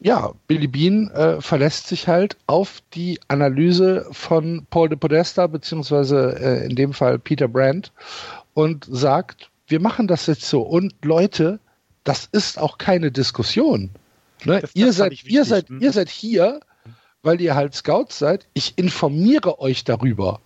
ja, 0.00 0.32
Billy 0.48 0.66
Bean 0.66 1.10
äh, 1.10 1.40
verlässt 1.40 1.86
sich 1.86 2.08
halt 2.08 2.36
auf 2.46 2.82
die 2.94 3.20
Analyse 3.28 4.06
von 4.10 4.66
Paul 4.68 4.88
de 4.88 4.98
Podesta, 4.98 5.46
beziehungsweise 5.46 6.36
äh, 6.40 6.66
in 6.66 6.74
dem 6.74 6.92
Fall 6.92 7.18
Peter 7.18 7.46
Brandt, 7.46 7.92
und 8.54 8.84
sagt, 8.90 9.50
wir 9.68 9.80
machen 9.80 10.08
das 10.08 10.26
jetzt 10.26 10.42
so. 10.42 10.62
Und 10.62 10.92
Leute, 11.04 11.60
das 12.04 12.28
ist 12.32 12.58
auch 12.58 12.78
keine 12.78 13.10
Diskussion. 13.10 13.90
Ne? 14.44 14.60
Das, 14.60 14.70
ihr, 14.74 14.86
das 14.86 14.96
seid, 14.96 15.12
wichtig, 15.12 15.32
ihr, 15.32 15.44
seid, 15.44 15.70
ihr 15.70 15.92
seid 15.92 16.08
hier, 16.08 16.60
weil 17.22 17.40
ihr 17.40 17.54
halt 17.54 17.74
Scouts 17.74 18.18
seid. 18.18 18.46
Ich 18.54 18.74
informiere 18.76 19.60
euch 19.60 19.84
darüber. 19.84 20.40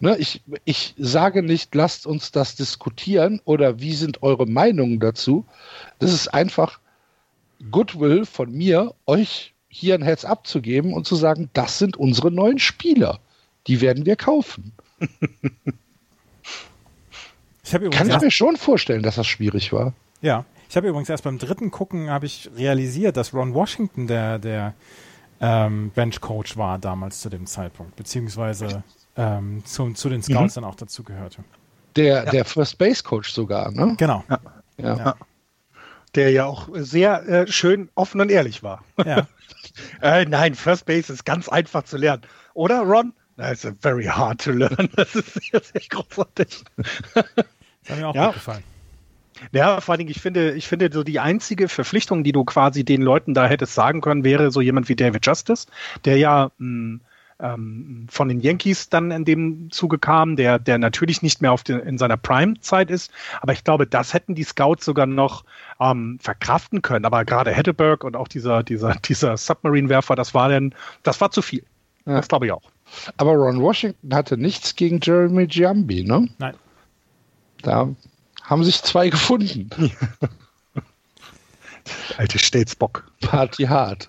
Ne? 0.00 0.16
Ich, 0.18 0.42
ich 0.64 0.94
sage 0.98 1.42
nicht, 1.42 1.74
lasst 1.74 2.06
uns 2.06 2.32
das 2.32 2.54
diskutieren 2.54 3.40
oder 3.44 3.80
wie 3.80 3.94
sind 3.94 4.22
eure 4.22 4.46
Meinungen 4.46 5.00
dazu. 5.00 5.44
Das 5.98 6.12
ist 6.12 6.28
einfach 6.28 6.80
Goodwill 7.70 8.26
von 8.26 8.52
mir, 8.52 8.94
euch 9.06 9.54
hier 9.68 9.94
ein 9.94 10.02
Herz 10.02 10.24
abzugeben 10.24 10.92
und 10.92 11.06
zu 11.06 11.16
sagen, 11.16 11.50
das 11.52 11.78
sind 11.78 11.96
unsere 11.96 12.30
neuen 12.30 12.58
Spieler. 12.58 13.20
Die 13.66 13.80
werden 13.80 14.06
wir 14.06 14.16
kaufen. 14.16 14.72
Ich 17.68 17.72
Kann 17.72 18.08
ich 18.08 18.20
mir 18.20 18.30
schon 18.30 18.56
vorstellen, 18.56 19.02
dass 19.02 19.16
das 19.16 19.26
schwierig 19.26 19.72
war. 19.72 19.92
Ja, 20.22 20.44
ich 20.68 20.76
habe 20.76 20.88
übrigens 20.88 21.08
erst 21.08 21.24
beim 21.24 21.38
dritten 21.38 21.70
Gucken 21.70 22.10
habe 22.10 22.26
ich 22.26 22.50
realisiert, 22.56 23.16
dass 23.16 23.32
Ron 23.34 23.54
Washington 23.54 24.06
der 24.06 24.38
der 24.38 24.74
ähm, 25.40 25.90
Bench-Coach 25.94 26.56
war 26.56 26.78
damals 26.78 27.20
zu 27.20 27.28
dem 27.28 27.46
Zeitpunkt, 27.46 27.96
beziehungsweise 27.96 28.82
ähm, 29.16 29.62
zu, 29.64 29.92
zu 29.92 30.08
den 30.08 30.22
Scouts 30.22 30.56
mhm. 30.56 30.62
dann 30.62 30.70
auch 30.70 30.74
dazu 30.76 31.02
gehörte. 31.02 31.44
Der, 31.96 32.24
ja. 32.24 32.30
der 32.30 32.44
First 32.44 32.78
Base 32.78 33.02
Coach 33.02 33.30
sogar, 33.32 33.70
ne? 33.70 33.94
Genau. 33.98 34.24
Ja. 34.28 34.40
Ja. 34.78 34.96
ja. 34.96 35.16
Der 36.14 36.30
ja 36.30 36.46
auch 36.46 36.68
sehr 36.72 37.28
äh, 37.28 37.46
schön 37.46 37.90
offen 37.94 38.20
und 38.20 38.30
ehrlich 38.30 38.62
war. 38.62 38.84
Ja. 39.04 39.26
äh, 40.02 40.24
nein, 40.24 40.54
First 40.54 40.86
Base 40.86 41.12
ist 41.12 41.24
ganz 41.24 41.48
einfach 41.48 41.84
zu 41.84 41.96
lernen. 41.96 42.22
Oder, 42.54 42.80
Ron? 42.80 43.12
That's 43.36 43.68
very 43.82 44.04
hard 44.04 44.42
to 44.42 44.52
learn. 44.52 44.88
Das 44.96 45.14
ist 45.14 45.34
sehr, 45.34 45.60
sehr 45.60 45.82
großartig. 45.90 46.64
Das 46.76 47.24
hat 47.90 47.98
mir 47.98 48.08
auch 48.08 48.14
ja. 48.14 48.26
gut 48.26 48.34
gefallen. 48.34 48.64
Ja, 49.52 49.80
vor 49.80 49.92
allen 49.92 49.98
Dingen, 49.98 50.10
ich 50.10 50.20
finde, 50.20 50.52
ich 50.52 50.66
finde, 50.66 50.90
so 50.92 51.02
die 51.02 51.20
einzige 51.20 51.68
Verpflichtung, 51.68 52.24
die 52.24 52.32
du 52.32 52.44
quasi 52.44 52.84
den 52.84 53.02
Leuten 53.02 53.34
da 53.34 53.46
hättest 53.46 53.74
sagen 53.74 54.00
können, 54.00 54.24
wäre 54.24 54.50
so 54.50 54.60
jemand 54.60 54.88
wie 54.88 54.96
David 54.96 55.26
Justice, 55.26 55.66
der 56.04 56.16
ja 56.16 56.50
mh, 56.58 56.98
hm, 56.98 57.00
ähm, 57.38 58.06
von 58.08 58.28
den 58.28 58.40
Yankees 58.40 58.88
dann 58.88 59.10
in 59.10 59.24
dem 59.24 59.70
Zuge 59.70 59.98
kam, 59.98 60.36
der, 60.36 60.58
der 60.58 60.78
natürlich 60.78 61.22
nicht 61.22 61.42
mehr 61.42 61.52
auf 61.52 61.62
den, 61.62 61.80
in 61.80 61.98
seiner 61.98 62.16
Prime-Zeit 62.16 62.90
ist. 62.90 63.10
Aber 63.40 63.52
ich 63.52 63.64
glaube, 63.64 63.86
das 63.86 64.14
hätten 64.14 64.34
die 64.34 64.44
Scouts 64.44 64.84
sogar 64.84 65.06
noch 65.06 65.44
ähm, 65.80 66.18
verkraften 66.20 66.82
können. 66.82 67.04
Aber 67.04 67.24
gerade 67.24 67.50
Heddeberg 67.52 68.04
und 68.04 68.16
auch 68.16 68.28
dieser, 68.28 68.62
dieser, 68.62 68.94
dieser 68.94 69.36
Submarine-Werfer, 69.36 70.14
das 70.14 70.34
war 70.34 70.48
denn, 70.48 70.74
das 71.02 71.20
war 71.20 71.30
zu 71.30 71.42
viel. 71.42 71.64
Ja. 72.06 72.16
Das 72.16 72.28
glaube 72.28 72.46
ich 72.46 72.52
auch. 72.52 72.62
Aber 73.16 73.32
Ron 73.32 73.60
Washington 73.60 74.14
hatte 74.14 74.36
nichts 74.38 74.76
gegen 74.76 75.00
Jeremy 75.02 75.46
Giambi, 75.46 76.04
ne? 76.04 76.28
Nein. 76.38 76.54
Da 77.62 77.88
haben 78.46 78.64
sich 78.64 78.82
zwei 78.82 79.10
gefunden. 79.10 79.70
Alte 82.16 82.38
Stelzbock. 82.38 83.04
Party 83.20 83.64
hart. 83.64 84.08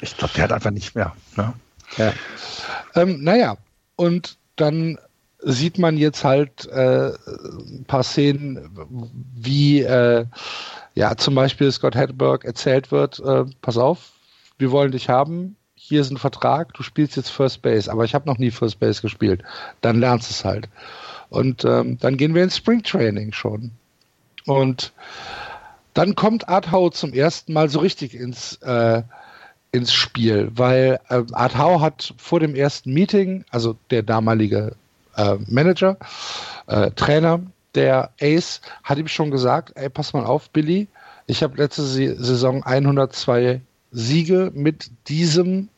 Ich 0.00 0.16
glaube, 0.16 0.34
der 0.34 0.44
hat 0.44 0.52
einfach 0.52 0.70
nicht 0.70 0.94
mehr. 0.94 1.14
Ne? 1.36 1.54
Ja. 1.96 2.12
Ähm, 2.94 3.22
naja, 3.22 3.56
und 3.96 4.36
dann 4.56 4.98
sieht 5.40 5.78
man 5.78 5.96
jetzt 5.96 6.24
halt 6.24 6.66
äh, 6.66 7.08
ein 7.08 7.84
paar 7.86 8.02
Szenen, 8.02 8.70
wie 9.34 9.82
äh, 9.82 10.26
ja 10.94 11.16
zum 11.16 11.34
Beispiel 11.34 11.70
Scott 11.72 11.94
Hedberg 11.94 12.44
erzählt 12.44 12.90
wird, 12.92 13.18
äh, 13.20 13.44
pass 13.60 13.76
auf, 13.76 14.12
wir 14.58 14.70
wollen 14.70 14.92
dich 14.92 15.08
haben, 15.08 15.56
hier 15.74 16.00
ist 16.00 16.10
ein 16.10 16.16
Vertrag, 16.16 16.72
du 16.74 16.82
spielst 16.82 17.16
jetzt 17.16 17.28
First 17.30 17.60
Base, 17.60 17.90
aber 17.90 18.04
ich 18.04 18.14
habe 18.14 18.26
noch 18.26 18.38
nie 18.38 18.50
First 18.50 18.80
Base 18.80 19.02
gespielt. 19.02 19.42
Dann 19.82 20.00
lernst 20.00 20.30
du 20.30 20.32
es 20.32 20.44
halt. 20.44 20.68
Und 21.34 21.64
ähm, 21.64 21.98
dann 21.98 22.16
gehen 22.16 22.34
wir 22.34 22.44
ins 22.44 22.56
Spring 22.56 22.82
Training 22.82 23.32
schon. 23.32 23.72
Und 24.46 24.92
dann 25.92 26.14
kommt 26.14 26.48
Art 26.48 26.70
Howe 26.70 26.92
zum 26.92 27.12
ersten 27.12 27.52
Mal 27.52 27.68
so 27.68 27.80
richtig 27.80 28.14
ins, 28.14 28.54
äh, 28.62 29.02
ins 29.72 29.92
Spiel, 29.92 30.50
weil 30.54 31.00
äh, 31.08 31.22
Art 31.32 31.58
Howe 31.58 31.80
hat 31.80 32.14
vor 32.18 32.38
dem 32.38 32.54
ersten 32.54 32.94
Meeting, 32.94 33.44
also 33.50 33.76
der 33.90 34.04
damalige 34.04 34.76
äh, 35.16 35.36
Manager, 35.48 35.96
äh, 36.68 36.92
Trainer, 36.92 37.40
der 37.74 38.10
Ace, 38.20 38.60
hat 38.84 38.98
ihm 38.98 39.08
schon 39.08 39.32
gesagt, 39.32 39.72
ey, 39.74 39.90
pass 39.90 40.12
mal 40.12 40.24
auf, 40.24 40.50
Billy, 40.50 40.86
ich 41.26 41.42
habe 41.42 41.56
letzte 41.56 41.82
Saison 41.82 42.62
102 42.62 43.60
Siege 43.90 44.52
mit 44.54 44.88
diesem 45.08 45.68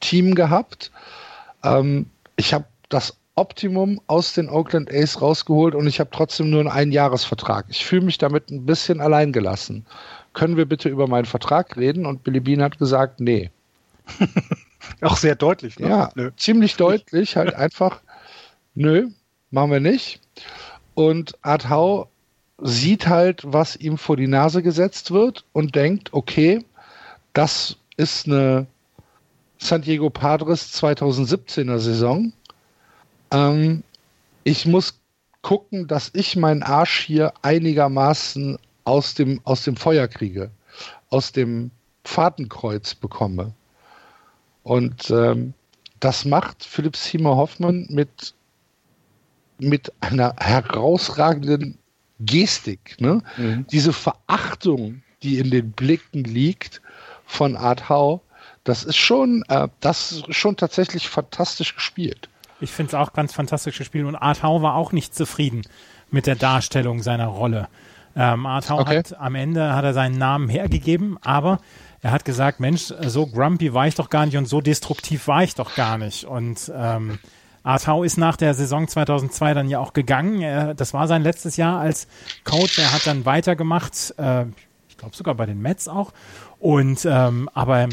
Team 0.00 0.34
gehabt. 0.34 0.90
Ähm, 1.62 2.06
ich 2.34 2.52
habe 2.52 2.64
das 2.88 3.16
Optimum 3.34 4.00
aus 4.08 4.34
den 4.34 4.50
Oakland 4.50 4.92
A's 4.92 5.20
rausgeholt 5.22 5.74
und 5.74 5.86
ich 5.86 6.00
habe 6.00 6.10
trotzdem 6.12 6.50
nur 6.50 6.60
einen 6.60 6.68
Einjahresvertrag. 6.68 7.66
Ich 7.68 7.84
fühle 7.84 8.02
mich 8.02 8.18
damit 8.18 8.50
ein 8.50 8.66
bisschen 8.66 9.00
alleingelassen. 9.00 9.86
Können 10.34 10.56
wir 10.56 10.66
bitte 10.66 10.88
über 10.88 11.06
meinen 11.06 11.24
Vertrag 11.24 11.76
reden? 11.76 12.04
Und 12.04 12.24
Billy 12.24 12.40
Bean 12.40 12.62
hat 12.62 12.78
gesagt, 12.78 13.20
nee. 13.20 13.50
Auch 15.00 15.16
sehr 15.16 15.34
deutlich, 15.34 15.78
ne? 15.78 15.88
Ja, 15.88 16.10
nö. 16.14 16.30
ziemlich 16.36 16.76
deutlich, 16.76 17.36
halt 17.36 17.54
einfach, 17.54 18.00
nö, 18.74 19.08
machen 19.50 19.70
wir 19.70 19.80
nicht. 19.80 20.20
Und 20.94 21.32
Art 21.42 21.70
Howe 21.70 22.08
sieht 22.58 23.06
halt, 23.08 23.42
was 23.46 23.76
ihm 23.76 23.96
vor 23.96 24.16
die 24.16 24.26
Nase 24.26 24.62
gesetzt 24.62 25.10
wird 25.10 25.44
und 25.52 25.74
denkt, 25.74 26.12
okay, 26.12 26.64
das 27.32 27.76
ist 27.96 28.26
eine 28.26 28.66
San 29.58 29.82
Diego 29.82 30.10
Padres 30.10 30.74
2017er 30.82 31.78
Saison. 31.78 32.32
Ähm, 33.32 33.82
ich 34.44 34.66
muss 34.66 35.00
gucken, 35.40 35.88
dass 35.88 36.10
ich 36.14 36.36
meinen 36.36 36.62
Arsch 36.62 37.00
hier 37.00 37.32
einigermaßen 37.42 38.58
aus 38.84 39.14
dem, 39.14 39.40
aus 39.44 39.64
dem 39.64 39.76
Feuer 39.76 40.06
kriege, 40.08 40.50
aus 41.10 41.32
dem 41.32 41.70
Fahrtenkreuz 42.04 42.94
bekomme. 42.94 43.52
Und 44.62 45.10
ähm, 45.10 45.54
das 46.00 46.24
macht 46.24 46.64
Philipp 46.64 46.96
Seymour 46.96 47.36
Hoffmann 47.36 47.86
mit, 47.90 48.34
mit 49.58 49.92
einer 50.00 50.34
herausragenden 50.38 51.78
Gestik. 52.20 53.00
Ne? 53.00 53.22
Mhm. 53.36 53.66
Diese 53.70 53.92
Verachtung, 53.92 55.02
die 55.22 55.38
in 55.38 55.50
den 55.50 55.72
Blicken 55.72 56.24
liegt 56.24 56.82
von 57.26 57.56
Art 57.56 57.88
Howe, 57.88 58.20
das 58.64 58.84
ist 58.84 58.96
schon, 58.96 59.44
äh, 59.48 59.68
das 59.80 60.12
ist 60.12 60.34
schon 60.34 60.56
tatsächlich 60.56 61.08
fantastisch 61.08 61.74
gespielt. 61.74 62.28
Ich 62.62 62.72
finde 62.72 62.90
es 62.90 62.94
auch 62.94 63.12
ganz 63.12 63.32
fantastisch 63.32 63.78
gespielt 63.78 64.06
und 64.06 64.16
Art 64.16 64.42
Howe 64.42 64.62
war 64.62 64.74
auch 64.74 64.92
nicht 64.92 65.14
zufrieden 65.14 65.62
mit 66.10 66.26
der 66.26 66.36
Darstellung 66.36 67.02
seiner 67.02 67.26
Rolle. 67.26 67.68
Ähm, 68.14 68.46
Art 68.46 68.70
Howe 68.70 68.80
okay. 68.80 68.98
hat 68.98 69.18
am 69.18 69.34
Ende 69.34 69.74
hat 69.74 69.84
er 69.84 69.94
seinen 69.94 70.18
Namen 70.18 70.48
hergegeben, 70.48 71.18
aber 71.22 71.60
er 72.02 72.10
hat 72.10 72.24
gesagt, 72.24 72.60
Mensch, 72.60 72.92
so 73.06 73.26
grumpy 73.26 73.72
war 73.74 73.86
ich 73.86 73.94
doch 73.94 74.10
gar 74.10 74.26
nicht 74.26 74.36
und 74.36 74.46
so 74.46 74.60
destruktiv 74.60 75.28
war 75.28 75.44
ich 75.44 75.54
doch 75.54 75.74
gar 75.74 75.98
nicht. 75.98 76.24
Und 76.24 76.70
ähm, 76.74 77.18
Art 77.62 77.86
Howe 77.86 78.04
ist 78.04 78.18
nach 78.18 78.36
der 78.36 78.54
Saison 78.54 78.88
2002 78.88 79.54
dann 79.54 79.68
ja 79.68 79.78
auch 79.78 79.92
gegangen. 79.92 80.42
Er, 80.42 80.74
das 80.74 80.92
war 80.94 81.06
sein 81.06 81.22
letztes 81.22 81.56
Jahr 81.56 81.80
als 81.80 82.08
Coach. 82.44 82.78
Er 82.78 82.92
hat 82.92 83.06
dann 83.06 83.24
weitergemacht, 83.24 84.14
äh, 84.18 84.46
ich 84.88 84.98
glaube 84.98 85.16
sogar 85.16 85.34
bei 85.34 85.46
den 85.46 85.60
Mets 85.60 85.88
auch. 85.88 86.12
Und 86.58 87.04
ähm, 87.04 87.48
aber 87.54 87.88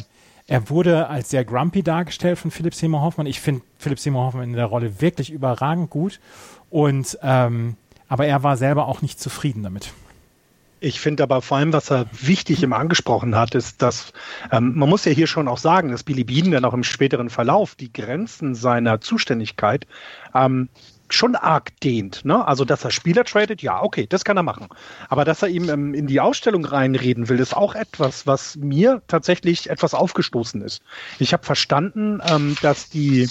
er 0.49 0.69
wurde 0.69 1.07
als 1.09 1.29
sehr 1.29 1.45
grumpy 1.45 1.83
dargestellt 1.83 2.39
von 2.39 2.49
Philipp 2.49 2.73
Seymour 2.73 3.01
Hoffmann. 3.01 3.27
Ich 3.27 3.39
finde 3.39 3.61
Philipp 3.77 3.99
Seymour 3.99 4.25
Hoffmann 4.25 4.45
in 4.45 4.53
der 4.53 4.65
Rolle 4.65 4.99
wirklich 4.99 5.31
überragend 5.31 5.91
gut. 5.91 6.19
Und 6.71 7.19
ähm, 7.21 7.77
aber 8.07 8.25
er 8.25 8.41
war 8.41 8.57
selber 8.57 8.87
auch 8.87 9.03
nicht 9.03 9.19
zufrieden 9.19 9.61
damit. 9.61 9.93
Ich 10.79 10.99
finde 10.99 11.21
aber 11.21 11.43
vor 11.43 11.57
allem, 11.57 11.71
was 11.71 11.91
er 11.91 12.07
wichtig 12.11 12.63
immer 12.63 12.77
angesprochen 12.77 13.35
hat, 13.35 13.53
ist, 13.53 13.83
dass 13.83 14.11
ähm, 14.51 14.73
man 14.75 14.89
muss 14.89 15.05
ja 15.05 15.11
hier 15.11 15.27
schon 15.27 15.47
auch 15.47 15.59
sagen, 15.59 15.91
dass 15.91 16.03
Billy 16.03 16.23
Bean 16.23 16.49
dann 16.49 16.65
auch 16.65 16.73
im 16.73 16.83
späteren 16.83 17.29
Verlauf 17.29 17.75
die 17.75 17.93
Grenzen 17.93 18.55
seiner 18.55 19.01
Zuständigkeit 19.01 19.85
ähm, 20.33 20.69
schon 21.13 21.35
arg 21.35 21.79
dehnt. 21.81 22.25
Ne? 22.25 22.45
Also, 22.47 22.65
dass 22.65 22.83
er 22.83 22.91
Spieler 22.91 23.23
tradet, 23.23 23.61
ja, 23.61 23.81
okay, 23.81 24.07
das 24.07 24.23
kann 24.23 24.37
er 24.37 24.43
machen. 24.43 24.67
Aber 25.09 25.25
dass 25.25 25.41
er 25.41 25.49
ihm 25.49 25.69
ähm, 25.69 25.93
in 25.93 26.07
die 26.07 26.19
Ausstellung 26.19 26.65
reinreden 26.65 27.29
will, 27.29 27.39
ist 27.39 27.55
auch 27.55 27.75
etwas, 27.75 28.27
was 28.27 28.55
mir 28.55 29.01
tatsächlich 29.07 29.69
etwas 29.69 29.93
aufgestoßen 29.93 30.61
ist. 30.61 30.81
Ich 31.19 31.33
habe 31.33 31.45
verstanden, 31.45 32.21
ähm, 32.27 32.55
dass 32.61 32.89
die 32.89 33.29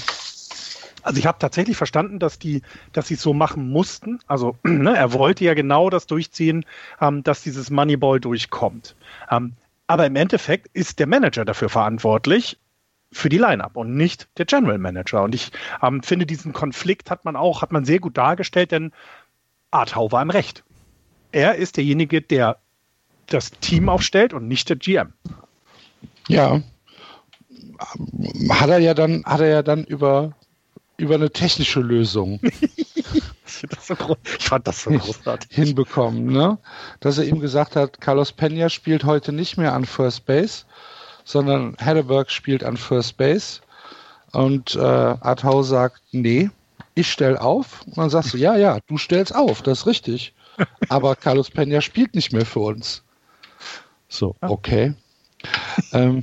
also 1.03 1.19
ich 1.21 1.27
habe 1.27 1.39
tatsächlich 1.39 1.77
verstanden, 1.77 2.19
dass 2.19 2.39
die, 2.39 2.61
dass 2.93 3.09
sie 3.09 3.15
es 3.15 3.23
so 3.23 3.33
machen 3.33 3.71
mussten. 3.71 4.19
Also 4.27 4.57
ne, 4.65 4.95
er 4.95 5.13
wollte 5.13 5.45
ja 5.45 5.55
genau 5.55 5.91
das 5.91 6.07
durchziehen, 6.07 6.67
ähm, 7.01 7.23
dass 7.23 7.43
dieses 7.43 7.71
Moneyball 7.71 8.21
durchkommt. 8.21 8.95
Ähm, 9.31 9.55
aber 9.87 10.07
im 10.07 10.17
Endeffekt 10.17 10.69
ist 10.75 10.99
der 10.99 11.07
Manager 11.07 11.47
dafür 11.47 11.71
verantwortlich 11.71 12.59
für 13.13 13.29
die 13.29 13.39
Line-up 13.39 13.77
und 13.77 13.95
nicht 13.95 14.29
der 14.39 14.45
General 14.45 14.79
Manager. 14.79 15.23
Und 15.23 15.35
ich 15.35 15.51
ähm, 15.83 16.03
finde, 16.03 16.27
diesen 16.27 16.53
Konflikt 16.53 17.11
hat 17.11 17.25
man 17.25 17.37
auch, 17.37 17.63
hat 17.63 17.73
man 17.73 17.85
sehr 17.85 18.01
gut 18.01 18.17
dargestellt, 18.19 18.71
denn 18.73 18.93
Artau 19.71 20.13
war 20.13 20.23
im 20.23 20.31
Recht. 20.31 20.65
Er 21.33 21.57
ist 21.57 21.77
derjenige, 21.77 22.23
der 22.23 22.59
das 23.27 23.51
Team 23.51 23.89
aufstellt 23.89 24.33
und 24.33 24.49
nicht 24.49 24.69
der 24.69 24.77
GM. 24.77 25.13
Ja. 26.29 26.63
Hat 28.51 28.71
er 28.71 28.79
ja 28.79 28.95
dann, 28.95 29.25
hat 29.25 29.41
er 29.41 29.49
ja 29.49 29.63
dann 29.63 29.85
über, 29.85 30.35
über 30.97 31.15
eine 31.15 31.31
technische 31.31 31.81
Lösung. 31.81 32.41
ich, 32.61 33.23
fand 34.39 34.67
das 34.67 34.83
so 34.83 34.91
großartig. 34.91 35.55
Hinbekommen, 35.55 36.27
ne? 36.27 36.59
Dass 37.01 37.19
er 37.19 37.25
ihm 37.25 37.41
gesagt 37.41 37.77
hat, 37.77 38.01
Carlos 38.01 38.37
Peña 38.37 38.69
spielt 38.69 39.05
heute 39.05 39.33
nicht 39.33 39.57
mehr 39.57 39.75
an 39.75 39.85
First 39.85 40.27
Base 40.27 40.65
sondern 41.29 41.77
Hedberg 41.79 42.31
spielt 42.31 42.65
an 42.65 42.79
First 42.79 43.19
Base 43.19 43.61
und 44.33 44.77
äh, 44.77 44.79
Artau 44.81 45.63
sagt, 45.63 46.01
nee, 46.11 46.49
ich 46.95 47.13
stell 47.13 47.37
auf. 47.37 47.83
Und 47.83 47.99
dann 47.99 48.09
sagst 48.09 48.33
du, 48.33 48.39
ja, 48.39 48.57
ja, 48.57 48.79
du 48.87 48.97
stellst 48.97 49.35
auf, 49.35 49.61
das 49.61 49.81
ist 49.81 49.87
richtig. 49.87 50.33
Aber 50.89 51.17
Carlos 51.17 51.53
Peña 51.53 51.83
spielt 51.83 52.15
nicht 52.15 52.33
mehr 52.33 52.47
für 52.47 52.61
uns. 52.61 53.03
So, 54.09 54.37
okay. 54.41 54.95
ähm, 55.93 56.23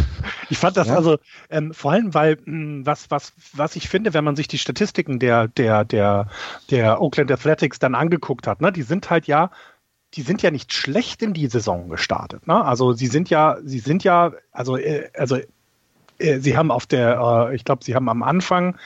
ich 0.48 0.56
fand 0.56 0.78
das 0.78 0.88
ja. 0.88 0.96
also 0.96 1.18
ähm, 1.50 1.74
vor 1.74 1.92
allem, 1.92 2.14
weil 2.14 2.36
mh, 2.36 2.44
hm, 2.46 2.86
was, 2.86 3.10
was, 3.10 3.34
was 3.52 3.76
ich 3.76 3.90
finde, 3.90 4.14
wenn 4.14 4.24
man 4.24 4.36
sich 4.36 4.48
die 4.48 4.58
Statistiken 4.58 5.18
der, 5.18 5.48
der, 5.48 5.84
der, 5.84 6.30
der 6.70 7.02
Oakland 7.02 7.30
Athletics 7.30 7.78
dann 7.78 7.94
angeguckt 7.94 8.46
hat, 8.46 8.62
ne, 8.62 8.72
die 8.72 8.82
sind 8.82 9.10
halt 9.10 9.26
ja 9.26 9.50
die 10.16 10.22
sind 10.22 10.42
ja 10.42 10.50
nicht 10.50 10.72
schlecht 10.72 11.22
in 11.22 11.34
die 11.34 11.46
Saison 11.46 11.88
gestartet. 11.88 12.46
Ne? 12.46 12.64
Also 12.64 12.92
sie 12.92 13.06
sind 13.06 13.30
ja, 13.30 13.58
sie 13.62 13.78
sind 13.78 14.02
ja, 14.02 14.32
also, 14.50 14.76
äh, 14.76 15.10
also 15.16 15.36
äh, 16.18 16.38
sie 16.38 16.56
haben 16.56 16.70
auf 16.70 16.86
der, 16.86 17.48
äh, 17.50 17.54
ich 17.54 17.64
glaube, 17.64 17.84
sie 17.84 17.94
haben 17.94 18.08
am 18.08 18.22
Anfang 18.22 18.76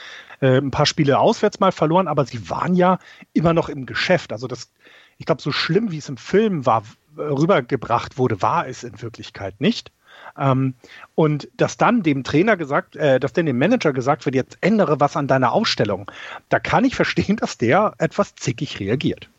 äh, 0.41 0.57
ein 0.57 0.71
paar 0.71 0.85
Spiele 0.85 1.19
auswärts 1.19 1.59
mal 1.59 1.71
verloren, 1.71 2.07
aber 2.07 2.25
sie 2.25 2.49
waren 2.49 2.75
ja 2.75 2.99
immer 3.33 3.53
noch 3.53 3.69
im 3.69 3.85
Geschäft. 3.85 4.33
Also 4.33 4.47
das, 4.47 4.71
ich 5.17 5.25
glaube, 5.25 5.41
so 5.41 5.51
schlimm 5.51 5.91
wie 5.91 5.99
es 5.99 6.09
im 6.09 6.17
Film 6.17 6.65
war, 6.65 6.83
rübergebracht 7.17 8.17
wurde, 8.17 8.41
war 8.41 8.67
es 8.67 8.83
in 8.83 9.01
Wirklichkeit 9.01 9.59
nicht. 9.59 9.91
Ähm, 10.37 10.75
und 11.15 11.49
dass 11.55 11.77
dann 11.77 12.03
dem 12.03 12.23
Trainer 12.23 12.57
gesagt, 12.57 12.95
äh, 12.95 13.19
dass 13.19 13.33
dann 13.33 13.45
dem 13.45 13.57
Manager 13.57 13.93
gesagt 13.93 14.25
wird, 14.25 14.35
jetzt 14.35 14.57
ändere 14.61 14.99
was 14.99 15.15
an 15.15 15.27
deiner 15.27 15.51
Ausstellung, 15.51 16.11
da 16.49 16.59
kann 16.59 16.85
ich 16.85 16.95
verstehen, 16.95 17.35
dass 17.41 17.57
der 17.57 17.93
etwas 17.97 18.35
zickig 18.35 18.79
reagiert. 18.79 19.29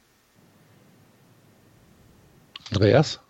Andreas? 2.73 3.21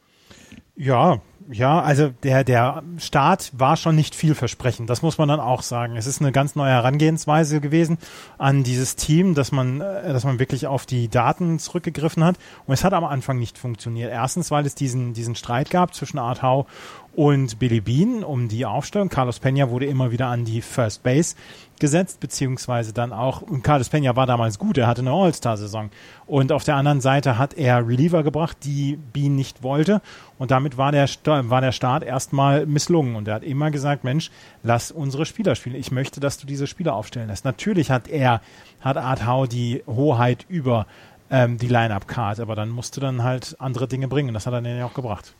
Ja, 0.76 1.20
ja, 1.50 1.80
also 1.80 2.10
der, 2.22 2.44
der 2.44 2.82
Start 2.98 3.52
war 3.54 3.76
schon 3.76 3.96
nicht 3.96 4.14
vielversprechend, 4.14 4.88
das 4.88 5.02
muss 5.02 5.18
man 5.18 5.28
dann 5.28 5.40
auch 5.40 5.62
sagen. 5.62 5.96
Es 5.96 6.06
ist 6.06 6.20
eine 6.20 6.32
ganz 6.32 6.54
neue 6.54 6.70
Herangehensweise 6.70 7.60
gewesen 7.60 7.98
an 8.38 8.62
dieses 8.62 8.96
Team, 8.96 9.34
dass 9.34 9.52
man, 9.52 9.80
äh, 9.80 10.12
dass 10.12 10.24
man 10.24 10.38
wirklich 10.38 10.66
auf 10.66 10.86
die 10.86 11.08
Daten 11.08 11.58
zurückgegriffen 11.58 12.24
hat. 12.24 12.36
Und 12.66 12.74
es 12.74 12.84
hat 12.84 12.92
am 12.92 13.04
Anfang 13.04 13.38
nicht 13.38 13.58
funktioniert. 13.58 14.10
Erstens, 14.10 14.50
weil 14.50 14.66
es 14.66 14.74
diesen, 14.74 15.14
diesen 15.14 15.34
Streit 15.34 15.70
gab 15.70 15.94
zwischen 15.94 16.18
Art 16.18 16.42
Howe 16.42 16.66
und 17.14 17.58
Billy 17.58 17.80
Bean 17.80 18.24
um 18.24 18.48
die 18.48 18.64
Aufstellung. 18.64 19.08
Carlos 19.08 19.40
Peña 19.40 19.68
wurde 19.70 19.86
immer 19.86 20.10
wieder 20.10 20.28
an 20.28 20.44
die 20.44 20.62
First 20.62 21.02
Base 21.02 21.36
gesetzt, 21.78 22.20
beziehungsweise 22.20 22.92
dann 22.92 23.12
auch, 23.12 23.42
und 23.42 23.64
Carlos 23.64 23.90
Peña 23.90 24.14
war 24.14 24.26
damals 24.26 24.58
gut, 24.58 24.78
er 24.78 24.86
hatte 24.86 25.02
eine 25.02 25.10
All-Star-Saison. 25.10 25.90
Und 26.26 26.52
auf 26.52 26.64
der 26.64 26.76
anderen 26.76 27.00
Seite 27.00 27.38
hat 27.38 27.54
er 27.54 27.86
Reliever 27.86 28.22
gebracht, 28.22 28.58
die 28.62 28.98
Bean 29.12 29.34
nicht 29.34 29.62
wollte. 29.62 30.00
Und 30.38 30.50
damit 30.50 30.78
war 30.78 30.92
der, 30.92 31.08
war 31.24 31.60
der 31.60 31.72
Start 31.72 32.04
erstmal 32.04 32.66
misslungen. 32.66 33.16
Und 33.16 33.28
er 33.28 33.34
hat 33.34 33.42
immer 33.42 33.70
gesagt, 33.70 34.04
Mensch, 34.04 34.30
lass 34.62 34.92
unsere 34.92 35.26
Spieler 35.26 35.54
spielen. 35.54 35.76
Ich 35.76 35.90
möchte, 35.90 36.20
dass 36.20 36.38
du 36.38 36.46
diese 36.46 36.66
Spieler 36.66 36.94
aufstellen 36.94 37.28
lässt. 37.28 37.44
Natürlich 37.44 37.90
hat 37.90 38.08
er, 38.08 38.40
hat 38.80 38.96
Art 38.96 39.26
Howe 39.26 39.48
die 39.48 39.82
Hoheit 39.86 40.46
über 40.48 40.86
ähm, 41.30 41.58
die 41.58 41.68
Line-Up-Card, 41.68 42.40
aber 42.40 42.54
dann 42.54 42.68
musste 42.68 43.00
dann 43.00 43.24
halt 43.24 43.56
andere 43.58 43.88
Dinge 43.88 44.06
bringen. 44.06 44.32
Das 44.32 44.46
hat 44.46 44.54
er 44.54 44.62
dann 44.62 44.76
ja 44.76 44.86
auch 44.86 44.94
gebracht. 44.94 45.34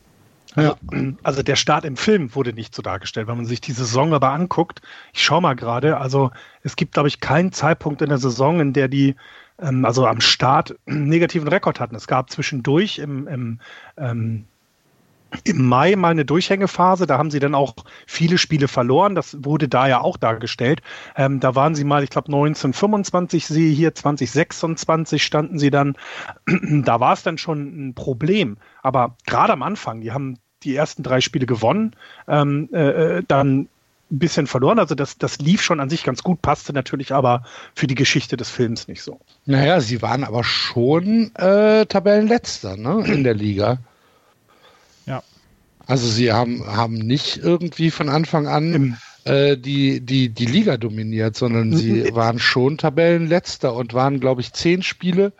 Also, 0.54 0.76
also, 1.22 1.42
der 1.42 1.56
Start 1.56 1.84
im 1.84 1.96
Film 1.96 2.34
wurde 2.34 2.52
nicht 2.52 2.74
so 2.74 2.82
dargestellt. 2.82 3.26
Wenn 3.26 3.36
man 3.36 3.46
sich 3.46 3.60
die 3.60 3.72
Saison 3.72 4.14
aber 4.14 4.30
anguckt, 4.30 4.82
ich 5.12 5.22
schaue 5.22 5.42
mal 5.42 5.54
gerade, 5.54 5.98
also 5.98 6.30
es 6.62 6.76
gibt, 6.76 6.94
glaube 6.94 7.08
ich, 7.08 7.20
keinen 7.20 7.52
Zeitpunkt 7.52 8.02
in 8.02 8.08
der 8.08 8.18
Saison, 8.18 8.60
in 8.60 8.72
der 8.72 8.88
die 8.88 9.16
ähm, 9.58 9.84
also 9.84 10.06
am 10.06 10.20
Start 10.20 10.76
einen 10.86 11.08
negativen 11.08 11.48
Rekord 11.48 11.80
hatten. 11.80 11.96
Es 11.96 12.06
gab 12.06 12.30
zwischendurch 12.30 12.98
im, 12.98 13.26
im 13.26 13.60
ähm, 13.96 14.44
im 15.44 15.66
Mai 15.66 15.96
mal 15.96 16.10
eine 16.10 16.24
Durchhängephase, 16.24 17.06
da 17.06 17.18
haben 17.18 17.30
sie 17.30 17.38
dann 17.38 17.54
auch 17.54 17.74
viele 18.06 18.38
Spiele 18.38 18.68
verloren. 18.68 19.14
Das 19.14 19.36
wurde 19.44 19.68
da 19.68 19.88
ja 19.88 20.00
auch 20.00 20.16
dargestellt. 20.16 20.82
Ähm, 21.16 21.40
da 21.40 21.54
waren 21.54 21.74
sie 21.74 21.84
mal, 21.84 22.04
ich 22.04 22.10
glaube 22.10 22.28
1925, 22.28 23.46
sie 23.46 23.72
hier 23.72 23.94
2026 23.94 25.24
standen 25.24 25.58
sie 25.58 25.70
dann. 25.70 25.96
da 26.46 27.00
war 27.00 27.14
es 27.14 27.22
dann 27.22 27.38
schon 27.38 27.88
ein 27.88 27.94
Problem. 27.94 28.58
Aber 28.82 29.16
gerade 29.26 29.52
am 29.52 29.62
Anfang, 29.62 30.00
die 30.00 30.12
haben 30.12 30.38
die 30.64 30.74
ersten 30.74 31.02
drei 31.02 31.20
Spiele 31.20 31.46
gewonnen, 31.46 31.94
ähm, 32.28 32.68
äh, 32.72 33.18
äh 33.18 33.22
dann 33.26 33.68
ein 34.10 34.18
bisschen 34.18 34.46
verloren. 34.46 34.78
Also 34.78 34.94
das, 34.94 35.18
das 35.18 35.38
lief 35.38 35.62
schon 35.62 35.80
an 35.80 35.88
sich 35.90 36.04
ganz 36.04 36.22
gut, 36.22 36.42
passte 36.42 36.72
natürlich 36.72 37.12
aber 37.12 37.44
für 37.74 37.86
die 37.86 37.94
Geschichte 37.94 38.36
des 38.36 38.50
Films 38.50 38.88
nicht 38.88 39.02
so. 39.02 39.20
Naja, 39.46 39.80
sie 39.80 40.02
waren 40.02 40.24
aber 40.24 40.44
schon 40.44 41.34
äh, 41.36 41.86
Tabellenletzter 41.86 42.76
ne, 42.76 43.04
in 43.06 43.24
der 43.24 43.34
Liga. 43.34 43.78
Also 45.86 46.08
sie 46.08 46.32
haben, 46.32 46.66
haben 46.66 46.94
nicht 46.94 47.38
irgendwie 47.38 47.90
von 47.90 48.08
Anfang 48.08 48.46
an 48.46 48.98
äh, 49.24 49.56
die, 49.56 50.00
die, 50.00 50.28
die 50.28 50.46
Liga 50.46 50.76
dominiert, 50.76 51.36
sondern 51.36 51.76
sie 51.76 52.04
waren 52.14 52.38
schon 52.38 52.78
Tabellenletzter 52.78 53.74
und 53.74 53.94
waren, 53.94 54.20
glaube 54.20 54.40
ich, 54.40 54.52
zehn 54.52 54.82
Spiele 54.82 55.32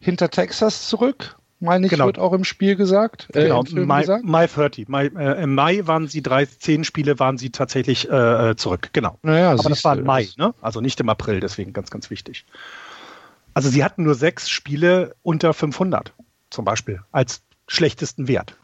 hinter 0.00 0.30
Texas 0.30 0.88
zurück. 0.88 1.36
Meine 1.62 1.86
ich, 1.86 1.90
genau. 1.90 2.06
wird 2.06 2.18
auch 2.18 2.32
im 2.32 2.42
Spiel 2.42 2.74
gesagt. 2.74 3.28
Äh, 3.34 3.44
genau, 3.44 3.62
Mai, 3.70 4.00
gesagt. 4.00 4.24
Mai 4.24 4.46
30. 4.48 4.88
Mai, 4.88 5.06
äh, 5.06 5.44
Im 5.44 5.54
Mai 5.54 5.86
waren 5.86 6.08
sie 6.08 6.20
drei, 6.20 6.44
zehn 6.44 6.82
Spiele 6.82 7.20
waren 7.20 7.38
sie 7.38 7.50
tatsächlich 7.50 8.10
äh, 8.10 8.50
äh 8.50 8.56
zurück. 8.56 8.90
Genau. 8.92 9.18
Naja, 9.22 9.52
Aber 9.52 9.68
das 9.68 9.84
war 9.84 9.96
im 9.96 10.04
Mai, 10.04 10.28
ne? 10.36 10.54
also 10.60 10.80
nicht 10.80 10.98
im 10.98 11.08
April, 11.08 11.38
deswegen 11.38 11.72
ganz, 11.72 11.90
ganz 11.90 12.10
wichtig. 12.10 12.44
Also 13.54 13.68
sie 13.68 13.84
hatten 13.84 14.02
nur 14.02 14.16
sechs 14.16 14.50
Spiele 14.50 15.14
unter 15.22 15.54
500 15.54 16.12
zum 16.50 16.64
Beispiel 16.64 17.00
als 17.12 17.42
schlechtesten 17.68 18.26
Wert 18.26 18.56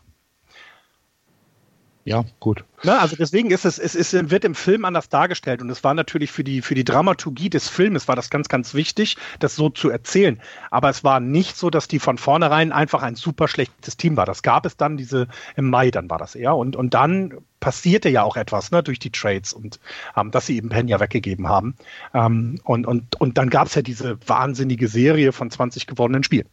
ja, 2.09 2.25
gut. 2.41 2.65
Na, 2.85 3.01
also 3.01 3.17
deswegen 3.17 3.51
ist 3.51 3.67
es, 3.67 3.79
es 3.79 3.95
ist, 3.95 4.31
wird 4.31 4.47
im 4.47 4.55
Film 4.55 4.87
anders 4.87 5.11
dargestellt 5.11 5.61
und 5.61 5.69
es 5.69 5.85
war 5.85 5.93
natürlich 5.93 6.33
für 6.33 6.43
die, 6.43 6.63
für 6.63 6.75
die 6.75 6.85
Dramaturgie 6.85 7.51
des 7.51 7.69
Filmes 7.69 8.09
war 8.09 8.17
das 8.17 8.31
ganz, 8.31 8.49
ganz 8.49 8.73
wichtig, 8.73 9.19
das 9.41 9.57
so 9.57 9.69
zu 9.69 9.91
erzählen. 9.91 10.41
Aber 10.71 10.89
es 10.89 11.05
war 11.05 11.21
nicht 11.21 11.59
so, 11.59 11.69
dass 11.69 11.87
die 11.87 11.99
von 11.99 12.17
vornherein 12.17 12.73
einfach 12.73 13.03
ein 13.03 13.15
super 13.15 13.47
schlechtes 13.47 13.99
Team 13.99 14.17
war. 14.17 14.25
Das 14.25 14.43
gab 14.43 14.65
es 14.65 14.79
dann 14.79 14.97
diese, 14.97 15.29
im 15.55 15.69
Mai 15.69 15.91
dann 15.91 16.09
war 16.09 16.17
das 16.17 16.35
eher 16.35 16.57
und, 16.57 16.77
und 16.77 16.95
dann 16.95 17.35
passierte 17.61 18.09
ja 18.09 18.23
auch 18.23 18.39
etwas, 18.39 18.71
ne, 18.71 18.83
durch 18.83 18.99
die 18.99 19.11
Trades 19.11 19.53
und 19.53 19.79
ähm, 20.17 20.31
dass 20.31 20.47
sie 20.47 20.57
eben 20.57 20.71
Penya 20.71 21.01
weggegeben 21.01 21.47
haben. 21.47 21.77
Ähm, 22.15 22.59
und, 22.65 22.87
und, 22.87 23.21
und 23.21 23.37
dann 23.37 23.51
gab 23.51 23.67
es 23.67 23.75
ja 23.75 23.83
diese 23.83 24.17
wahnsinnige 24.27 24.89
Serie 24.89 25.33
von 25.33 25.51
20 25.51 25.87
gewonnenen 25.87 26.25
Spielen. 26.25 26.49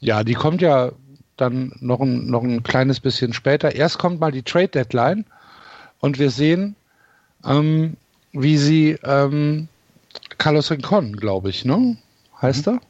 Ja, 0.00 0.24
die 0.24 0.34
kommt 0.34 0.60
ja 0.60 0.90
dann 1.36 1.72
noch 1.80 2.00
ein, 2.00 2.26
noch 2.26 2.42
ein 2.42 2.62
kleines 2.62 3.00
bisschen 3.00 3.32
später. 3.32 3.74
Erst 3.74 3.98
kommt 3.98 4.20
mal 4.20 4.32
die 4.32 4.42
Trade 4.42 4.68
Deadline 4.68 5.24
und 6.00 6.18
wir 6.18 6.30
sehen, 6.30 6.76
ähm, 7.44 7.96
wie 8.32 8.56
sie 8.56 8.98
ähm, 9.04 9.68
Carlos 10.38 10.70
Rincon, 10.70 11.16
glaube 11.16 11.50
ich, 11.50 11.64
ne? 11.64 11.96
Heißt 12.40 12.66
mhm. 12.66 12.80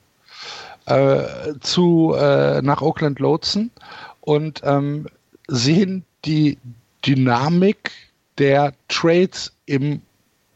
er? 0.87 1.49
Äh, 1.49 1.59
zu 1.61 2.15
äh, 2.17 2.63
nach 2.63 2.81
Oakland 2.81 3.19
lotsen 3.19 3.71
und 4.21 4.63
ähm, 4.65 5.07
sehen 5.49 6.05
die 6.25 6.59
Dynamik 7.05 7.91
der 8.39 8.73
Trades 8.89 9.53
im 9.67 10.03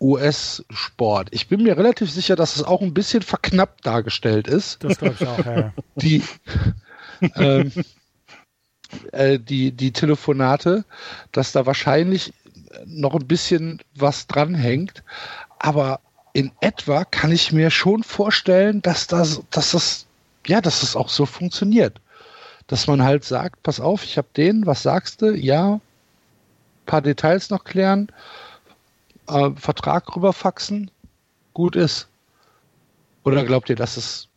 US-Sport. 0.01 1.29
Ich 1.33 1.49
bin 1.49 1.63
mir 1.63 1.77
relativ 1.77 2.11
sicher, 2.11 2.37
dass 2.37 2.57
es 2.57 2.63
auch 2.63 2.81
ein 2.81 2.95
bisschen 2.95 3.23
verknappt 3.23 3.85
dargestellt 3.87 4.49
ist. 4.49 4.83
Das 4.83 4.99
glaube 4.99 5.17
ich 5.19 5.27
auch, 5.27 5.45
ja. 5.45 5.73
Die, 5.97 6.23
ähm, 7.37 7.73
äh, 9.13 9.39
die, 9.39 9.73
die 9.73 9.93
Telefonate, 9.93 10.85
dass 11.33 11.53
da 11.53 11.67
wahrscheinlich 11.67 12.33
noch 12.87 13.15
ein 13.15 13.27
bisschen 13.27 13.81
was 13.95 14.27
dranhängt. 14.27 15.03
Aber 15.59 16.01
in 16.33 16.53
etwa 16.61 17.05
kann 17.05 17.33
ich 17.33 17.53
mir 17.53 17.71
schon 17.71 18.03
vorstellen, 18.03 18.83
dass 18.83 19.07
das, 19.07 19.43
dass 19.51 19.73
das, 19.73 20.07
ja, 20.47 20.61
dass 20.61 20.81
das 20.81 20.97
auch 20.97 21.09
so 21.09 21.27
funktioniert. 21.27 22.01
Dass 22.67 22.87
man 22.87 23.03
halt 23.03 23.25
sagt, 23.25 23.63
pass 23.63 23.81
auf, 23.81 24.05
ich 24.05 24.17
habe 24.17 24.29
den, 24.37 24.65
was 24.67 24.83
sagst 24.83 25.23
du? 25.23 25.35
Ja, 25.35 25.81
paar 26.87 27.03
Details 27.03 27.51
noch 27.51 27.65
klären, 27.65 28.09
äh, 29.29 29.51
Vertrag 29.57 30.15
rüberfaxen, 30.15 30.91
gut 31.55 31.77
ist. 31.77 32.09
Oder 33.23 33.45
glaubt 33.45 33.69
ihr, 33.69 33.77
dass 33.77 33.97
es 33.97 34.30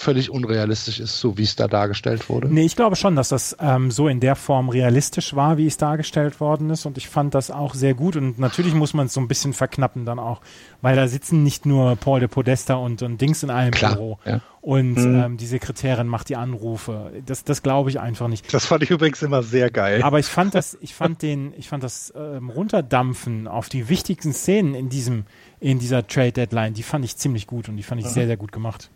völlig 0.00 0.30
unrealistisch 0.30 0.98
ist, 0.98 1.20
so 1.20 1.36
wie 1.36 1.42
es 1.42 1.56
da 1.56 1.68
dargestellt 1.68 2.30
wurde. 2.30 2.48
Nee, 2.48 2.64
ich 2.64 2.74
glaube 2.74 2.96
schon, 2.96 3.16
dass 3.16 3.28
das 3.28 3.54
ähm, 3.60 3.90
so 3.90 4.08
in 4.08 4.18
der 4.18 4.34
Form 4.34 4.70
realistisch 4.70 5.36
war, 5.36 5.58
wie 5.58 5.66
es 5.66 5.76
dargestellt 5.76 6.40
worden 6.40 6.70
ist. 6.70 6.86
Und 6.86 6.96
ich 6.96 7.08
fand 7.08 7.34
das 7.34 7.50
auch 7.50 7.74
sehr 7.74 7.92
gut. 7.92 8.16
Und 8.16 8.38
natürlich 8.38 8.72
muss 8.72 8.94
man 8.94 9.06
es 9.06 9.14
so 9.14 9.20
ein 9.20 9.28
bisschen 9.28 9.52
verknappen 9.52 10.06
dann 10.06 10.18
auch, 10.18 10.40
weil 10.80 10.96
da 10.96 11.06
sitzen 11.06 11.42
nicht 11.42 11.66
nur 11.66 11.96
Paul 11.96 12.20
de 12.20 12.28
Podesta 12.28 12.74
und, 12.74 13.02
und 13.02 13.20
Dings 13.20 13.42
in 13.42 13.50
einem 13.50 13.72
Klar, 13.72 13.96
Büro. 13.96 14.18
Ja. 14.24 14.40
Und 14.62 14.94
mhm. 14.94 15.22
ähm, 15.22 15.36
die 15.36 15.46
Sekretärin 15.46 16.06
macht 16.06 16.30
die 16.30 16.36
Anrufe. 16.36 17.12
Das, 17.26 17.44
das 17.44 17.62
glaube 17.62 17.90
ich 17.90 18.00
einfach 18.00 18.28
nicht. 18.28 18.52
Das 18.54 18.64
fand 18.64 18.82
ich 18.82 18.90
übrigens 18.90 19.20
immer 19.22 19.42
sehr 19.42 19.70
geil. 19.70 20.02
Aber 20.02 20.18
ich 20.18 20.26
fand 20.26 20.54
das, 20.54 20.78
ich 20.80 20.94
fand 20.94 21.20
den, 21.20 21.52
ich 21.58 21.68
fand 21.68 21.84
das 21.84 22.12
ähm, 22.16 22.48
Runterdampfen 22.48 23.46
auf 23.48 23.68
die 23.68 23.90
wichtigsten 23.90 24.32
Szenen 24.32 24.74
in 24.74 24.88
diesem, 24.88 25.24
in 25.60 25.78
dieser 25.78 26.06
Trade 26.06 26.32
Deadline, 26.32 26.72
die 26.72 26.82
fand 26.82 27.04
ich 27.04 27.18
ziemlich 27.18 27.46
gut 27.46 27.68
und 27.68 27.76
die 27.76 27.82
fand 27.82 28.00
ich 28.00 28.06
mhm. 28.06 28.12
sehr, 28.12 28.26
sehr 28.26 28.38
gut 28.38 28.52
gemacht. 28.52 28.90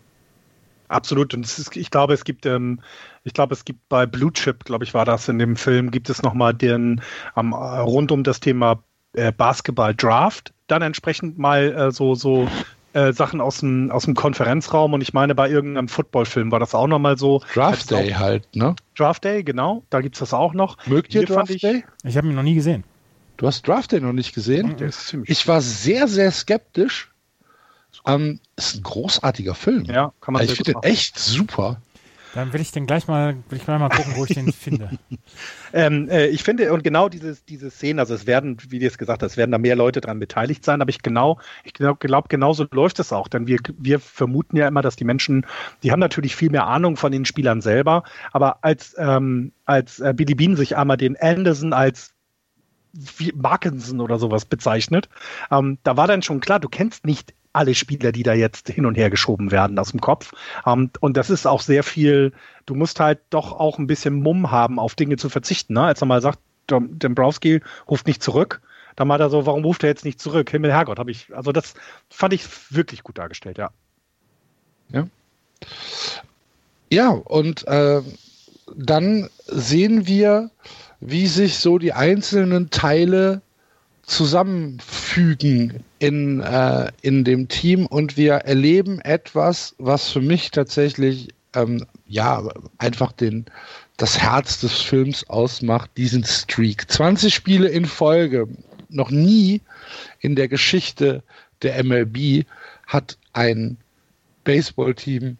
Absolut. 0.89 1.35
Und 1.35 1.45
ist, 1.45 1.76
ich 1.76 1.91
glaube, 1.91 2.14
es 2.14 2.24
gibt, 2.24 2.47
ähm, 2.47 2.80
ich 3.22 3.32
glaube, 3.32 3.55
es 3.55 3.64
gibt 3.64 3.89
bei 3.89 4.07
Blue 4.07 4.32
Chip, 4.32 4.64
glaube 4.64 4.85
ich, 4.85 4.95
war 4.95 5.05
das 5.05 5.28
in 5.28 5.39
dem 5.39 5.57
Film, 5.57 5.91
gibt 5.91 6.11
es 6.11 6.22
nochmal 6.22 6.55
den 6.55 7.01
ähm, 7.37 7.53
rund 7.53 8.12
um 8.12 8.22
das 8.22 8.41
Thema 8.41 8.82
äh, 9.14 9.32
Basketball 9.32 9.95
Draft 9.95 10.53
dann 10.66 10.82
entsprechend 10.82 11.39
mal 11.39 11.72
äh, 11.72 11.91
so, 11.93 12.14
so 12.14 12.49
äh, 12.95 13.12
Sachen 13.12 13.41
aus 13.41 13.59
dem, 13.59 13.91
aus 13.91 14.05
dem 14.05 14.14
Konferenzraum 14.14 14.93
und 14.93 15.01
ich 15.01 15.12
meine, 15.12 15.35
bei 15.35 15.51
irgendeinem 15.51 15.89
Footballfilm 15.89 16.51
war 16.51 16.61
das 16.61 16.74
auch 16.74 16.87
nochmal 16.87 17.18
so. 17.18 17.43
Draft 17.53 17.91
Day 17.91 18.14
auch, 18.14 18.18
halt, 18.18 18.57
ne? 18.57 18.74
Draft 18.97 19.24
Day, 19.24 19.43
genau, 19.43 19.85
da 19.91 20.01
gibt 20.01 20.16
es 20.16 20.20
das 20.20 20.32
auch 20.32 20.55
noch. 20.55 20.76
Mögt 20.87 21.14
ihr 21.14 21.24
Draft 21.24 21.51
ich, 21.51 21.62
Day? 21.62 21.85
Ich 22.05 22.16
habe 22.16 22.28
ihn 22.28 22.35
noch 22.35 22.43
nie 22.43 22.55
gesehen. 22.55 22.85
Du 23.37 23.47
hast 23.47 23.66
Draft 23.66 23.93
Day 23.93 24.01
noch 24.01 24.12
nicht 24.12 24.35
gesehen? 24.35 24.76
Mhm. 24.78 25.24
Ich 25.26 25.47
war 25.49 25.61
sehr, 25.61 26.07
sehr 26.07 26.30
skeptisch, 26.30 27.11
ähm, 28.07 28.40
ist 28.57 28.76
ein 28.76 28.82
großartiger 28.82 29.55
Film. 29.55 29.84
Ja, 29.84 30.12
kann 30.20 30.32
man 30.32 30.40
also 30.40 30.53
Ich 30.53 30.59
finde 30.59 30.72
den 30.72 30.82
echt 30.82 31.18
super. 31.18 31.80
Dann 32.34 32.53
will 32.53 32.61
ich 32.61 32.72
den 32.72 32.86
gleich 32.86 33.07
mal, 33.07 33.36
will 33.49 33.59
ich 33.59 33.64
gleich 33.64 33.78
mal 33.78 33.88
gucken, 33.88 34.14
wo 34.16 34.24
ich 34.24 34.34
den 34.34 34.53
finde. 34.53 34.90
Ähm, 35.72 36.09
äh, 36.09 36.26
ich 36.26 36.42
finde, 36.42 36.72
und 36.72 36.82
genau 36.82 37.09
diese, 37.09 37.36
diese 37.49 37.70
Szenen, 37.70 38.01
also 38.01 38.12
es 38.12 38.26
werden, 38.26 38.57
wie 38.68 38.80
du 38.80 38.86
es 38.86 38.99
gesagt 38.99 39.22
hast, 39.22 39.32
es 39.32 39.36
werden 39.36 39.53
da 39.53 39.59
mehr 39.59 39.76
Leute 39.76 40.01
dran 40.01 40.18
beteiligt 40.18 40.64
sein, 40.64 40.82
aber 40.82 40.90
ich 40.90 41.03
genau, 41.03 41.38
ich 41.62 41.74
glaube, 41.74 41.99
glaub, 42.05 42.28
genauso 42.28 42.66
läuft 42.72 42.99
es 42.99 43.12
auch. 43.12 43.28
Denn 43.28 43.47
wir, 43.47 43.59
wir 43.78 44.01
vermuten 44.01 44.57
ja 44.57 44.66
immer, 44.66 44.82
dass 44.82 44.97
die 44.97 45.05
Menschen, 45.05 45.47
die 45.84 45.92
haben 45.92 46.01
natürlich 46.01 46.34
viel 46.34 46.51
mehr 46.51 46.66
Ahnung 46.66 46.97
von 46.97 47.12
den 47.12 47.24
Spielern 47.24 47.61
selber, 47.61 48.03
aber 48.32 48.59
als, 48.64 48.97
ähm, 48.99 49.53
als 49.64 50.01
äh, 50.01 50.12
Billy 50.14 50.34
Bean 50.34 50.57
sich 50.57 50.76
einmal 50.76 50.97
den 50.97 51.16
Anderson 51.16 51.72
als 51.72 52.14
Markinson 53.34 54.01
oder 54.01 54.18
sowas 54.18 54.45
bezeichnet, 54.45 55.09
ähm, 55.53 55.78
da 55.84 55.97
war 55.97 56.09
dann 56.09 56.22
schon 56.22 56.40
klar, 56.40 56.59
du 56.59 56.68
kennst 56.68 57.07
nicht 57.07 57.32
alle 57.55 57.74
Spieler, 57.74 58.12
die 58.12 58.22
da 58.22 58.34
jetzt 58.34 58.68
hin 58.68 58.84
und 58.84 58.96
her 58.96 59.11
geschoben 59.11 59.50
werden 59.50 59.78
aus 59.78 59.92
dem 59.92 60.00
Kopf. 60.00 60.32
Um, 60.64 60.82
ähm, 60.82 60.90
und 61.00 61.16
das 61.16 61.30
ist 61.30 61.46
auch 61.46 61.61
sehr 61.61 61.82
viel, 61.82 62.32
du 62.66 62.74
musst 62.74 63.00
halt 63.00 63.20
doch 63.30 63.52
auch 63.52 63.78
ein 63.78 63.86
bisschen 63.86 64.14
Mumm 64.20 64.50
haben, 64.50 64.78
auf 64.78 64.94
Dinge 64.94 65.16
zu 65.16 65.28
verzichten. 65.28 65.74
Ne? 65.74 65.82
Als 65.82 66.02
er 66.02 66.07
mal 66.07 66.20
sagt, 66.20 66.38
Dombrowski 66.66 67.61
ruft 67.88 68.07
nicht 68.07 68.22
zurück, 68.22 68.61
dann 68.96 69.09
meint 69.09 69.20
er 69.20 69.30
so, 69.30 69.46
warum 69.46 69.64
ruft 69.64 69.82
er 69.82 69.90
jetzt 69.90 70.05
nicht 70.05 70.20
zurück? 70.20 70.50
Himmel, 70.50 70.72
Herrgott, 70.72 70.98
habe 70.98 71.11
ich, 71.11 71.34
also 71.34 71.52
das 71.52 71.74
fand 72.09 72.32
ich 72.32 72.44
wirklich 72.70 73.02
gut 73.02 73.18
dargestellt, 73.18 73.59
ja. 73.59 73.70
Ja. 74.90 75.07
Ja, 76.90 77.11
und 77.11 77.66
äh, 77.66 78.02
dann 78.76 79.28
sehen 79.46 80.07
wir, 80.07 80.50
wie 81.00 81.26
sich 81.26 81.59
so 81.59 81.78
die 81.78 81.92
einzelnen 81.92 82.70
Teile 82.70 83.42
zusammenfügen 84.02 85.84
in, 86.05 86.40
äh, 86.40 86.92
in 87.00 87.24
dem 87.24 87.48
Team 87.48 87.86
und 87.86 88.18
wir 88.18 88.34
erleben 88.34 89.00
etwas, 89.00 89.74
was 89.78 90.11
für 90.11 90.20
mich 90.20 90.50
tatsächlich 90.50 91.28
ähm, 91.55 91.86
ja 92.07 92.42
einfach 92.76 93.12
den, 93.12 93.46
das 93.96 94.18
Herz 94.18 94.61
des 94.61 94.82
Films 94.82 95.28
ausmacht, 95.30 95.90
diesen 95.96 96.22
Streak. 96.24 96.90
20 96.90 97.34
Spiele 97.34 97.68
in 97.68 97.86
Folge. 97.86 98.48
Noch 98.90 99.11
nie 99.11 99.62
in 100.20 100.36
der 100.36 100.48
Geschichte 100.48 101.22
der 101.62 101.82
MLB 101.82 102.44
hat 102.86 103.16
ein 103.32 103.78
Baseballteam 104.44 105.38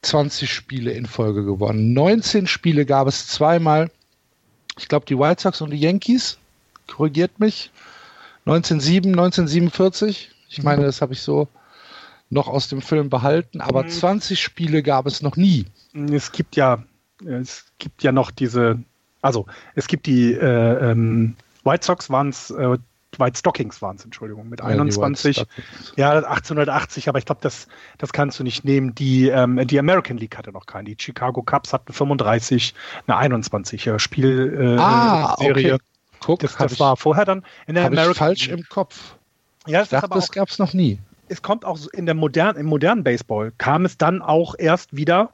20 0.00 0.50
Spiele 0.50 0.92
in 0.92 1.04
Folge 1.04 1.44
gewonnen. 1.44 1.92
19 1.92 2.46
Spiele 2.46 2.86
gab 2.86 3.06
es 3.06 3.28
zweimal. 3.28 3.90
Ich 4.78 4.88
glaube, 4.88 5.04
die 5.04 5.18
White 5.18 5.42
Sox 5.42 5.60
und 5.60 5.70
die 5.70 5.80
Yankees, 5.80 6.38
korrigiert 6.86 7.38
mich, 7.38 7.70
1907, 8.46 9.10
1947. 9.10 10.30
Ich 10.48 10.62
meine, 10.62 10.84
das 10.84 11.02
habe 11.02 11.12
ich 11.12 11.20
so 11.20 11.48
noch 12.30 12.48
aus 12.48 12.68
dem 12.68 12.80
Film 12.80 13.10
behalten, 13.10 13.60
aber 13.60 13.86
20 13.86 14.38
mhm. 14.38 14.42
Spiele 14.42 14.82
gab 14.82 15.06
es 15.06 15.22
noch 15.22 15.36
nie. 15.36 15.66
Es 16.10 16.32
gibt 16.32 16.56
ja, 16.56 16.82
es 17.24 17.66
gibt 17.78 18.02
ja 18.02 18.12
noch 18.12 18.30
diese, 18.30 18.78
also 19.22 19.46
es 19.74 19.86
gibt 19.86 20.06
die 20.06 20.32
äh, 20.32 20.90
ähm, 20.90 21.36
White 21.64 21.84
Sox 21.84 22.10
waren 22.10 22.28
es, 22.28 22.50
äh, 22.50 22.78
White 23.18 23.38
Stockings 23.38 23.80
waren 23.80 23.96
es, 23.96 24.04
Entschuldigung, 24.04 24.48
mit 24.48 24.60
ja, 24.60 24.66
21. 24.66 25.44
Ja, 25.96 26.10
1880, 26.12 27.08
aber 27.08 27.18
ich 27.18 27.24
glaube, 27.24 27.40
das, 27.42 27.66
das 27.98 28.12
kannst 28.12 28.38
du 28.38 28.44
nicht 28.44 28.64
nehmen. 28.64 28.94
Die, 28.94 29.28
ähm, 29.28 29.66
die 29.66 29.78
American 29.78 30.18
League 30.18 30.36
hatte 30.36 30.52
noch 30.52 30.66
keinen. 30.66 30.84
Die 30.84 30.96
Chicago 30.98 31.42
Cubs 31.42 31.72
hatten 31.72 31.92
35, 31.92 32.74
eine 33.06 33.16
21 33.16 33.86
er 33.86 33.98
Spiel, 33.98 34.76
äh, 34.76 34.80
ah. 34.80 35.34
Okay. 35.38 35.78
Guck, 36.26 36.40
das, 36.40 36.56
das 36.56 36.80
war 36.80 36.96
vorher 36.96 37.24
dann 37.24 37.44
in 37.68 37.76
der 37.76 37.86
American 37.86 38.10
ich 38.10 38.18
falsch 38.18 38.48
im 38.48 38.64
Kopf. 38.68 39.14
Ja, 39.64 39.78
das, 39.78 39.90
dachte, 39.90 40.08
das 40.10 40.32
gab 40.32 40.48
es 40.48 40.58
noch 40.58 40.74
nie. 40.74 40.98
Es 41.28 41.40
kommt 41.40 41.64
auch 41.64 41.78
in 41.92 42.04
der 42.04 42.16
modernen, 42.16 42.58
im 42.58 42.66
modernen 42.66 43.04
Baseball 43.04 43.52
kam 43.58 43.84
es 43.84 43.96
dann 43.96 44.22
auch 44.22 44.56
erst 44.58 44.96
wieder. 44.96 45.30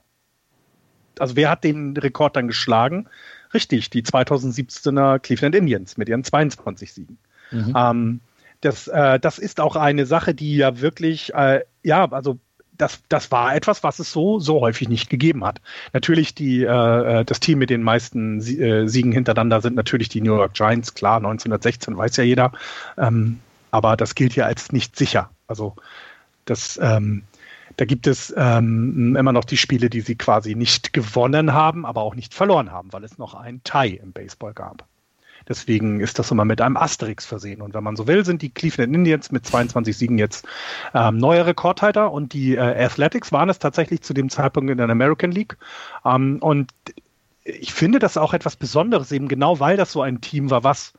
Also 1.18 1.34
wer 1.34 1.48
hat 1.48 1.64
den 1.64 1.96
Rekord 1.96 2.36
dann 2.36 2.46
geschlagen? 2.46 3.08
Richtig, 3.54 3.88
die 3.88 4.02
2017er 4.02 5.18
Cleveland 5.18 5.54
Indians 5.54 5.96
mit 5.96 6.10
ihren 6.10 6.24
22 6.24 6.92
Siegen. 6.92 7.18
Mhm. 7.50 7.74
Ähm, 7.74 8.20
das, 8.60 8.86
äh, 8.86 9.18
das 9.18 9.38
ist 9.38 9.60
auch 9.60 9.76
eine 9.76 10.04
Sache, 10.04 10.34
die 10.34 10.56
ja 10.56 10.78
wirklich, 10.82 11.32
äh, 11.32 11.60
ja, 11.82 12.04
also 12.12 12.38
das, 12.82 13.00
das 13.08 13.30
war 13.30 13.54
etwas, 13.54 13.84
was 13.84 14.00
es 14.00 14.12
so, 14.12 14.40
so 14.40 14.60
häufig 14.60 14.88
nicht 14.88 15.08
gegeben 15.08 15.44
hat. 15.44 15.60
Natürlich 15.92 16.34
die, 16.34 16.64
äh, 16.64 17.20
äh 17.20 17.24
das 17.24 17.38
Team 17.38 17.58
mit 17.58 17.70
den 17.70 17.82
meisten 17.82 18.40
äh, 18.40 18.88
Siegen 18.88 19.12
hintereinander 19.12 19.60
sind 19.60 19.76
natürlich 19.76 20.08
die 20.08 20.20
New 20.20 20.34
York 20.34 20.54
Giants, 20.54 20.94
klar, 20.94 21.18
1916 21.18 21.96
weiß 21.96 22.16
ja 22.16 22.24
jeder. 22.24 22.52
Ähm, 22.98 23.38
aber 23.70 23.96
das 23.96 24.16
gilt 24.16 24.34
ja 24.34 24.46
als 24.46 24.72
nicht 24.72 24.96
sicher. 24.96 25.30
Also 25.46 25.76
das, 26.44 26.78
ähm, 26.82 27.22
da 27.76 27.84
gibt 27.84 28.08
es 28.08 28.34
ähm, 28.36 29.16
immer 29.16 29.32
noch 29.32 29.44
die 29.44 29.56
Spiele, 29.56 29.88
die 29.88 30.00
sie 30.00 30.16
quasi 30.16 30.56
nicht 30.56 30.92
gewonnen 30.92 31.52
haben, 31.52 31.86
aber 31.86 32.02
auch 32.02 32.16
nicht 32.16 32.34
verloren 32.34 32.72
haben, 32.72 32.92
weil 32.92 33.04
es 33.04 33.16
noch 33.16 33.34
ein 33.34 33.62
Tie 33.62 33.96
im 34.02 34.12
Baseball 34.12 34.54
gab. 34.54 34.88
Deswegen 35.48 36.00
ist 36.00 36.18
das 36.18 36.30
immer 36.30 36.44
mit 36.44 36.60
einem 36.60 36.76
Asterix 36.76 37.26
versehen. 37.26 37.62
Und 37.62 37.74
wenn 37.74 37.84
man 37.84 37.96
so 37.96 38.06
will, 38.06 38.24
sind 38.24 38.42
die 38.42 38.50
Cleveland 38.50 38.94
Indians 38.94 39.30
mit 39.32 39.46
22 39.46 39.96
Siegen 39.96 40.18
jetzt 40.18 40.46
ähm, 40.94 41.18
neuer 41.18 41.46
Rekordhalter 41.46 42.12
und 42.12 42.32
die 42.32 42.54
äh, 42.54 42.84
Athletics 42.84 43.32
waren 43.32 43.48
es 43.48 43.58
tatsächlich 43.58 44.02
zu 44.02 44.14
dem 44.14 44.28
Zeitpunkt 44.28 44.70
in 44.70 44.78
der 44.78 44.88
American 44.88 45.32
League. 45.32 45.56
Ähm, 46.04 46.38
und 46.40 46.72
ich 47.44 47.72
finde 47.72 47.98
das 47.98 48.16
auch 48.16 48.34
etwas 48.34 48.56
Besonderes, 48.56 49.12
eben 49.12 49.28
genau 49.28 49.60
weil 49.60 49.76
das 49.76 49.92
so 49.92 50.02
ein 50.02 50.20
Team 50.20 50.50
war, 50.50 50.64
was, 50.64 50.92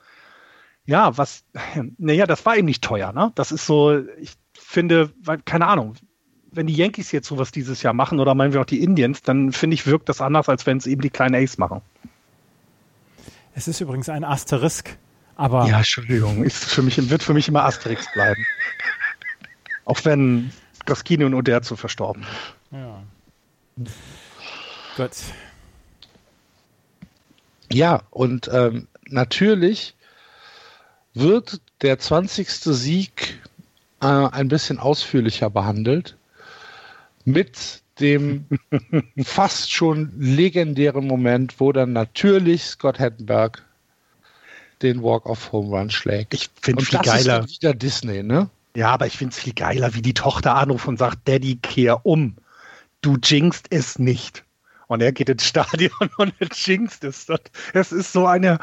ja, 0.86 1.18
was, 1.18 1.44
naja, 1.98 2.26
das 2.26 2.46
war 2.46 2.58
eben 2.58 2.66
nicht 2.66 2.84
teuer, 2.84 3.14
ne? 3.14 3.32
Das 3.36 3.52
ist 3.52 3.66
so, 3.66 4.00
ich 4.20 4.34
finde, 4.54 5.12
keine 5.46 5.68
Ahnung, 5.68 5.96
wenn 6.52 6.68
die 6.68 6.76
Yankees 6.76 7.12
jetzt 7.12 7.28
sowas 7.28 7.52
dieses 7.52 7.82
Jahr 7.82 7.94
machen 7.94 8.20
oder 8.20 8.36
meinen 8.36 8.54
wir 8.54 8.62
auch 8.62 8.66
die 8.66 8.84
Indians, 8.84 9.24
dann 9.24 9.52
finde 9.52 9.74
ich, 9.74 9.88
wirkt 9.88 10.10
das 10.10 10.22
anders, 10.22 10.50
als 10.50 10.66
wenn 10.66 10.78
es 10.78 10.86
eben 10.86 11.02
die 11.02 11.10
kleinen 11.10 11.36
Ace 11.36 11.58
machen. 11.58 11.82
Es 13.56 13.68
ist 13.68 13.80
übrigens 13.82 14.10
ein 14.10 14.24
Asterisk, 14.24 14.98
aber. 15.36 15.68
Ja, 15.68 15.78
Entschuldigung, 15.78 16.44
ist 16.44 16.64
für 16.64 16.82
mich, 16.82 17.10
wird 17.10 17.24
für 17.24 17.34
mich 17.34 17.48
immer 17.48 17.66
Asterix 17.66 18.12
bleiben. 18.14 18.46
Auch 19.86 20.04
wenn 20.06 20.52
Gaskini 20.86 21.24
und 21.24 21.34
Oderzo 21.34 21.76
verstorben 21.76 22.24
sind. 22.72 22.82
Ja. 22.82 23.04
Gut. 24.98 25.12
Ja, 27.72 28.04
und 28.12 28.50
ähm, 28.52 28.88
natürlich 29.06 29.96
wird 31.14 31.62
der 31.82 32.00
20. 32.00 32.50
Sieg 32.50 33.42
äh, 34.02 34.06
ein 34.06 34.48
bisschen 34.48 34.80
ausführlicher 34.80 35.50
behandelt 35.50 36.18
mit 37.26 37.83
dem 38.00 38.46
fast 39.24 39.72
schon 39.72 40.12
legendären 40.18 41.08
Moment, 41.08 41.60
wo 41.60 41.72
dann 41.72 41.94
natürlich 41.94 42.64
Scott 42.64 43.00
Hettenberg 43.00 43.64
den 44.82 45.02
Walk 45.02 45.28
of 45.28 45.52
Home 45.52 45.78
Run 45.78 45.90
schlägt. 45.90 46.34
Ich 46.34 46.50
finde 46.62 46.84
es 46.84 46.90
viel 46.90 47.00
geiler. 47.00 47.44
Ist 47.44 47.62
wieder 47.62 47.74
Disney, 47.74 48.24
ne? 48.24 48.50
Ja, 48.76 48.90
aber 48.90 49.06
ich 49.06 49.18
finde 49.18 49.34
es 49.34 49.40
viel 49.40 49.54
geiler, 49.54 49.94
wie 49.94 50.02
die 50.02 50.14
Tochter 50.14 50.56
anruft 50.56 50.88
und 50.88 50.98
sagt, 50.98 51.28
Daddy, 51.28 51.58
kehr 51.58 52.06
um. 52.06 52.36
Du 53.02 53.18
jinxst 53.22 53.68
es 53.70 54.00
nicht. 54.00 54.44
Und 54.88 55.02
er 55.02 55.12
geht 55.12 55.30
ins 55.30 55.46
Stadion 55.46 55.92
und 56.18 56.34
er 56.40 56.48
jinxt 56.52 57.04
es. 57.04 57.28
Es 57.74 57.92
ist 57.92 58.12
so 58.12 58.26
eine, 58.26 58.60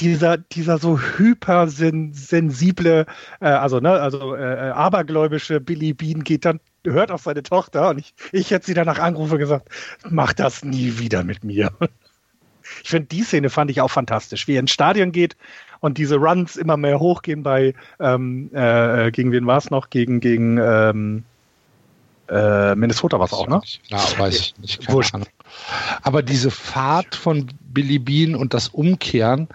dieser, 0.00 0.38
dieser 0.38 0.78
so 0.78 0.98
hypersensible, 0.98 3.06
äh, 3.40 3.46
also, 3.46 3.80
ne, 3.80 3.90
also 3.90 4.36
äh, 4.36 4.70
abergläubische 4.70 5.60
Billy 5.60 5.92
Bean 5.92 6.24
geht 6.24 6.44
dann 6.44 6.60
hört 6.92 7.10
auf 7.10 7.22
seine 7.22 7.42
Tochter 7.42 7.90
und 7.90 7.98
ich, 7.98 8.14
ich 8.32 8.50
hätte 8.50 8.66
sie 8.66 8.74
danach 8.74 8.98
angerufen 8.98 9.32
und 9.32 9.38
gesagt, 9.38 9.68
mach 10.08 10.32
das 10.32 10.64
nie 10.64 10.98
wieder 10.98 11.24
mit 11.24 11.44
mir. 11.44 11.70
Ich 12.82 12.90
finde, 12.90 13.06
die 13.08 13.22
Szene 13.22 13.50
fand 13.50 13.70
ich 13.70 13.80
auch 13.80 13.90
fantastisch, 13.90 14.48
wie 14.48 14.54
er 14.54 14.60
ins 14.60 14.72
Stadion 14.72 15.12
geht 15.12 15.36
und 15.80 15.98
diese 15.98 16.16
Runs 16.16 16.56
immer 16.56 16.76
mehr 16.76 16.98
hochgehen 16.98 17.42
bei, 17.42 17.74
ähm, 18.00 18.50
äh, 18.52 19.10
gegen 19.10 19.32
wen 19.32 19.46
war 19.46 19.58
es 19.58 19.70
noch? 19.70 19.90
Gegen, 19.90 20.20
gegen 20.20 20.58
ähm, 20.58 21.24
äh, 22.28 22.74
Minnesota 22.74 23.18
war 23.18 23.26
es 23.26 23.32
auch, 23.32 23.46
ne? 23.46 23.60
Ja, 23.84 23.98
weiß 24.18 24.34
ich 24.34 24.58
nicht. 24.58 24.90
Wurscht. 24.90 25.14
Aber 26.02 26.22
diese 26.22 26.50
Fahrt 26.50 27.14
von 27.14 27.46
Billy 27.60 27.98
Bean 27.98 28.34
und 28.34 28.52
das 28.52 28.68
Umkehren, 28.68 29.48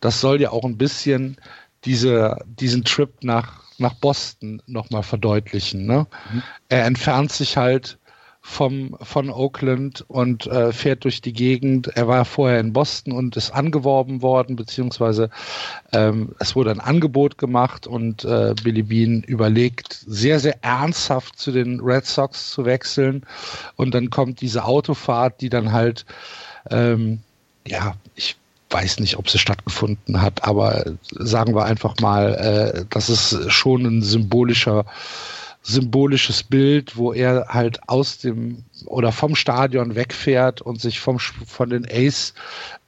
das 0.00 0.20
soll 0.20 0.40
ja 0.40 0.50
auch 0.50 0.64
ein 0.64 0.76
bisschen 0.76 1.38
diese, 1.84 2.36
diesen 2.46 2.84
Trip 2.84 3.10
nach 3.22 3.62
nach 3.78 3.94
Boston 3.94 4.62
nochmal 4.66 5.02
verdeutlichen. 5.02 5.86
Ne? 5.86 6.06
Mhm. 6.32 6.42
Er 6.68 6.84
entfernt 6.84 7.32
sich 7.32 7.56
halt 7.56 7.98
vom, 8.40 8.96
von 9.02 9.30
Oakland 9.30 10.04
und 10.08 10.46
äh, 10.46 10.72
fährt 10.72 11.04
durch 11.04 11.20
die 11.20 11.32
Gegend. 11.32 11.88
Er 11.88 12.08
war 12.08 12.24
vorher 12.24 12.60
in 12.60 12.72
Boston 12.72 13.12
und 13.12 13.36
ist 13.36 13.50
angeworben 13.50 14.22
worden, 14.22 14.56
beziehungsweise 14.56 15.28
ähm, 15.92 16.34
es 16.38 16.56
wurde 16.56 16.70
ein 16.70 16.80
Angebot 16.80 17.36
gemacht 17.36 17.86
und 17.86 18.24
äh, 18.24 18.54
Billy 18.62 18.82
Bean 18.82 19.22
überlegt, 19.22 19.92
sehr, 20.06 20.40
sehr 20.40 20.64
ernsthaft 20.64 21.38
zu 21.38 21.52
den 21.52 21.80
Red 21.80 22.06
Sox 22.06 22.50
zu 22.50 22.64
wechseln. 22.64 23.26
Und 23.76 23.94
dann 23.94 24.08
kommt 24.08 24.40
diese 24.40 24.64
Autofahrt, 24.64 25.40
die 25.40 25.50
dann 25.50 25.72
halt, 25.72 26.06
ähm, 26.70 27.20
ja, 27.66 27.96
ich 28.14 28.36
weiß 28.70 29.00
nicht, 29.00 29.16
ob 29.16 29.30
sie 29.30 29.38
stattgefunden 29.38 30.20
hat, 30.20 30.44
aber 30.44 30.84
sagen 31.12 31.54
wir 31.54 31.64
einfach 31.64 31.96
mal, 32.00 32.34
äh, 32.34 32.84
das 32.90 33.08
ist 33.08 33.50
schon 33.50 33.84
ein 33.84 34.02
symbolischer 34.02 34.84
symbolisches 35.62 36.42
Bild, 36.42 36.96
wo 36.96 37.12
er 37.12 37.48
halt 37.48 37.80
aus 37.88 38.18
dem 38.18 38.64
oder 38.86 39.12
vom 39.12 39.34
Stadion 39.34 39.96
wegfährt 39.96 40.62
und 40.62 40.80
sich 40.80 41.00
vom 41.00 41.18
von 41.18 41.68
den 41.68 41.86
Ace 41.90 42.32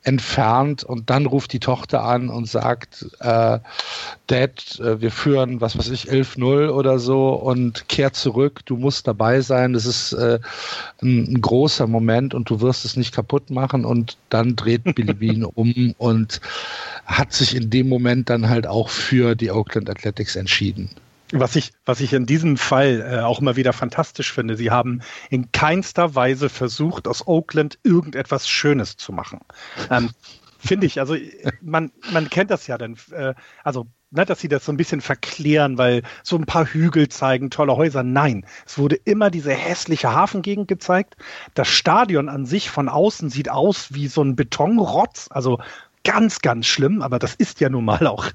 entfernt 0.02 0.82
und 0.82 1.10
dann 1.10 1.26
ruft 1.26 1.52
die 1.52 1.60
Tochter 1.60 2.02
an 2.02 2.30
und 2.30 2.48
sagt, 2.48 3.06
äh, 3.20 3.58
Dad, 4.28 4.80
äh, 4.80 5.00
wir 5.00 5.10
führen, 5.10 5.60
was 5.60 5.76
weiß 5.76 5.90
ich, 5.90 6.10
11-0 6.10 6.70
oder 6.70 6.98
so 6.98 7.30
und 7.30 7.88
kehrt 7.88 8.16
zurück, 8.16 8.60
du 8.64 8.76
musst 8.76 9.06
dabei 9.06 9.42
sein, 9.42 9.74
das 9.74 9.84
ist 9.84 10.12
äh, 10.12 10.38
ein, 11.02 11.34
ein, 11.34 11.40
großer 11.40 11.86
Moment 11.86 12.32
und 12.32 12.48
du 12.48 12.60
wirst 12.60 12.84
es 12.84 12.96
nicht 12.96 13.14
kaputt 13.14 13.50
machen. 13.50 13.84
Und 13.84 14.16
dann 14.30 14.56
dreht 14.56 14.84
Billy 14.94 15.12
Bean 15.12 15.44
um 15.54 15.94
und 15.98 16.40
hat 17.04 17.32
sich 17.32 17.54
in 17.54 17.68
dem 17.68 17.88
Moment 17.88 18.30
dann 18.30 18.48
halt 18.48 18.66
auch 18.66 18.88
für 18.88 19.34
die 19.34 19.50
Oakland 19.50 19.90
Athletics 19.90 20.36
entschieden. 20.36 20.90
Was 21.32 21.54
ich, 21.56 21.72
was 21.84 22.00
ich 22.00 22.12
in 22.12 22.26
diesem 22.26 22.56
Fall 22.56 23.00
äh, 23.00 23.20
auch 23.20 23.40
immer 23.40 23.56
wieder 23.56 23.72
fantastisch 23.72 24.32
finde, 24.32 24.56
sie 24.56 24.70
haben 24.70 25.00
in 25.28 25.52
keinster 25.52 26.14
Weise 26.14 26.48
versucht, 26.48 27.06
aus 27.06 27.26
Oakland 27.26 27.78
irgendetwas 27.84 28.48
Schönes 28.48 28.96
zu 28.96 29.12
machen. 29.12 29.40
Ähm, 29.90 30.10
finde 30.58 30.86
ich, 30.86 31.00
also 31.00 31.16
man, 31.60 31.92
man 32.12 32.28
kennt 32.30 32.50
das 32.50 32.66
ja 32.66 32.78
dann, 32.78 32.96
äh, 33.12 33.34
also 33.62 33.86
ne, 34.10 34.24
dass 34.24 34.40
sie 34.40 34.48
das 34.48 34.64
so 34.64 34.72
ein 34.72 34.76
bisschen 34.76 35.00
verklären, 35.00 35.78
weil 35.78 36.02
so 36.22 36.36
ein 36.36 36.46
paar 36.46 36.66
Hügel 36.66 37.08
zeigen, 37.08 37.50
tolle 37.50 37.76
Häuser. 37.76 38.02
Nein, 38.02 38.44
es 38.66 38.78
wurde 38.78 38.96
immer 38.96 39.30
diese 39.30 39.52
hässliche 39.52 40.12
Hafengegend 40.12 40.68
gezeigt. 40.68 41.16
Das 41.54 41.68
Stadion 41.68 42.28
an 42.28 42.46
sich 42.46 42.70
von 42.70 42.88
außen 42.88 43.30
sieht 43.30 43.50
aus 43.50 43.94
wie 43.94 44.08
so 44.08 44.22
ein 44.22 44.36
Betonrotz, 44.36 45.28
also 45.30 45.60
ganz, 46.04 46.40
ganz 46.40 46.66
schlimm, 46.66 47.02
aber 47.02 47.18
das 47.18 47.34
ist 47.34 47.60
ja 47.60 47.68
nun 47.68 47.84
mal 47.84 48.06
auch 48.06 48.26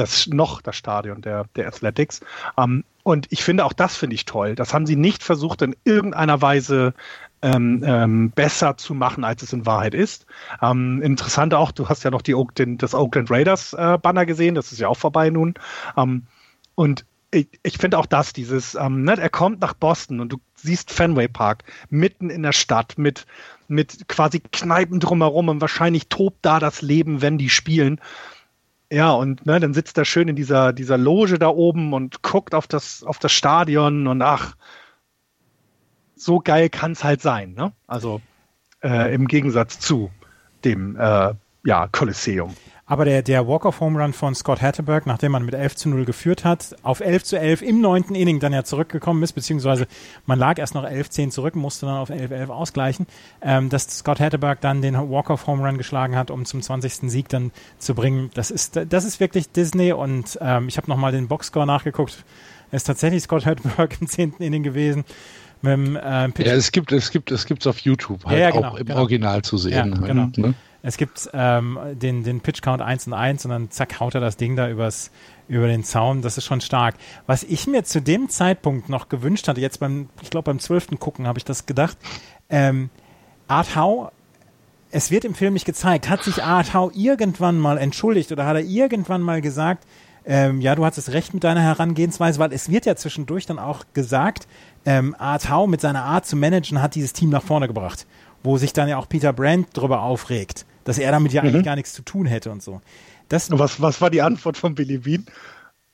das 0.00 0.26
noch 0.26 0.62
das 0.62 0.76
Stadion 0.76 1.22
der, 1.22 1.44
der 1.56 1.68
Athletics. 1.68 2.20
Ähm, 2.58 2.84
und 3.02 3.26
ich 3.30 3.44
finde 3.44 3.64
auch 3.64 3.72
das 3.72 3.96
finde 3.96 4.14
ich 4.14 4.24
toll. 4.24 4.54
Das 4.54 4.74
haben 4.74 4.86
sie 4.86 4.96
nicht 4.96 5.22
versucht, 5.22 5.62
in 5.62 5.76
irgendeiner 5.84 6.42
Weise 6.42 6.94
ähm, 7.42 7.82
ähm, 7.86 8.30
besser 8.30 8.76
zu 8.76 8.94
machen, 8.94 9.24
als 9.24 9.42
es 9.42 9.52
in 9.52 9.66
Wahrheit 9.66 9.94
ist. 9.94 10.26
Ähm, 10.60 11.00
interessant 11.02 11.54
auch, 11.54 11.72
du 11.72 11.88
hast 11.88 12.02
ja 12.02 12.10
noch 12.10 12.22
die, 12.22 12.34
den, 12.58 12.78
das 12.78 12.94
Oakland 12.94 13.30
Raiders 13.30 13.72
äh, 13.72 13.98
Banner 14.00 14.26
gesehen, 14.26 14.54
das 14.54 14.72
ist 14.72 14.78
ja 14.78 14.88
auch 14.88 14.98
vorbei 14.98 15.30
nun. 15.30 15.54
Ähm, 15.96 16.26
und 16.74 17.04
ich, 17.32 17.48
ich 17.62 17.78
finde 17.78 17.98
auch 17.98 18.06
das, 18.06 18.32
dieses, 18.32 18.74
ähm, 18.74 19.04
ne, 19.04 19.16
er 19.18 19.30
kommt 19.30 19.60
nach 19.60 19.74
Boston 19.74 20.20
und 20.20 20.32
du 20.32 20.38
siehst 20.56 20.90
Fenway 20.90 21.28
Park 21.28 21.64
mitten 21.88 22.28
in 22.28 22.42
der 22.42 22.52
Stadt 22.52 22.98
mit, 22.98 23.26
mit 23.68 24.08
quasi 24.08 24.40
Kneipen 24.40 25.00
drumherum 25.00 25.48
und 25.48 25.60
wahrscheinlich 25.60 26.08
tobt 26.08 26.38
da 26.42 26.58
das 26.58 26.82
Leben, 26.82 27.22
wenn 27.22 27.38
die 27.38 27.50
spielen. 27.50 28.00
Ja, 28.92 29.12
und 29.12 29.46
ne, 29.46 29.60
dann 29.60 29.72
sitzt 29.72 29.96
er 29.98 30.04
schön 30.04 30.28
in 30.28 30.36
dieser, 30.36 30.72
dieser 30.72 30.98
Loge 30.98 31.38
da 31.38 31.48
oben 31.48 31.92
und 31.92 32.22
guckt 32.22 32.54
auf 32.54 32.66
das, 32.66 33.04
auf 33.04 33.20
das 33.20 33.32
Stadion 33.32 34.08
und 34.08 34.20
ach, 34.20 34.56
so 36.16 36.40
geil 36.40 36.68
kann 36.68 36.92
es 36.92 37.04
halt 37.04 37.22
sein. 37.22 37.54
Ne? 37.54 37.72
Also 37.86 38.20
äh, 38.82 39.14
im 39.14 39.28
Gegensatz 39.28 39.78
zu 39.78 40.10
dem 40.64 40.96
äh, 40.96 41.34
ja, 41.64 41.88
Kolosseum. 41.88 42.56
Aber 42.90 43.04
der, 43.04 43.22
der 43.22 43.46
Walk-of-Home-Run 43.46 44.12
von 44.12 44.34
Scott 44.34 44.60
Hatterberg, 44.60 45.06
nachdem 45.06 45.30
man 45.30 45.44
mit 45.44 45.54
11 45.54 45.76
zu 45.76 45.88
0 45.90 46.04
geführt 46.04 46.44
hat, 46.44 46.74
auf 46.82 46.98
11 46.98 47.22
zu 47.22 47.38
11 47.38 47.62
im 47.62 47.80
neunten 47.80 48.16
Inning 48.16 48.40
dann 48.40 48.52
ja 48.52 48.64
zurückgekommen 48.64 49.22
ist, 49.22 49.32
beziehungsweise 49.34 49.86
man 50.26 50.40
lag 50.40 50.58
erst 50.58 50.74
noch 50.74 50.84
11-10 50.84 51.30
zurück, 51.30 51.54
musste 51.54 51.86
dann 51.86 51.98
auf 51.98 52.10
11-11 52.10 52.48
ausgleichen, 52.48 53.06
ähm, 53.42 53.68
dass 53.68 53.84
Scott 53.84 54.18
Hatterberg 54.18 54.60
dann 54.60 54.82
den 54.82 54.96
Walk-of-Home-Run 54.96 55.78
geschlagen 55.78 56.16
hat, 56.16 56.32
um 56.32 56.44
zum 56.44 56.62
20. 56.62 57.08
Sieg 57.08 57.28
dann 57.28 57.52
zu 57.78 57.94
bringen. 57.94 58.32
Das 58.34 58.50
ist, 58.50 58.80
das 58.88 59.04
ist 59.04 59.20
wirklich 59.20 59.52
Disney 59.52 59.92
und 59.92 60.36
ähm, 60.40 60.66
ich 60.66 60.76
habe 60.76 60.90
nochmal 60.90 61.12
den 61.12 61.28
Boxscore 61.28 61.68
nachgeguckt. 61.68 62.24
Es 62.72 62.82
ist 62.82 62.86
tatsächlich 62.88 63.22
Scott 63.22 63.46
Hatterberg 63.46 63.96
im 64.00 64.08
zehnten 64.08 64.42
Inning 64.42 64.64
gewesen. 64.64 65.04
Mit 65.62 65.72
dem, 65.72 65.96
äh, 65.96 66.00
ja, 66.00 66.52
es 66.54 66.72
gibt 66.72 66.90
es 66.92 67.10
gibt 67.10 67.30
es 67.30 67.44
gibt's 67.44 67.66
auf 67.66 67.78
YouTube 67.80 68.24
halt 68.24 68.38
ja, 68.38 68.44
ja, 68.44 68.50
genau, 68.50 68.68
auch 68.68 68.76
im 68.76 68.86
genau. 68.86 69.00
Original 69.00 69.42
zu 69.42 69.58
sehen. 69.58 69.94
Ja, 70.00 70.06
genau. 70.06 70.28
Ne? 70.36 70.54
Es 70.82 70.96
gibt 70.96 71.28
ähm, 71.34 71.78
den, 71.92 72.24
den 72.24 72.40
Pitch 72.40 72.62
Count 72.62 72.80
1 72.80 73.06
und 73.06 73.12
1 73.12 73.44
und 73.44 73.50
dann 73.50 73.70
zack 73.70 74.00
haut 74.00 74.14
er 74.14 74.20
das 74.20 74.38
Ding 74.38 74.56
da 74.56 74.70
übers, 74.70 75.10
über 75.48 75.66
den 75.66 75.84
Zaun. 75.84 76.22
Das 76.22 76.38
ist 76.38 76.44
schon 76.46 76.62
stark. 76.62 76.94
Was 77.26 77.42
ich 77.42 77.66
mir 77.66 77.84
zu 77.84 78.00
dem 78.00 78.30
Zeitpunkt 78.30 78.88
noch 78.88 79.08
gewünscht 79.08 79.48
hatte, 79.48 79.60
jetzt 79.60 79.80
beim, 79.80 80.08
ich 80.22 80.30
glaube 80.30 80.44
beim 80.46 80.58
zwölften 80.58 80.98
Gucken 80.98 81.26
habe 81.26 81.38
ich 81.38 81.44
das 81.44 81.66
gedacht, 81.66 81.98
ähm, 82.48 82.88
Art 83.46 83.76
Howe, 83.76 84.10
es 84.90 85.10
wird 85.10 85.24
im 85.24 85.34
Film 85.34 85.52
nicht 85.52 85.66
gezeigt, 85.66 86.08
hat 86.08 86.22
sich 86.22 86.42
Art 86.42 86.72
Howe 86.72 86.92
irgendwann 86.94 87.58
mal 87.58 87.76
entschuldigt 87.76 88.32
oder 88.32 88.46
hat 88.46 88.56
er 88.56 88.62
irgendwann 88.62 89.20
mal 89.20 89.42
gesagt, 89.42 89.84
ähm, 90.24 90.60
ja, 90.60 90.74
du 90.74 90.84
hattest 90.84 91.12
recht 91.12 91.34
mit 91.34 91.44
deiner 91.44 91.62
Herangehensweise, 91.62 92.38
weil 92.38 92.52
es 92.52 92.70
wird 92.70 92.86
ja 92.86 92.94
zwischendurch 92.94 93.46
dann 93.46 93.58
auch 93.58 93.84
gesagt, 93.94 94.46
ähm, 94.84 95.14
Art 95.18 95.50
Howe 95.50 95.68
mit 95.68 95.80
seiner 95.80 96.04
Art 96.04 96.26
zu 96.26 96.36
managen 96.36 96.80
hat 96.80 96.94
dieses 96.94 97.12
Team 97.12 97.30
nach 97.30 97.42
vorne 97.42 97.68
gebracht, 97.68 98.06
wo 98.42 98.56
sich 98.56 98.72
dann 98.72 98.88
ja 98.88 98.98
auch 98.98 99.08
Peter 99.08 99.32
Brandt 99.32 99.68
drüber 99.76 100.02
aufregt 100.02 100.64
dass 100.84 100.98
er 100.98 101.12
damit 101.12 101.32
ja 101.32 101.42
mhm. 101.42 101.48
eigentlich 101.48 101.64
gar 101.64 101.76
nichts 101.76 101.92
zu 101.92 102.02
tun 102.02 102.26
hätte 102.26 102.50
und 102.50 102.62
so. 102.62 102.80
Das, 103.28 103.50
was, 103.52 103.80
was 103.80 104.00
war 104.00 104.10
die 104.10 104.22
Antwort 104.22 104.56
von 104.56 104.74
Billy 104.74 104.98
Bean? 104.98 105.24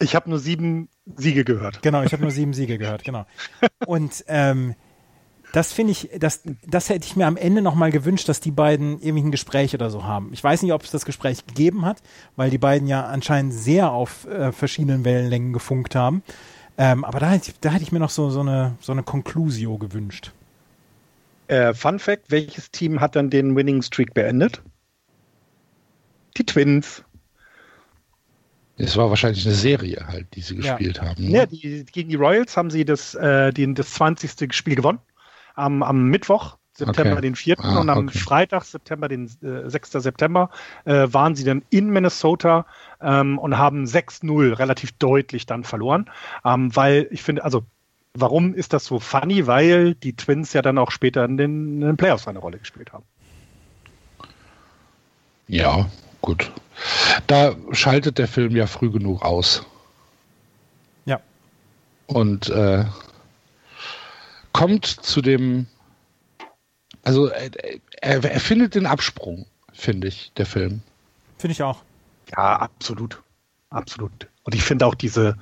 Ich 0.00 0.14
habe 0.14 0.28
nur 0.30 0.38
sieben 0.38 0.88
Siege 1.16 1.44
gehört. 1.44 1.82
Genau, 1.82 2.02
ich 2.02 2.12
habe 2.12 2.22
nur 2.22 2.30
sieben 2.30 2.54
Siege 2.54 2.78
gehört, 2.78 3.04
genau. 3.04 3.26
Und 3.86 4.24
ähm, 4.28 4.74
das 5.52 5.72
finde 5.72 5.92
ich, 5.92 6.10
das, 6.18 6.42
das 6.66 6.88
hätte 6.88 7.06
ich 7.06 7.16
mir 7.16 7.26
am 7.26 7.36
Ende 7.36 7.62
nochmal 7.62 7.90
gewünscht, 7.90 8.28
dass 8.28 8.40
die 8.40 8.50
beiden 8.50 9.00
irgendwie 9.00 9.28
ein 9.28 9.30
Gespräch 9.30 9.74
oder 9.74 9.90
so 9.90 10.04
haben. 10.04 10.30
Ich 10.32 10.42
weiß 10.42 10.62
nicht, 10.62 10.72
ob 10.72 10.82
es 10.82 10.90
das 10.90 11.04
Gespräch 11.04 11.46
gegeben 11.46 11.84
hat, 11.84 12.02
weil 12.36 12.50
die 12.50 12.58
beiden 12.58 12.88
ja 12.88 13.04
anscheinend 13.04 13.54
sehr 13.54 13.90
auf 13.90 14.26
äh, 14.26 14.52
verschiedenen 14.52 15.04
Wellenlängen 15.04 15.52
gefunkt 15.52 15.94
haben. 15.94 16.22
Ähm, 16.78 17.04
aber 17.04 17.20
da, 17.20 17.38
da 17.60 17.70
hätte 17.70 17.82
ich 17.82 17.92
mir 17.92 17.98
noch 17.98 18.10
so, 18.10 18.30
so, 18.30 18.40
eine, 18.40 18.76
so 18.80 18.92
eine 18.92 19.02
Conclusio 19.02 19.78
gewünscht. 19.78 20.32
Äh, 21.48 21.74
Fun 21.74 21.98
Fact: 21.98 22.30
Welches 22.30 22.70
Team 22.70 23.00
hat 23.00 23.16
dann 23.16 23.30
den 23.30 23.56
Winning 23.56 23.82
Streak 23.82 24.14
beendet? 24.14 24.62
Die 26.36 26.44
Twins. 26.44 27.02
Es 28.78 28.96
war 28.96 29.08
wahrscheinlich 29.08 29.46
eine 29.46 29.54
Serie 29.54 30.06
halt, 30.06 30.26
die 30.34 30.42
sie 30.42 30.56
gespielt 30.56 30.98
ja. 30.98 31.04
haben. 31.04 31.24
Ne? 31.24 31.30
Ja, 31.30 31.46
die, 31.46 31.84
gegen 31.90 32.10
die 32.10 32.16
Royals 32.16 32.56
haben 32.58 32.70
sie 32.70 32.84
das, 32.84 33.14
äh, 33.14 33.50
den, 33.52 33.74
das 33.74 33.92
20. 33.94 34.52
Spiel 34.52 34.74
gewonnen. 34.74 34.98
Am, 35.54 35.82
am 35.82 36.08
Mittwoch, 36.08 36.58
September 36.76 37.12
okay. 37.12 37.22
den 37.22 37.34
4. 37.34 37.56
Ah, 37.58 37.80
und 37.80 37.88
am 37.88 38.08
okay. 38.08 38.18
Freitag, 38.18 38.64
September 38.64 39.08
den 39.08 39.30
äh, 39.42 39.68
6. 39.70 39.92
September, 39.92 40.50
äh, 40.84 41.08
waren 41.10 41.34
sie 41.34 41.44
dann 41.44 41.62
in 41.70 41.88
Minnesota 41.90 42.66
ähm, 43.00 43.38
und 43.38 43.56
haben 43.56 43.84
6-0 43.84 44.58
relativ 44.58 44.92
deutlich 44.92 45.46
dann 45.46 45.64
verloren. 45.64 46.10
Ähm, 46.44 46.74
weil 46.76 47.08
ich 47.10 47.22
finde, 47.22 47.44
also 47.44 47.64
warum 48.14 48.54
ist 48.54 48.72
das 48.72 48.84
so 48.84 48.98
funny? 48.98 49.46
Weil 49.46 49.94
die 49.94 50.14
Twins 50.14 50.52
ja 50.52 50.62
dann 50.62 50.78
auch 50.78 50.90
später 50.90 51.24
in 51.24 51.36
den, 51.36 51.80
in 51.80 51.80
den 51.80 51.96
Playoffs 51.96 52.28
eine 52.28 52.38
Rolle 52.38 52.58
gespielt 52.58 52.92
haben. 52.92 53.04
Ja, 55.48 55.88
gut. 56.20 56.50
Da 57.26 57.54
schaltet 57.72 58.18
der 58.18 58.28
Film 58.28 58.54
ja 58.54 58.66
früh 58.66 58.90
genug 58.90 59.22
aus. 59.22 59.64
Ja. 61.04 61.20
Und 62.06 62.48
äh, 62.50 62.84
kommt 64.52 64.86
zu 64.86 65.22
dem, 65.22 65.66
also 67.06 67.28
äh, 67.28 67.50
er, 68.00 68.24
er 68.24 68.40
findet 68.40 68.74
den 68.74 68.84
Absprung, 68.84 69.46
finde 69.72 70.08
ich, 70.08 70.32
der 70.36 70.44
Film. 70.44 70.82
Finde 71.38 71.52
ich 71.52 71.62
auch. 71.62 71.82
Ja, 72.32 72.56
absolut. 72.56 73.22
Absolut. 73.70 74.28
Und 74.42 74.56
ich 74.56 74.62
finde 74.62 74.86
auch 74.86 74.96
diese, 74.96 75.36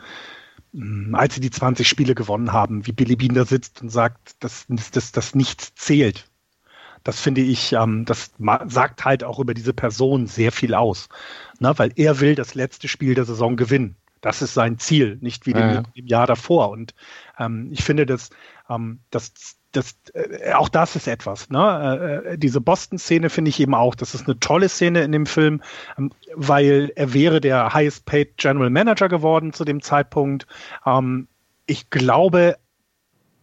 hm, 0.75 1.15
als 1.15 1.35
sie 1.35 1.41
die 1.41 1.51
20 1.51 1.89
Spiele 1.89 2.15
gewonnen 2.15 2.53
haben, 2.53 2.87
wie 2.87 2.93
Billy 2.93 3.17
Bean 3.17 3.35
da 3.35 3.47
sitzt 3.47 3.81
und 3.81 3.89
sagt, 3.89 4.37
dass, 4.41 4.67
dass, 4.69 5.13
dass 5.13 5.35
nichts 5.35 5.75
zählt 5.75 6.29
das 7.05 7.21
finde 7.21 7.43
ich, 7.43 7.75
ähm, 7.75 8.07
das 8.07 8.33
sagt 8.67 9.05
halt 9.05 9.25
auch 9.25 9.39
über 9.39 9.53
diese 9.53 9.75
Person 9.75 10.27
sehr 10.27 10.51
viel 10.51 10.75
aus. 10.75 11.11
Ne? 11.61 11.75
Weil 11.77 11.93
er 11.97 12.19
will 12.21 12.35
das 12.35 12.55
letzte 12.55 12.89
Spiel 12.89 13.15
der 13.15 13.27
Saison 13.27 13.57
gewinnen. 13.57 13.97
Das 14.23 14.41
ist 14.41 14.55
sein 14.55 14.79
Ziel, 14.79 15.19
nicht 15.21 15.45
wie 15.45 15.51
ja, 15.51 15.83
dem, 15.83 15.93
dem, 15.93 16.07
Jahr 16.07 16.27
davor. 16.27 16.71
Und 16.71 16.95
ähm, 17.39 17.69
ich 17.73 17.85
finde, 17.85 18.07
dass, 18.07 18.31
ähm, 18.71 19.01
das, 19.11 19.35
das, 19.77 19.97
äh, 20.15 20.53
auch 20.53 20.69
das 20.69 20.97
ist 20.97 21.07
etwas. 21.07 21.51
Ne? 21.51 22.23
Äh, 22.27 22.33
äh, 22.33 22.39
diese 22.39 22.61
Boston-Szene 22.61 23.31
finde 23.31 23.51
ich 23.51 23.61
eben 23.61 23.75
auch, 23.75 23.95
das 23.95 24.15
ist 24.15 24.27
eine 24.27 24.39
tolle 24.41 24.69
Szene 24.69 25.03
in 25.03 25.13
dem 25.13 25.27
Film, 25.27 25.63
ähm, 25.99 26.11
weil 26.35 26.93
er 26.97 27.13
wäre 27.13 27.41
der 27.41 27.75
highest 27.75 28.07
paid 28.07 28.37
General 28.37 28.71
Manager 28.71 29.09
geworden 29.09 29.53
zu 29.53 29.65
dem 29.65 29.83
Zeitpunkt. 29.83 30.47
Ähm, 30.87 31.29
ich 31.67 31.91
glaube, 31.91 32.57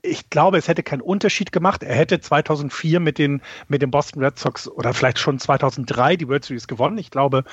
ich 0.03 0.29
glaube, 0.29 0.57
es 0.57 0.67
hätte 0.67 0.83
keinen 0.83 1.01
Unterschied 1.01 1.51
gemacht. 1.51 1.83
Er 1.83 1.95
hätte 1.95 2.19
2004 2.19 2.99
mit 2.99 3.17
den, 3.19 3.41
mit 3.67 3.81
den 3.81 3.91
Boston 3.91 4.23
Red 4.23 4.39
Sox 4.39 4.67
oder 4.67 4.93
vielleicht 4.93 5.19
schon 5.19 5.37
2003 5.37 6.15
die 6.15 6.27
World 6.27 6.45
Series 6.45 6.67
gewonnen. 6.67 6.97
Ich 6.97 7.11
glaube, 7.11 7.43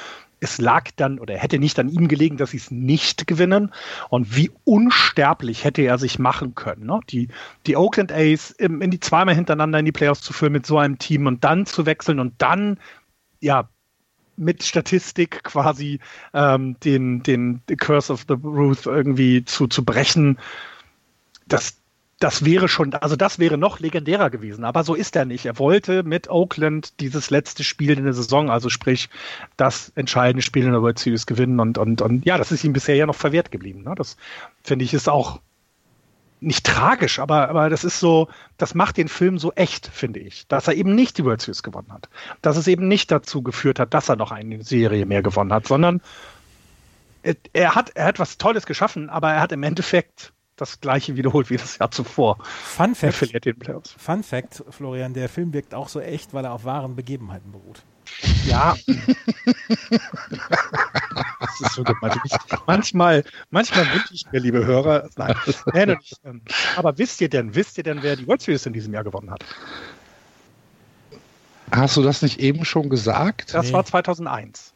es 0.40 0.58
lag 0.58 0.90
dann 0.96 1.18
oder 1.18 1.36
hätte 1.36 1.58
nicht 1.58 1.78
an 1.78 1.88
ihm 1.88 2.08
gelegen, 2.08 2.36
dass 2.36 2.50
sie 2.52 2.58
es 2.58 2.70
nicht 2.70 3.26
gewinnen. 3.26 3.72
Und 4.08 4.36
wie 4.36 4.50
unsterblich 4.64 5.64
hätte 5.64 5.82
er 5.82 5.98
sich 5.98 6.18
machen 6.18 6.54
können, 6.54 6.86
ne? 6.86 7.00
die, 7.10 7.28
die 7.66 7.76
Oakland 7.76 8.12
A's 8.12 8.50
in, 8.52 8.80
in 8.80 8.90
die 8.90 9.00
zweimal 9.00 9.34
hintereinander 9.34 9.78
in 9.78 9.84
die 9.84 9.92
Playoffs 9.92 10.22
zu 10.22 10.32
führen 10.32 10.52
mit 10.52 10.66
so 10.66 10.78
einem 10.78 10.98
Team 10.98 11.26
und 11.26 11.44
dann 11.44 11.66
zu 11.66 11.86
wechseln 11.86 12.20
und 12.20 12.34
dann, 12.38 12.78
ja, 13.40 13.68
mit 14.36 14.62
Statistik 14.62 15.42
quasi 15.42 15.98
ähm, 16.32 16.76
den, 16.84 17.24
den 17.24 17.60
Curse 17.76 18.12
of 18.12 18.24
the 18.28 18.34
Ruth 18.34 18.86
irgendwie 18.86 19.44
zu, 19.44 19.66
zu 19.66 19.84
brechen. 19.84 20.38
Das, 21.46 21.77
das 22.18 22.44
wäre 22.44 22.68
schon, 22.68 22.94
also 22.94 23.14
das 23.14 23.38
wäre 23.38 23.58
noch 23.58 23.78
legendärer 23.78 24.28
gewesen. 24.30 24.64
Aber 24.64 24.82
so 24.82 24.94
ist 24.94 25.14
er 25.14 25.24
nicht. 25.24 25.46
Er 25.46 25.58
wollte 25.58 26.02
mit 26.02 26.28
Oakland 26.28 26.98
dieses 27.00 27.30
letzte 27.30 27.62
Spiel 27.62 27.96
in 27.96 28.04
der 28.04 28.12
Saison, 28.12 28.50
also 28.50 28.68
sprich 28.68 29.08
das 29.56 29.92
entscheidende 29.94 30.42
Spiel 30.42 30.64
in 30.64 30.72
der 30.72 30.82
World 30.82 30.98
Series 30.98 31.26
gewinnen 31.26 31.60
und, 31.60 31.78
und, 31.78 32.02
und 32.02 32.26
ja, 32.26 32.36
das 32.36 32.50
ist 32.50 32.64
ihm 32.64 32.72
bisher 32.72 32.96
ja 32.96 33.06
noch 33.06 33.14
verwehrt 33.14 33.52
geblieben. 33.52 33.84
Ne? 33.84 33.94
Das 33.96 34.16
finde 34.64 34.84
ich 34.84 34.94
ist 34.94 35.08
auch 35.08 35.40
nicht 36.40 36.66
tragisch, 36.66 37.18
aber, 37.18 37.48
aber 37.48 37.68
das 37.68 37.84
ist 37.84 38.00
so, 38.00 38.28
das 38.58 38.74
macht 38.74 38.96
den 38.96 39.08
Film 39.08 39.38
so 39.38 39.52
echt, 39.52 39.86
finde 39.86 40.20
ich, 40.20 40.46
dass 40.48 40.68
er 40.68 40.74
eben 40.74 40.94
nicht 40.94 41.18
die 41.18 41.24
World 41.24 41.40
Series 41.40 41.62
gewonnen 41.62 41.92
hat. 41.92 42.08
Dass 42.42 42.56
es 42.56 42.66
eben 42.66 42.88
nicht 42.88 43.10
dazu 43.12 43.42
geführt 43.42 43.78
hat, 43.78 43.94
dass 43.94 44.08
er 44.08 44.16
noch 44.16 44.32
eine 44.32 44.62
Serie 44.64 45.06
mehr 45.06 45.22
gewonnen 45.22 45.52
hat, 45.52 45.68
sondern 45.68 46.00
er 47.52 47.74
hat, 47.74 47.90
er 47.94 48.06
hat 48.06 48.18
was 48.18 48.38
Tolles 48.38 48.66
geschaffen, 48.66 49.08
aber 49.10 49.32
er 49.32 49.40
hat 49.40 49.52
im 49.52 49.62
Endeffekt 49.62 50.32
das 50.60 50.80
gleiche 50.80 51.16
wiederholt 51.16 51.50
wie 51.50 51.56
das 51.56 51.78
Jahr 51.78 51.90
zuvor. 51.90 52.38
Fun 52.44 52.94
Fact, 52.94 53.02
er 53.02 53.12
verliert 53.12 53.44
den 53.44 53.58
Playoffs. 53.58 53.94
Fun 53.98 54.22
Fact, 54.22 54.64
Florian, 54.70 55.14
der 55.14 55.28
Film 55.28 55.52
wirkt 55.52 55.74
auch 55.74 55.88
so 55.88 56.00
echt, 56.00 56.34
weil 56.34 56.44
er 56.44 56.52
auf 56.52 56.64
wahren 56.64 56.96
Begebenheiten 56.96 57.52
beruht. 57.52 57.82
Ja. 58.46 58.74
das 61.40 61.60
ist 61.60 61.72
so 61.72 61.84
gemeint. 61.84 62.18
Manchmal, 62.66 63.24
manchmal 63.50 63.86
wünsche 63.92 64.14
ich 64.14 64.24
mir, 64.32 64.40
liebe 64.40 64.64
Hörer, 64.64 65.08
nein, 65.16 65.34
nein 65.72 65.88
nicht, 65.90 66.14
ähm, 66.24 66.42
aber 66.76 66.96
wisst 66.98 67.20
ihr 67.20 67.28
denn, 67.28 67.54
wisst 67.54 67.78
ihr 67.78 67.84
denn, 67.84 68.02
wer 68.02 68.16
die 68.16 68.26
World 68.26 68.42
Series 68.42 68.66
in 68.66 68.72
diesem 68.72 68.94
Jahr 68.94 69.04
gewonnen 69.04 69.30
hat? 69.30 69.44
Hast 71.70 71.96
du 71.96 72.02
das 72.02 72.22
nicht 72.22 72.40
eben 72.40 72.64
schon 72.64 72.88
gesagt? 72.88 73.52
Das 73.54 73.66
nee. 73.66 73.72
war 73.74 73.84
2001. 73.84 74.72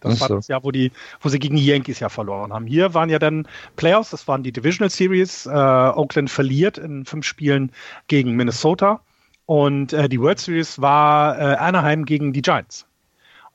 Das 0.00 0.20
war 0.20 0.28
das 0.28 0.48
Jahr, 0.48 0.64
wo, 0.64 0.70
die, 0.70 0.92
wo 1.20 1.28
sie 1.28 1.38
gegen 1.38 1.56
die 1.56 1.66
Yankees 1.66 2.00
ja 2.00 2.08
verloren 2.08 2.52
haben. 2.52 2.66
Hier 2.66 2.94
waren 2.94 3.10
ja 3.10 3.18
dann 3.18 3.46
Playoffs, 3.76 4.10
das 4.10 4.28
waren 4.28 4.42
die 4.42 4.52
Divisional 4.52 4.90
Series. 4.90 5.46
Äh, 5.46 5.50
Oakland 5.50 6.30
verliert 6.30 6.78
in 6.78 7.04
fünf 7.04 7.26
Spielen 7.26 7.72
gegen 8.06 8.36
Minnesota. 8.36 9.00
Und 9.46 9.92
äh, 9.92 10.08
die 10.08 10.20
World 10.20 10.38
Series 10.38 10.80
war 10.80 11.38
äh, 11.38 11.56
Anaheim 11.56 12.04
gegen 12.04 12.32
die 12.32 12.42
Giants. 12.42 12.87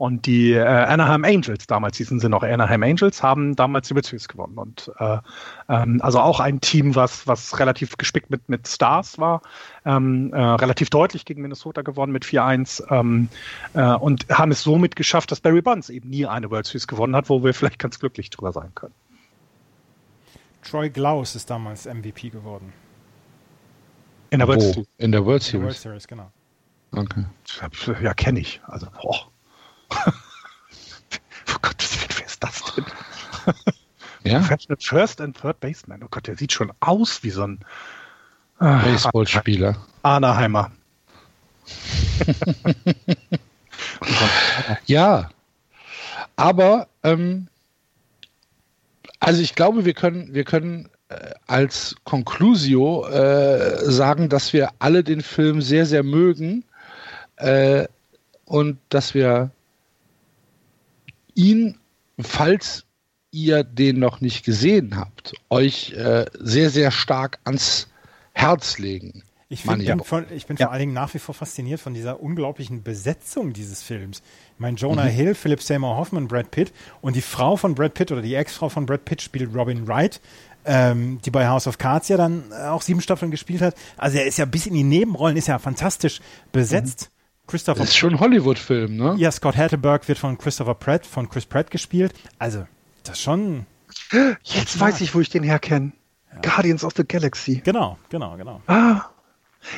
Und 0.04 0.26
die 0.26 0.51
äh, 0.51 0.66
Anaheim 0.66 1.24
Angels, 1.24 1.66
damals 1.66 1.95
hießen 1.95 2.20
sie 2.20 2.28
noch 2.28 2.43
Anaheim 2.43 2.84
Angels, 2.84 3.24
haben 3.24 3.56
damals 3.56 3.88
die 3.88 3.95
World 3.95 4.06
Series 4.06 4.28
gewonnen. 4.28 4.58
Und 4.58 4.91
äh, 4.99 5.20
ähm, 5.70 6.01
also 6.01 6.20
auch 6.20 6.41
ein 6.41 6.60
Team, 6.60 6.93
was, 6.93 7.26
was 7.26 7.58
relativ 7.58 7.95
gespickt 7.95 8.30
mit, 8.30 8.49
mit 8.49 8.68
Stars 8.68 9.18
war, 9.18 9.41
ähm, 9.86 10.34
äh, 10.34 10.41
relativ 10.41 10.89
deutlich 10.89 11.24
gegen 11.24 11.41
Minnesota 11.41 11.84
gewonnen 11.84 12.12
mit 12.12 12.26
4-1 12.26 12.84
ähm, 12.91 13.30
äh, 13.76 13.93
und 13.93 14.28
haben 14.28 14.51
es 14.51 14.64
somit 14.64 14.97
geschafft, 14.97 15.32
dass 15.32 15.39
Barry 15.39 15.62
Bonds 15.62 15.89
eben 15.89 16.10
nie 16.10 16.26
eine 16.26 16.51
World 16.51 16.66
Series 16.66 16.86
gewonnen 16.86 17.16
hat, 17.16 17.30
wo 17.30 17.41
wir 17.41 17.54
vielleicht 17.54 17.80
ganz 17.80 17.97
glücklich 17.97 18.30
drüber 18.30 18.51
sein 18.51 18.76
können. 18.76 18.93
Troy 20.64 20.89
Glaus 20.89 21.34
ist 21.34 21.49
damals 21.49 21.86
MVP 21.86 22.28
geworden. 22.28 22.74
In 24.32 24.39
der 24.39 24.49
World 24.49 24.64
Series. 24.64 24.88
In 24.97 25.14
der 25.14 25.26
World 25.26 25.43
Series. 25.43 25.54
In 25.54 25.60
der 25.62 25.68
World 25.70 25.78
Series, 25.78 26.08
genau. 26.10 26.32
Okay. 26.91 28.04
Ja, 28.04 28.14
kenne 28.14 28.41
ich. 28.41 28.60
Also, 28.66 28.88
boah 29.01 29.33
oh 31.50 31.58
Gott, 31.62 31.88
wer 32.18 32.26
ist 32.26 32.44
das 32.44 32.64
denn? 32.76 32.86
Ja? 34.26 34.41
First 34.80 35.20
and 35.20 35.36
Third 35.36 35.60
Baseman. 35.60 36.02
Oh 36.02 36.08
Gott, 36.10 36.28
der 36.28 36.38
sieht 36.38 36.54
schon 36.54 36.72
aus 36.80 37.24
wie 37.24 37.30
so 37.30 37.44
ein 37.44 37.60
ah, 38.60 38.82
Baseballspieler. 38.82 39.76
Anaheimer. 40.02 40.72
ja, 44.86 45.30
aber 46.36 46.88
ähm, 47.04 47.48
also 49.20 49.41
ich 49.41 49.56
glaube, 49.56 49.86
wir 49.86 49.94
können, 49.94 50.34
wir 50.34 50.44
können 50.44 50.89
äh, 51.10 51.32
als 51.48 51.96
Conclusio 52.04 53.08
äh, 53.08 53.80
sagen, 53.89 54.30
dass 54.30 54.54
wir 54.54 54.70
alle 54.80 55.04
den 55.04 55.22
Film 55.22 55.62
sehr, 55.62 55.86
sehr 55.86 56.04
mögen 56.04 56.64
äh, 57.38 57.88
und 58.46 58.80
dass 58.89 59.14
wir 59.14 59.52
ihn, 61.36 61.78
falls 62.20 62.86
ihr 63.32 63.64
den 63.64 64.00
noch 64.00 64.22
nicht 64.22 64.46
gesehen 64.46 64.96
habt, 64.96 65.34
euch 65.50 65.94
äh, 65.94 66.26
sehr, 66.40 66.70
sehr 66.70 66.92
stark 66.92 67.40
ans 67.44 67.88
Herz 68.34 68.78
legen. 68.78 69.24
Ich, 69.54 69.62
find, 69.62 69.86
bin, 69.86 70.00
von, 70.00 70.26
ich 70.32 70.48
bin 70.48 70.58
ja. 70.58 70.66
vor 70.66 70.72
allen 70.72 70.80
Dingen 70.80 70.94
nach 70.94 71.14
wie 71.14 71.20
vor 71.20 71.36
fasziniert 71.36 71.80
von 71.80 71.94
dieser 71.94 72.22
unglaublichen 72.22 72.82
Besetzung 72.82 73.54
dieses 73.54 73.84
Films. 73.84 74.24
Ich 74.56 74.60
meine, 74.60 74.78
Jonah 74.78 75.06
mhm. 75.06 75.10
Hill, 75.10 75.36
Philip 75.36 75.62
Seymour 75.62 75.96
Hoffman, 75.96 76.28
Brad 76.28 76.50
Pitt 76.50 76.72
und 77.02 77.16
die 77.16 77.22
Frau 77.22 77.56
von 77.56 77.76
Brad 77.76 77.94
Pitt 77.94 78.12
oder 78.12 78.24
die 78.24 78.34
Ex-Frau 78.34 78.70
von 78.70 78.88
Brad 78.88 79.06
Pitt 79.06 79.22
spielt 79.22 79.54
Robin 79.54 79.88
Wright, 79.88 80.22
ähm, 80.66 81.20
die 81.24 81.30
bei 81.30 81.48
House 81.48 81.68
of 81.68 81.78
Cards 81.78 82.08
ja 82.08 82.18
dann 82.18 82.52
auch 82.52 82.82
sieben 82.82 83.02
Staffeln 83.02 83.30
gespielt 83.30 83.62
hat. 83.62 83.76
Also 83.96 84.18
er 84.18 84.26
ist 84.26 84.40
ja 84.40 84.46
bis 84.46 84.66
in 84.66 84.74
die 84.74 84.84
Nebenrollen, 84.84 85.38
ist 85.38 85.48
ja 85.48 85.60
fantastisch 85.60 86.22
besetzt. 86.52 87.10
Mhm. 87.10 87.23
Christopher 87.48 87.80
das 87.80 87.89
ist 87.89 87.98
schon 87.98 88.14
ein 88.14 88.20
Hollywood-Film, 88.20 88.96
ne? 88.96 89.16
Ja, 89.18 89.32
Scott 89.32 89.58
Hatterberg 89.58 90.08
wird 90.08 90.18
von 90.18 90.38
Christopher 90.38 90.76
Pratt, 90.76 91.06
von 91.06 91.30
Chris 91.30 91.46
Pratt 91.46 91.72
gespielt. 91.72 92.14
Also, 92.39 92.66
das 93.04 93.20
schon. 93.20 93.66
Jetzt 94.44 94.80
weiß 94.80 95.02
ich, 95.02 95.14
wo 95.14 95.20
ich 95.20 95.30
den 95.30 95.44
herkenne. 95.44 95.91
Ja. 96.32 96.39
Guardians 96.41 96.84
of 96.84 96.94
the 96.96 97.04
Galaxy. 97.04 97.62
Genau, 97.64 97.98
genau, 98.10 98.38
genau. 98.38 98.62
Ah. 98.68 99.02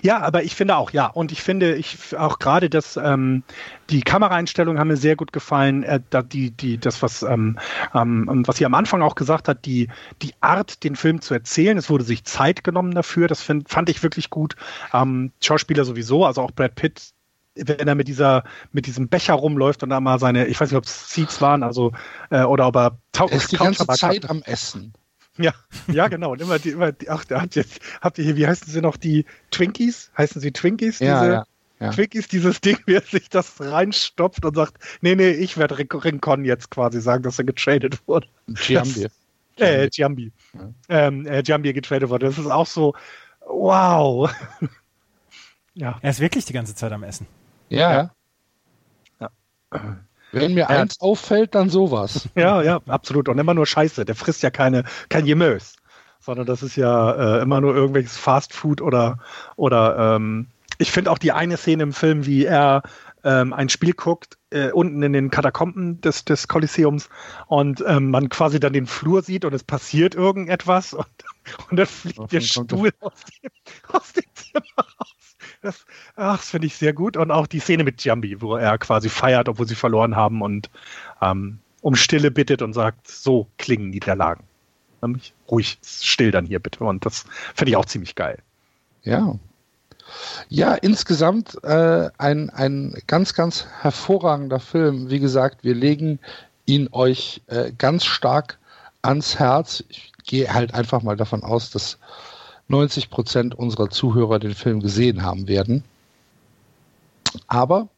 Ja, 0.02 0.20
aber 0.22 0.44
ich 0.44 0.56
finde 0.56 0.78
auch, 0.78 0.92
ja. 0.92 1.08
Und 1.08 1.32
ich 1.32 1.42
finde, 1.42 1.76
ich 1.76 2.18
auch 2.18 2.40
gerade 2.40 2.70
das, 2.70 2.98
ähm, 2.98 3.44
die 3.90 4.02
Kameraeinstellungen 4.02 4.80
haben 4.80 4.88
mir 4.88 4.98
sehr 4.98 5.16
gut 5.16 5.32
gefallen. 5.32 5.84
Äh, 5.84 6.00
die, 6.32 6.52
die, 6.52 6.78
das, 6.78 7.02
was, 7.02 7.24
ähm, 7.24 7.60
ähm, 7.94 8.44
was 8.48 8.58
sie 8.58 8.66
am 8.66 8.74
Anfang 8.74 9.02
auch 9.02 9.16
gesagt 9.16 9.48
hat, 9.48 9.66
die, 9.66 9.90
die 10.22 10.34
Art, 10.42 10.84
den 10.84 10.96
Film 10.96 11.22
zu 11.22 11.34
erzählen. 11.34 11.78
Es 11.78 11.90
wurde 11.90 12.04
sich 12.04 12.24
Zeit 12.24 12.64
genommen 12.64 12.94
dafür. 12.94 13.28
Das 13.28 13.42
find, 13.42 13.70
fand 13.70 13.90
ich 13.90 14.02
wirklich 14.04 14.30
gut. 14.30 14.56
Ähm, 14.94 15.32
Schauspieler 15.42 15.86
sowieso, 15.86 16.26
also 16.26 16.42
auch 16.42 16.52
Brad 16.52 16.76
Pitt 16.76 17.15
wenn 17.56 17.88
er 17.88 17.96
mit 17.96 18.08
dieser, 18.08 18.44
mit 18.72 18.86
diesem 18.86 19.08
Becher 19.08 19.34
rumläuft 19.34 19.84
und 19.84 19.90
da 19.90 20.00
mal 20.00 20.20
seine, 20.20 20.48
ich 20.48 20.60
weiß 20.60 20.72
nicht, 20.72 20.78
ob 20.78 20.86
es 20.86 21.12
Seeds 21.12 21.42
waren, 21.42 21.64
also, 21.64 21.94
äh, 22.30 22.44
oder 22.44 22.68
ob 22.68 22.76
er 22.76 22.98
taucht. 23.12 23.32
Er 23.32 23.38
ist 23.38 23.52
die 23.52 23.58
ganze 23.58 23.88
Zeit 23.88 24.24
hat. 24.24 24.30
am 24.30 24.42
Essen. 24.44 24.94
Ja, 25.38 25.54
ja, 25.88 26.08
genau. 26.08 26.32
Und 26.32 26.42
immer 26.42 26.60
die, 26.60 26.70
immer 26.70 26.92
die, 26.92 27.10
ach, 27.10 27.26
da 27.26 27.42
habt 27.42 27.56
ihr, 27.56 27.66
habt 28.02 28.18
ihr 28.18 28.24
hier, 28.24 28.36
wie 28.38 28.48
heißen 28.48 28.72
sie 28.72 28.82
noch, 28.82 28.98
die 28.98 29.26
Twinkies? 29.52 30.12
Heißen 30.18 30.42
sie 30.42 30.52
Twinkies? 30.52 31.00
Ja, 31.00 31.22
diese, 31.22 31.34
ja, 31.34 31.46
ja. 31.80 31.92
Twinkies, 31.92 32.28
dieses 32.28 32.62
Ding, 32.62 32.78
wie 32.86 32.94
er 32.94 33.02
sich 33.02 33.30
das 33.30 33.60
reinstopft 33.60 34.46
und 34.46 34.56
sagt, 34.56 34.82
nee, 35.02 35.16
nee, 35.16 35.32
ich 35.32 35.58
werde 35.58 35.78
Rincon 35.78 36.46
jetzt 36.46 36.70
quasi 36.70 37.02
sagen, 37.02 37.24
dass 37.24 37.38
er 37.38 37.46
getradet 37.46 38.00
wurde. 38.08 38.28
Giambi. 38.48 39.08
Äh, 39.58 39.90
Giambi. 39.90 40.32
Ja. 40.54 40.70
Ähm, 40.90 41.26
äh, 41.28 41.44
Giambi 41.44 41.74
getradet 41.74 42.10
wurde. 42.10 42.28
Das 42.28 42.38
ist 42.38 42.48
auch 42.48 42.68
so, 42.68 42.94
wow. 43.46 44.34
ja. 45.74 45.98
Er 46.02 46.10
ist 46.10 46.22
wirklich 46.22 46.46
die 46.46 46.54
ganze 46.54 46.76
Zeit 46.76 46.94
am 46.94 47.04
Essen. 47.04 47.28
Ja. 47.70 48.12
ja. 49.20 49.30
Wenn 50.32 50.54
mir 50.54 50.62
ja. 50.62 50.68
eins 50.68 51.00
auffällt, 51.00 51.56
dann 51.56 51.70
sowas. 51.70 52.28
Ja, 52.36 52.62
ja, 52.62 52.82
absolut. 52.88 53.30
Und 53.30 53.40
immer 53.40 53.54
nur 53.54 53.66
Scheiße. 53.66 54.06
Der 54.06 54.16
frisst 54.16 54.44
ja 54.44 54.50
keine, 54.50 54.84
kein 55.10 55.26
Gemüse, 55.26 55.76
sondern 56.20 56.46
das 56.46 56.62
ist 56.62 56.76
ja 56.76 57.38
äh, 57.38 57.42
immer 57.42 57.62
nur 57.62 57.76
irgendwelches 57.76 58.18
Fast 58.18 58.54
Food 58.54 58.82
oder, 58.82 59.20
oder 59.56 60.16
ähm, 60.16 60.48
ich 60.78 60.92
finde 60.92 61.12
auch 61.12 61.18
die 61.18 61.32
eine 61.32 61.58
Szene 61.58 61.84
im 61.84 61.94
Film, 61.94 62.26
wie 62.26 62.46
er 62.46 62.84
ähm, 63.24 63.54
ein 63.54 63.70
Spiel 63.70 63.94
guckt, 63.94 64.38
äh, 64.50 64.72
unten 64.72 65.02
in 65.02 65.14
den 65.14 65.32
Katakomben 65.32 66.02
des, 66.02 66.26
des 66.26 66.48
Kolosseums 66.48 67.10
und 67.48 67.84
ähm, 67.88 68.12
man 68.12 68.30
quasi 68.30 68.60
dann 68.60 68.74
den 68.74 68.88
Flur 68.88 69.22
sieht 69.22 69.46
und 69.46 69.54
es 69.54 69.64
passiert 69.64 70.16
irgendetwas 70.16 70.94
und, 70.94 71.08
und 71.70 71.78
dann 71.78 71.88
fliegt 71.88 72.32
der 72.32 72.42
Stuhl 72.42 72.92
aus 73.00 73.24
dem, 73.42 73.52
aus 73.92 74.14
dem 74.14 74.26
Zimmer 74.34 74.86
raus. 75.00 75.25
Das, 75.62 75.86
ach, 76.16 76.38
das 76.38 76.50
finde 76.50 76.68
ich 76.68 76.76
sehr 76.76 76.94
gut. 76.94 77.18
Und 77.18 77.32
auch 77.32 77.48
die 77.48 77.60
Szene 77.60 77.84
mit 77.84 78.04
Jambi, 78.04 78.42
wo 78.42 78.56
er 78.56 78.78
quasi 78.78 79.10
feiert, 79.10 79.50
obwohl 79.50 79.68
sie 79.68 79.76
verloren 79.76 80.16
haben 80.16 80.42
und 80.42 80.70
ähm, 81.22 81.60
um 81.82 81.96
Stille 81.96 82.32
bittet 82.32 82.62
und 82.62 82.74
sagt, 82.74 83.08
so 83.08 83.48
klingen 83.58 83.90
Niederlagen. 83.90 84.44
Nämlich 85.02 85.34
ruhig, 85.50 85.78
still 85.84 86.32
dann 86.32 86.46
hier 86.46 86.60
bitte. 86.60 86.84
Und 86.84 87.06
das 87.06 87.26
finde 87.54 87.72
ich 87.72 87.78
auch 87.78 87.86
ziemlich 87.86 88.16
geil. 88.16 88.40
Ja. 89.04 89.36
Ja, 90.50 90.76
insgesamt 90.76 91.64
äh, 91.64 92.10
ein, 92.18 92.50
ein 92.52 92.96
ganz, 93.08 93.34
ganz 93.34 93.68
hervorragender 93.82 94.60
Film. 94.60 95.10
Wie 95.10 95.20
gesagt, 95.20 95.64
wir 95.64 95.76
legen 95.76 96.20
ihn 96.66 96.90
euch 96.92 97.42
äh, 97.48 97.72
ganz 97.78 98.06
stark 98.06 98.58
ans 99.02 99.38
Herz. 99.40 99.84
Ich 99.90 100.12
gehe 100.24 100.54
halt 100.54 100.74
einfach 100.74 101.02
mal 101.02 101.16
davon 101.16 101.44
aus, 101.44 101.70
dass 101.70 101.98
90 102.68 103.10
Prozent 103.10 103.56
unserer 103.56 103.90
Zuhörer 103.90 104.40
den 104.40 104.56
Film 104.56 104.80
gesehen 104.80 105.24
haben 105.24 105.48
werden. 105.48 105.84
Aber 107.48 107.90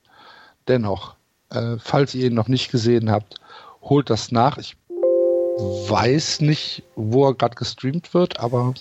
dennoch, 0.68 1.16
äh, 1.50 1.78
falls 1.80 2.14
ihr 2.16 2.28
ihn 2.28 2.34
noch 2.34 2.48
nicht 2.48 2.72
gesehen 2.72 3.10
habt, 3.12 3.40
holt 3.82 4.10
das 4.10 4.32
nach. 4.32 4.58
Ich 4.58 4.76
weiß 5.58 6.42
nicht, 6.42 6.84
wo 6.96 7.28
er 7.28 7.36
gerade 7.36 7.56
gestreamt 7.56 8.14
wird, 8.14 8.40
aber. 8.40 8.74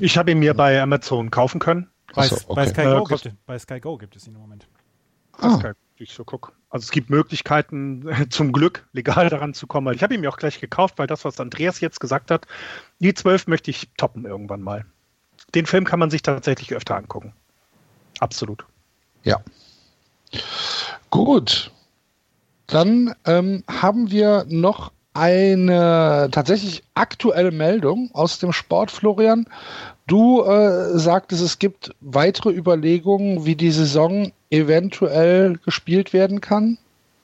Ich 0.00 0.18
habe 0.18 0.32
ihn 0.32 0.40
mir 0.40 0.54
bei 0.54 0.80
Amazon 0.80 1.30
kaufen 1.30 1.60
können. 1.60 1.88
Bei, 2.14 2.26
so, 2.26 2.36
okay. 2.48 2.54
bei, 2.54 2.66
Sky 2.66 2.80
äh, 2.80 3.04
gibt, 3.04 3.46
bei, 3.46 3.58
Sky 3.58 3.80
Go 3.80 3.96
gibt, 3.96 4.16
es 4.16 4.26
ihn 4.26 4.34
im 4.34 4.40
Moment. 4.40 4.66
Ah. 5.40 5.72
ich 5.98 6.12
so 6.12 6.24
guck. 6.24 6.52
Also 6.68 6.84
es 6.84 6.90
gibt 6.90 7.10
Möglichkeiten, 7.10 8.04
zum 8.30 8.52
Glück 8.52 8.86
legal 8.92 9.28
daran 9.28 9.54
zu 9.54 9.66
kommen. 9.68 9.94
Ich 9.94 10.02
habe 10.02 10.14
ihn 10.14 10.20
mir 10.20 10.30
auch 10.30 10.36
gleich 10.36 10.60
gekauft, 10.60 10.98
weil 10.98 11.06
das, 11.06 11.24
was 11.24 11.38
Andreas 11.38 11.80
jetzt 11.80 12.00
gesagt 12.00 12.30
hat, 12.32 12.46
die 12.98 13.14
12 13.14 13.46
möchte 13.46 13.70
ich 13.70 13.90
toppen 13.96 14.24
irgendwann 14.24 14.62
mal 14.62 14.84
den 15.54 15.66
Film 15.66 15.84
kann 15.84 15.98
man 15.98 16.10
sich 16.10 16.22
tatsächlich 16.22 16.74
öfter 16.74 16.96
angucken. 16.96 17.32
Absolut. 18.20 18.64
Ja. 19.22 19.40
Gut. 21.10 21.70
Dann 22.66 23.14
ähm, 23.24 23.64
haben 23.68 24.10
wir 24.10 24.44
noch 24.48 24.92
eine 25.14 26.28
tatsächlich 26.30 26.84
aktuelle 26.94 27.50
Meldung 27.50 28.10
aus 28.12 28.38
dem 28.38 28.52
Sport, 28.52 28.90
Florian. 28.90 29.46
Du 30.06 30.42
äh, 30.42 30.98
sagtest, 30.98 31.42
es 31.42 31.58
gibt 31.58 31.94
weitere 32.00 32.50
Überlegungen, 32.50 33.44
wie 33.44 33.56
die 33.56 33.70
Saison 33.70 34.32
eventuell 34.50 35.58
gespielt 35.64 36.12
werden 36.12 36.40
kann. 36.40 36.78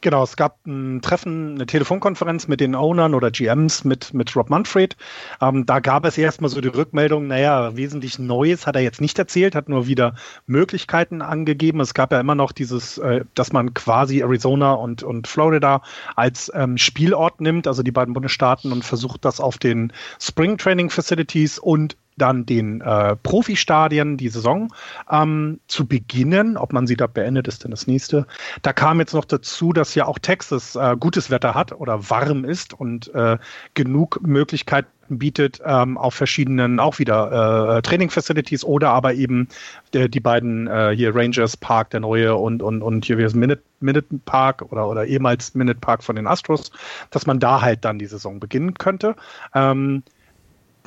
Genau, 0.04 0.22
es 0.22 0.36
gab 0.36 0.58
ein 0.66 1.00
Treffen, 1.00 1.54
eine 1.54 1.64
Telefonkonferenz 1.64 2.46
mit 2.46 2.60
den 2.60 2.74
Ownern 2.74 3.14
oder 3.14 3.30
GMs 3.30 3.84
mit, 3.84 4.12
mit 4.12 4.36
Rob 4.36 4.50
Manfred. 4.50 4.98
Ähm, 5.40 5.64
da 5.64 5.80
gab 5.80 6.04
es 6.04 6.18
erstmal 6.18 6.50
so 6.50 6.60
die 6.60 6.68
Rückmeldung, 6.68 7.26
naja, 7.26 7.74
wesentlich 7.74 8.18
Neues 8.18 8.66
hat 8.66 8.76
er 8.76 8.82
jetzt 8.82 9.00
nicht 9.00 9.18
erzählt, 9.18 9.54
hat 9.54 9.70
nur 9.70 9.86
wieder 9.86 10.14
Möglichkeiten 10.46 11.22
angegeben. 11.22 11.80
Es 11.80 11.94
gab 11.94 12.12
ja 12.12 12.20
immer 12.20 12.34
noch 12.34 12.52
dieses, 12.52 12.98
äh, 12.98 13.24
dass 13.32 13.54
man 13.54 13.72
quasi 13.72 14.20
Arizona 14.20 14.74
und, 14.74 15.02
und 15.02 15.26
Florida 15.26 15.80
als 16.16 16.52
ähm, 16.54 16.76
Spielort 16.76 17.40
nimmt, 17.40 17.66
also 17.66 17.82
die 17.82 17.90
beiden 17.90 18.12
Bundesstaaten 18.12 18.72
und 18.72 18.84
versucht 18.84 19.24
das 19.24 19.40
auf 19.40 19.56
den 19.56 19.90
Spring 20.20 20.58
Training 20.58 20.90
Facilities 20.90 21.58
und 21.58 21.96
dann 22.16 22.46
den 22.46 22.80
äh, 22.80 23.16
Profistadien 23.16 24.16
die 24.16 24.28
Saison 24.28 24.72
ähm, 25.10 25.60
zu 25.66 25.86
beginnen. 25.86 26.56
Ob 26.56 26.72
man 26.72 26.86
sie 26.86 26.96
da 26.96 27.06
beendet, 27.06 27.48
ist 27.48 27.64
dann 27.64 27.70
das 27.70 27.86
nächste. 27.86 28.26
Da 28.62 28.72
kam 28.72 29.00
jetzt 29.00 29.14
noch 29.14 29.24
dazu, 29.24 29.72
dass 29.72 29.94
ja 29.94 30.06
auch 30.06 30.18
Texas 30.18 30.76
äh, 30.76 30.96
gutes 30.98 31.30
Wetter 31.30 31.54
hat 31.54 31.72
oder 31.72 32.10
warm 32.10 32.44
ist 32.44 32.74
und 32.74 33.14
äh, 33.14 33.38
genug 33.74 34.20
Möglichkeiten 34.22 34.88
bietet 35.08 35.60
ähm, 35.64 35.98
auf 35.98 36.14
verschiedenen 36.14 36.80
auch 36.80 36.98
wieder 36.98 37.76
äh, 37.76 37.82
Training 37.82 38.10
Facilities 38.10 38.64
oder 38.64 38.90
aber 38.90 39.14
eben 39.14 39.48
der, 39.92 40.08
die 40.08 40.20
beiden 40.20 40.66
äh, 40.66 40.92
hier 40.94 41.14
Rangers 41.14 41.56
Park, 41.56 41.90
der 41.90 42.00
neue 42.00 42.34
und 42.36 42.62
und 42.62 42.82
und 42.82 43.04
hier 43.04 43.18
wie 43.18 43.22
das 43.22 43.34
Minute, 43.34 43.62
Minute 43.80 44.06
Park 44.24 44.62
oder 44.62 44.88
oder 44.88 45.04
ehemals 45.06 45.54
Minute 45.54 45.78
Park 45.78 46.02
von 46.02 46.16
den 46.16 46.26
Astros, 46.26 46.70
dass 47.10 47.26
man 47.26 47.38
da 47.38 47.60
halt 47.60 47.84
dann 47.84 47.98
die 47.98 48.06
Saison 48.06 48.40
beginnen 48.40 48.74
könnte. 48.74 49.14
Ähm, 49.54 50.02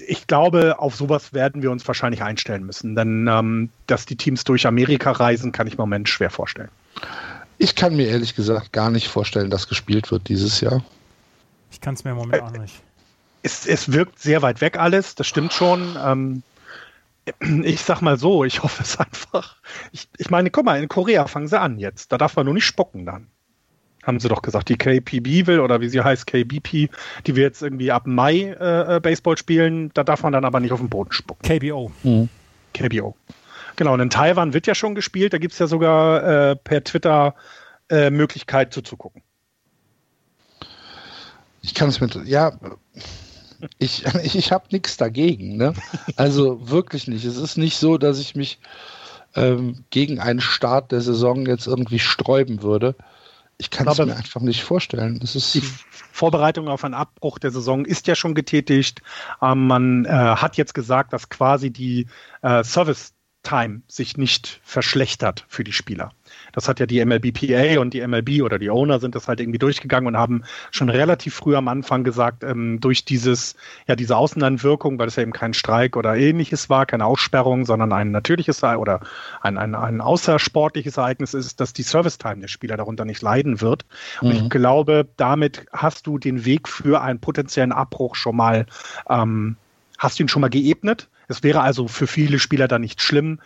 ich 0.06 0.28
glaube, 0.28 0.80
auf 0.80 0.96
sowas 0.96 1.34
werden 1.34 1.62
wir 1.62 1.72
uns 1.72 1.88
wahrscheinlich 1.88 2.22
einstellen 2.22 2.64
müssen, 2.64 2.96
denn 2.96 3.28
ähm, 3.28 3.70
dass 3.88 4.06
die 4.06 4.16
Teams 4.16 4.44
durch 4.44 4.68
Amerika 4.68 5.12
reisen, 5.12 5.52
kann 5.52 5.68
ich 5.68 5.74
im 5.74 5.80
Moment 5.80 6.10
schwer 6.10 6.30
vorstellen. 6.30 6.70
Ich 7.58 7.76
kann 7.76 7.96
mir 7.96 8.08
ehrlich 8.08 8.36
gesagt 8.36 8.72
gar 8.72 8.92
nicht 8.92 9.08
vorstellen, 9.08 9.50
dass 9.50 9.68
gespielt 9.68 10.12
wird 10.12 10.28
dieses 10.30 10.62
Jahr. 10.62 10.84
Ich 11.72 11.82
kann 11.82 11.96
es 11.96 12.04
mir 12.04 12.12
im 12.12 12.18
Moment 12.18 12.44
auch 12.44 12.52
nicht. 12.52 12.82
Es, 13.42 13.66
es 13.66 13.92
wirkt 13.92 14.20
sehr 14.20 14.42
weit 14.42 14.62
weg 14.62 14.78
alles, 14.78 15.16
das 15.16 15.28
stimmt 15.28 15.54
schon. 15.54 15.98
Ähm, 16.04 16.44
ich 17.64 17.82
sag 17.82 18.02
mal 18.02 18.18
so, 18.18 18.44
ich 18.44 18.62
hoffe 18.64 18.84
es 18.84 19.00
einfach. 19.00 19.58
Ich, 19.92 20.08
ich 20.18 20.30
meine, 20.30 20.52
guck 20.52 20.66
mal, 20.66 20.82
in 20.82 20.90
Korea 20.90 21.28
fangen 21.28 21.48
sie 21.48 21.60
an 21.60 21.80
jetzt. 21.80 22.12
Da 22.12 22.18
darf 22.18 22.36
man 22.36 22.46
nur 22.46 22.54
nicht 22.54 22.66
spucken 22.66 23.06
dann 23.06 23.28
haben 24.08 24.20
sie 24.20 24.30
doch 24.30 24.42
gesagt, 24.42 24.70
die 24.70 24.78
KPB 24.78 25.46
will 25.46 25.60
oder 25.60 25.82
wie 25.82 25.90
sie 25.90 26.02
heißt, 26.02 26.26
KBP, 26.26 26.90
die 27.28 27.36
wir 27.36 27.44
jetzt 27.44 27.62
irgendwie 27.62 27.92
ab 27.92 28.08
Mai 28.08 28.56
äh, 28.60 28.96
äh, 28.96 29.00
Baseball 29.00 29.38
spielen, 29.38 29.92
da 29.94 30.04
darf 30.04 30.24
man 30.24 30.34
dann 30.34 30.46
aber 30.46 30.60
nicht 30.60 30.72
auf 30.72 30.80
den 30.80 30.90
Boden 30.90 31.12
spucken. 31.12 31.44
KBO. 31.44 31.92
Mhm. 32.04 32.30
KBO. 32.74 33.16
Genau, 33.76 33.94
und 33.94 34.00
in 34.00 34.10
Taiwan 34.10 34.54
wird 34.54 34.66
ja 34.66 34.74
schon 34.74 34.96
gespielt, 34.96 35.34
da 35.34 35.38
gibt 35.38 35.54
es 35.54 35.60
ja 35.60 35.68
sogar 35.68 36.52
äh, 36.52 36.56
per 36.56 36.84
Twitter 36.84 37.36
äh, 37.90 38.10
Möglichkeit 38.10 38.74
zuzugucken. 38.74 39.22
Ich 41.62 41.74
kann 41.74 41.90
es 41.90 42.00
mit, 42.00 42.16
ja, 42.26 42.54
ich, 43.78 44.06
ich, 44.24 44.36
ich 44.36 44.52
habe 44.52 44.66
nichts 44.72 44.98
dagegen, 44.98 45.58
ne? 45.58 45.74
Also 46.16 46.70
wirklich 46.70 47.08
nicht. 47.08 47.26
Es 47.26 47.38
ist 47.38 47.58
nicht 47.58 47.78
so, 47.78 47.98
dass 47.98 48.20
ich 48.20 48.36
mich 48.36 48.60
ähm, 49.36 49.84
gegen 49.90 50.20
einen 50.20 50.42
Start 50.42 50.92
der 50.92 51.02
Saison 51.02 51.46
jetzt 51.46 51.68
irgendwie 51.68 52.00
sträuben 52.00 52.64
würde. 52.64 52.96
Ich 53.60 53.72
kann 53.72 53.88
es 53.88 53.98
mir 53.98 54.16
einfach 54.16 54.42
nicht 54.42 54.64
vorstellen. 54.64 55.20
Das 55.20 55.36
ist 55.36 55.56
die 55.56 55.64
Vorbereitung 56.12 56.68
auf 56.68 56.84
einen 56.84 56.94
Abbruch 56.94 57.40
der 57.40 57.52
Saison 57.52 57.86
ist 57.86 58.06
ja 58.06 58.16
schon 58.16 58.36
getätigt. 58.36 59.02
Ähm, 59.42 59.68
man 59.68 60.06
äh, 60.06 60.10
hat 60.10 60.58
jetzt 60.58 60.74
gesagt, 60.76 61.14
dass 61.14 61.30
quasi 61.30 61.72
die 61.72 62.08
äh, 62.44 62.64
Service 62.64 63.14
Time 63.42 63.82
sich 63.88 64.18
nicht 64.18 64.60
verschlechtert 64.64 65.46
für 65.48 65.64
die 65.64 65.74
Spieler. 65.74 66.12
Das 66.58 66.68
hat 66.68 66.80
ja 66.80 66.88
die 66.88 67.06
MLBPA 67.06 67.80
und 67.80 67.94
die 67.94 68.02
MLB 68.02 68.42
oder 68.42 68.58
die 68.58 68.72
Owner 68.72 69.00
sind 69.00 69.14
das 69.14 69.28
halt 69.28 69.40
irgendwie 69.40 69.60
durchgegangen 69.60 70.08
und 70.08 70.18
haben 70.18 70.42
schon 70.72 70.90
relativ 70.90 71.36
früh 71.36 71.56
am 71.56 71.68
Anfang 71.68 72.04
gesagt, 72.04 72.44
ähm, 72.44 72.80
durch 72.82 73.06
dieses, 73.06 73.56
ja, 73.88 73.96
diese 73.96 74.18
Außeneinwirkung, 74.18 74.98
weil 74.98 75.08
es 75.08 75.18
ja 75.18 75.22
eben 75.22 75.34
kein 75.34 75.54
Streik 75.54 75.96
oder 75.96 76.16
ähnliches 76.16 76.68
war, 76.68 76.88
keine 76.88 77.06
Aussperrung, 77.06 77.68
sondern 77.68 77.94
ein 77.94 78.10
natürliches 78.10 78.64
oder 78.64 79.02
ein, 79.42 79.60
ein, 79.60 79.76
ein 79.76 80.02
außersportliches 80.02 80.98
Ereignis 80.98 81.36
ist, 81.36 81.60
dass 81.60 81.74
die 81.74 81.84
Service-Time 81.84 82.40
der 82.40 82.48
Spieler 82.48 82.76
darunter 82.76 83.06
nicht 83.06 83.22
leiden 83.22 83.62
wird. 83.62 83.86
Und 84.22 84.32
ich 84.32 84.42
mhm. 84.42 84.50
glaube, 84.50 85.08
damit 85.16 85.68
hast 85.72 86.08
du 86.08 86.18
den 86.18 86.44
Weg 86.44 86.68
für 86.68 87.04
einen 87.04 87.20
potenziellen 87.20 87.72
Abbruch 87.72 88.16
schon 88.16 88.36
mal, 88.36 88.66
ähm, 89.08 89.58
hast 90.00 90.18
du 90.18 90.24
ihn 90.24 90.28
schon 90.28 90.42
mal 90.42 90.50
geebnet 90.50 91.08
es 91.28 91.44
wäre 91.44 91.62
also 91.62 91.88
für 91.88 92.08
viele 92.08 92.40
Spieler 92.40 92.68
dann 92.68 92.82
nicht 92.82 93.02
schlimm. 93.02 93.40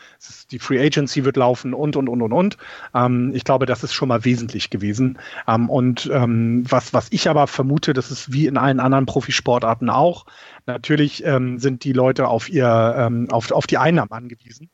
die 0.52 0.60
Free 0.60 0.80
Agency 0.80 1.26
wird 1.26 1.38
laufen 1.38 1.74
und, 1.74 1.96
und, 1.96 2.10
und, 2.10 2.22
und, 2.22 2.34
und. 2.34 2.58
Ähm, 2.94 3.32
ich 3.34 3.44
glaube, 3.44 3.66
das 3.66 3.84
ist 3.84 3.94
schon 3.94 4.10
mal 4.10 4.24
wesentlich 4.24 4.70
gewesen. 4.70 5.18
Ähm, 5.48 5.70
und 5.70 6.10
ähm, 6.14 6.64
was, 6.70 6.94
was 6.94 7.08
ich 7.12 7.30
aber 7.30 7.48
vermute, 7.48 7.94
das 7.94 8.12
ist 8.12 8.32
wie 8.32 8.46
in 8.46 8.58
allen 8.58 8.80
anderen 8.80 9.06
Profisportarten 9.06 9.90
auch. 9.90 10.26
Natürlich 10.66 11.26
ähm, 11.26 11.60
sind 11.60 11.84
die 11.84 11.94
Leute 11.94 12.28
auf 12.28 12.50
ihr, 12.50 12.96
ähm, 12.98 13.30
auf, 13.32 13.52
auf 13.52 13.68
die 13.68 13.78
Einnahmen 13.78 14.12
angewiesen. 14.12 14.70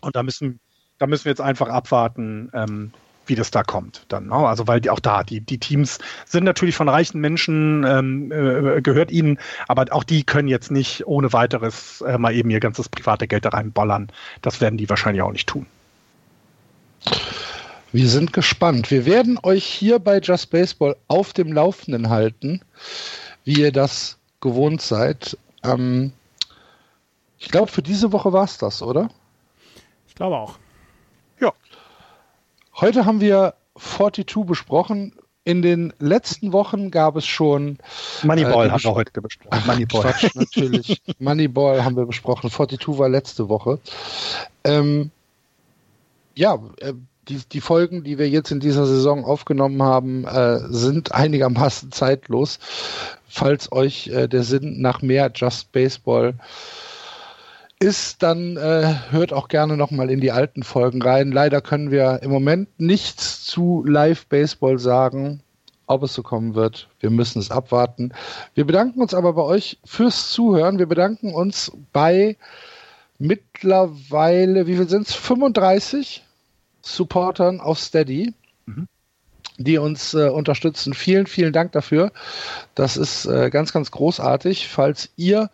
Und 0.00 0.14
da 0.14 0.22
müssen, 0.22 0.60
da 0.98 1.06
müssen 1.06 1.24
wir 1.24 1.32
jetzt 1.32 1.40
einfach 1.40 1.68
abwarten, 1.68 2.50
ähm, 2.52 2.92
wie 3.26 3.34
das 3.34 3.50
da 3.50 3.62
kommt 3.62 4.04
dann. 4.08 4.26
Ne? 4.26 4.34
Also 4.34 4.66
weil 4.66 4.80
die 4.80 4.90
auch 4.90 5.00
da, 5.00 5.22
die, 5.22 5.40
die 5.40 5.58
Teams 5.58 5.98
sind 6.26 6.44
natürlich 6.44 6.76
von 6.76 6.88
reichen 6.88 7.20
Menschen, 7.20 7.84
ähm, 7.84 8.32
äh, 8.32 8.80
gehört 8.82 9.10
ihnen, 9.10 9.38
aber 9.68 9.86
auch 9.90 10.04
die 10.04 10.24
können 10.24 10.48
jetzt 10.48 10.70
nicht 10.70 11.06
ohne 11.06 11.32
weiteres 11.32 12.00
äh, 12.02 12.18
mal 12.18 12.34
eben 12.34 12.50
ihr 12.50 12.60
ganzes 12.60 12.88
private 12.88 13.26
Geld 13.26 13.44
da 13.44 13.50
reinbollern. 13.50 14.08
Das 14.42 14.60
werden 14.60 14.76
die 14.76 14.88
wahrscheinlich 14.88 15.22
auch 15.22 15.32
nicht 15.32 15.48
tun. 15.48 15.66
Wir 17.92 18.08
sind 18.08 18.32
gespannt. 18.32 18.90
Wir 18.90 19.06
werden 19.06 19.38
euch 19.42 19.64
hier 19.64 19.98
bei 19.98 20.18
Just 20.18 20.50
Baseball 20.50 20.96
auf 21.06 21.32
dem 21.32 21.52
Laufenden 21.52 22.08
halten, 22.08 22.60
wie 23.44 23.60
ihr 23.60 23.72
das 23.72 24.18
gewohnt 24.40 24.82
seid. 24.82 25.38
Ähm, 25.62 26.12
ich 27.38 27.48
glaube, 27.50 27.70
für 27.70 27.82
diese 27.82 28.12
Woche 28.12 28.32
war 28.32 28.44
es 28.44 28.58
das, 28.58 28.82
oder? 28.82 29.10
Ich 30.08 30.14
glaube 30.14 30.36
auch. 30.36 30.58
Heute 32.80 33.06
haben 33.06 33.20
wir 33.20 33.54
42 33.78 34.46
besprochen. 34.46 35.12
In 35.44 35.60
den 35.60 35.92
letzten 35.98 36.52
Wochen 36.52 36.90
gab 36.90 37.16
es 37.16 37.26
schon. 37.26 37.78
Moneyball 38.22 38.66
äh, 38.66 38.70
haben 38.70 38.82
wir 38.82 38.94
heute 38.94 39.20
besprochen. 39.20 39.62
Moneyball. 39.66 40.02
Quatsch, 40.02 40.34
natürlich. 40.34 41.02
Moneyball 41.18 41.84
haben 41.84 41.96
wir 41.96 42.06
besprochen. 42.06 42.50
42 42.50 42.98
war 42.98 43.08
letzte 43.08 43.48
Woche. 43.48 43.78
Ähm, 44.64 45.10
ja, 46.34 46.58
äh, 46.80 46.94
die, 47.28 47.40
die 47.52 47.60
Folgen, 47.60 48.04
die 48.04 48.18
wir 48.18 48.28
jetzt 48.28 48.50
in 48.50 48.60
dieser 48.60 48.86
Saison 48.86 49.24
aufgenommen 49.24 49.82
haben, 49.82 50.24
äh, 50.24 50.60
sind 50.68 51.12
einigermaßen 51.12 51.92
zeitlos. 51.92 52.58
Falls 53.28 53.70
euch 53.70 54.08
äh, 54.08 54.28
der 54.28 54.42
Sinn 54.42 54.80
nach 54.80 55.02
mehr 55.02 55.30
Just 55.34 55.72
Baseball 55.72 56.30
äh, 56.30 56.93
ist, 57.84 58.22
dann 58.22 58.56
äh, 58.56 58.94
hört 59.10 59.34
auch 59.34 59.48
gerne 59.48 59.76
nochmal 59.76 60.10
in 60.10 60.20
die 60.20 60.32
alten 60.32 60.62
Folgen 60.62 61.02
rein. 61.02 61.30
Leider 61.30 61.60
können 61.60 61.90
wir 61.90 62.20
im 62.22 62.30
Moment 62.30 62.68
nichts 62.80 63.44
zu 63.44 63.84
Live-Baseball 63.86 64.78
sagen, 64.78 65.42
ob 65.86 66.02
es 66.02 66.14
so 66.14 66.22
kommen 66.22 66.54
wird. 66.54 66.88
Wir 66.98 67.10
müssen 67.10 67.40
es 67.40 67.50
abwarten. 67.50 68.14
Wir 68.54 68.64
bedanken 68.64 69.02
uns 69.02 69.12
aber 69.12 69.34
bei 69.34 69.42
euch 69.42 69.78
fürs 69.84 70.30
Zuhören. 70.30 70.78
Wir 70.78 70.86
bedanken 70.86 71.34
uns 71.34 71.72
bei 71.92 72.38
mittlerweile, 73.18 74.66
wie 74.66 74.76
viel 74.76 74.88
sind 74.88 75.06
es? 75.06 75.14
35 75.14 76.24
Supportern 76.80 77.60
auf 77.60 77.78
Steady. 77.78 78.32
Mhm 78.64 78.88
die 79.56 79.78
uns 79.78 80.14
äh, 80.14 80.28
unterstützen. 80.28 80.94
Vielen, 80.94 81.26
vielen 81.26 81.52
Dank 81.52 81.70
dafür. 81.72 82.10
Das 82.74 82.96
ist 82.96 83.26
äh, 83.26 83.50
ganz, 83.50 83.72
ganz 83.72 83.92
großartig. 83.92 84.68
Falls 84.68 85.10
ihr 85.16 85.48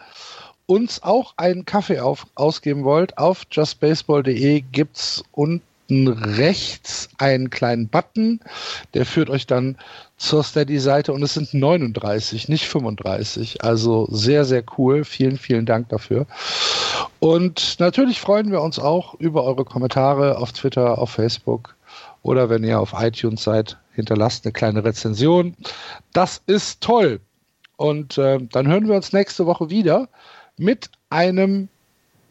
uns 0.70 1.02
auch 1.02 1.34
einen 1.36 1.64
Kaffee 1.64 1.98
auf, 1.98 2.28
ausgeben 2.36 2.84
wollt, 2.84 3.18
auf 3.18 3.42
justbaseball.de 3.50 4.60
gibt 4.70 4.96
es 4.96 5.24
unten 5.32 6.06
rechts 6.06 7.08
einen 7.18 7.50
kleinen 7.50 7.88
Button, 7.88 8.38
der 8.94 9.04
führt 9.04 9.30
euch 9.30 9.48
dann 9.48 9.76
zur 10.16 10.44
Steady-Seite 10.44 11.12
und 11.12 11.24
es 11.24 11.34
sind 11.34 11.52
39, 11.54 12.48
nicht 12.48 12.68
35. 12.68 13.64
Also 13.64 14.06
sehr, 14.12 14.44
sehr 14.44 14.62
cool. 14.78 15.04
Vielen, 15.04 15.38
vielen 15.38 15.66
Dank 15.66 15.88
dafür. 15.88 16.26
Und 17.18 17.80
natürlich 17.80 18.20
freuen 18.20 18.52
wir 18.52 18.60
uns 18.60 18.78
auch 18.78 19.14
über 19.14 19.42
eure 19.42 19.64
Kommentare 19.64 20.38
auf 20.38 20.52
Twitter, 20.52 20.98
auf 20.98 21.10
Facebook 21.10 21.74
oder 22.22 22.48
wenn 22.48 22.62
ihr 22.62 22.78
auf 22.78 22.94
iTunes 22.96 23.42
seid, 23.42 23.76
hinterlasst 23.94 24.44
eine 24.44 24.52
kleine 24.52 24.84
Rezension. 24.84 25.56
Das 26.12 26.40
ist 26.46 26.80
toll. 26.80 27.18
Und 27.76 28.18
äh, 28.18 28.38
dann 28.52 28.68
hören 28.68 28.86
wir 28.86 28.94
uns 28.94 29.12
nächste 29.12 29.46
Woche 29.46 29.68
wieder 29.68 30.08
mit 30.61 30.90
einem 31.08 31.68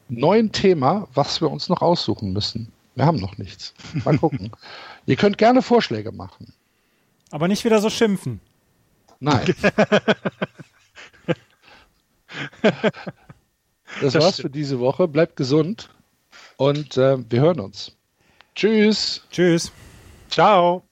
neuen 0.07 0.51
Thema, 0.51 1.07
was 1.13 1.41
wir 1.41 1.49
uns 1.49 1.67
noch 1.69 1.82
aussuchen 1.82 2.32
müssen. 2.32 2.71
Wir 2.95 3.05
haben 3.05 3.19
noch 3.19 3.38
nichts. 3.38 3.73
Mal 4.05 4.17
gucken. 4.19 4.51
Ihr 5.05 5.15
könnt 5.15 5.38
gerne 5.38 5.61
Vorschläge 5.61 6.11
machen. 6.11 6.53
Aber 7.32 7.47
nicht 7.47 7.63
wieder 7.65 7.80
so 7.80 7.89
schimpfen. 7.89 8.41
Nein. 9.19 9.53
das, 14.01 14.15
war's 14.15 14.39
für 14.39 14.49
diese 14.49 14.80
Woche. 14.80 15.07
Bleibt 15.07 15.36
gesund 15.36 15.89
und 16.57 16.97
äh, 16.97 17.17
wir 17.30 17.41
hören 17.41 17.59
uns. 17.59 17.95
Tschüss. 18.55 19.21
Tschüss. 19.32 19.71
Ciao. 20.30 20.88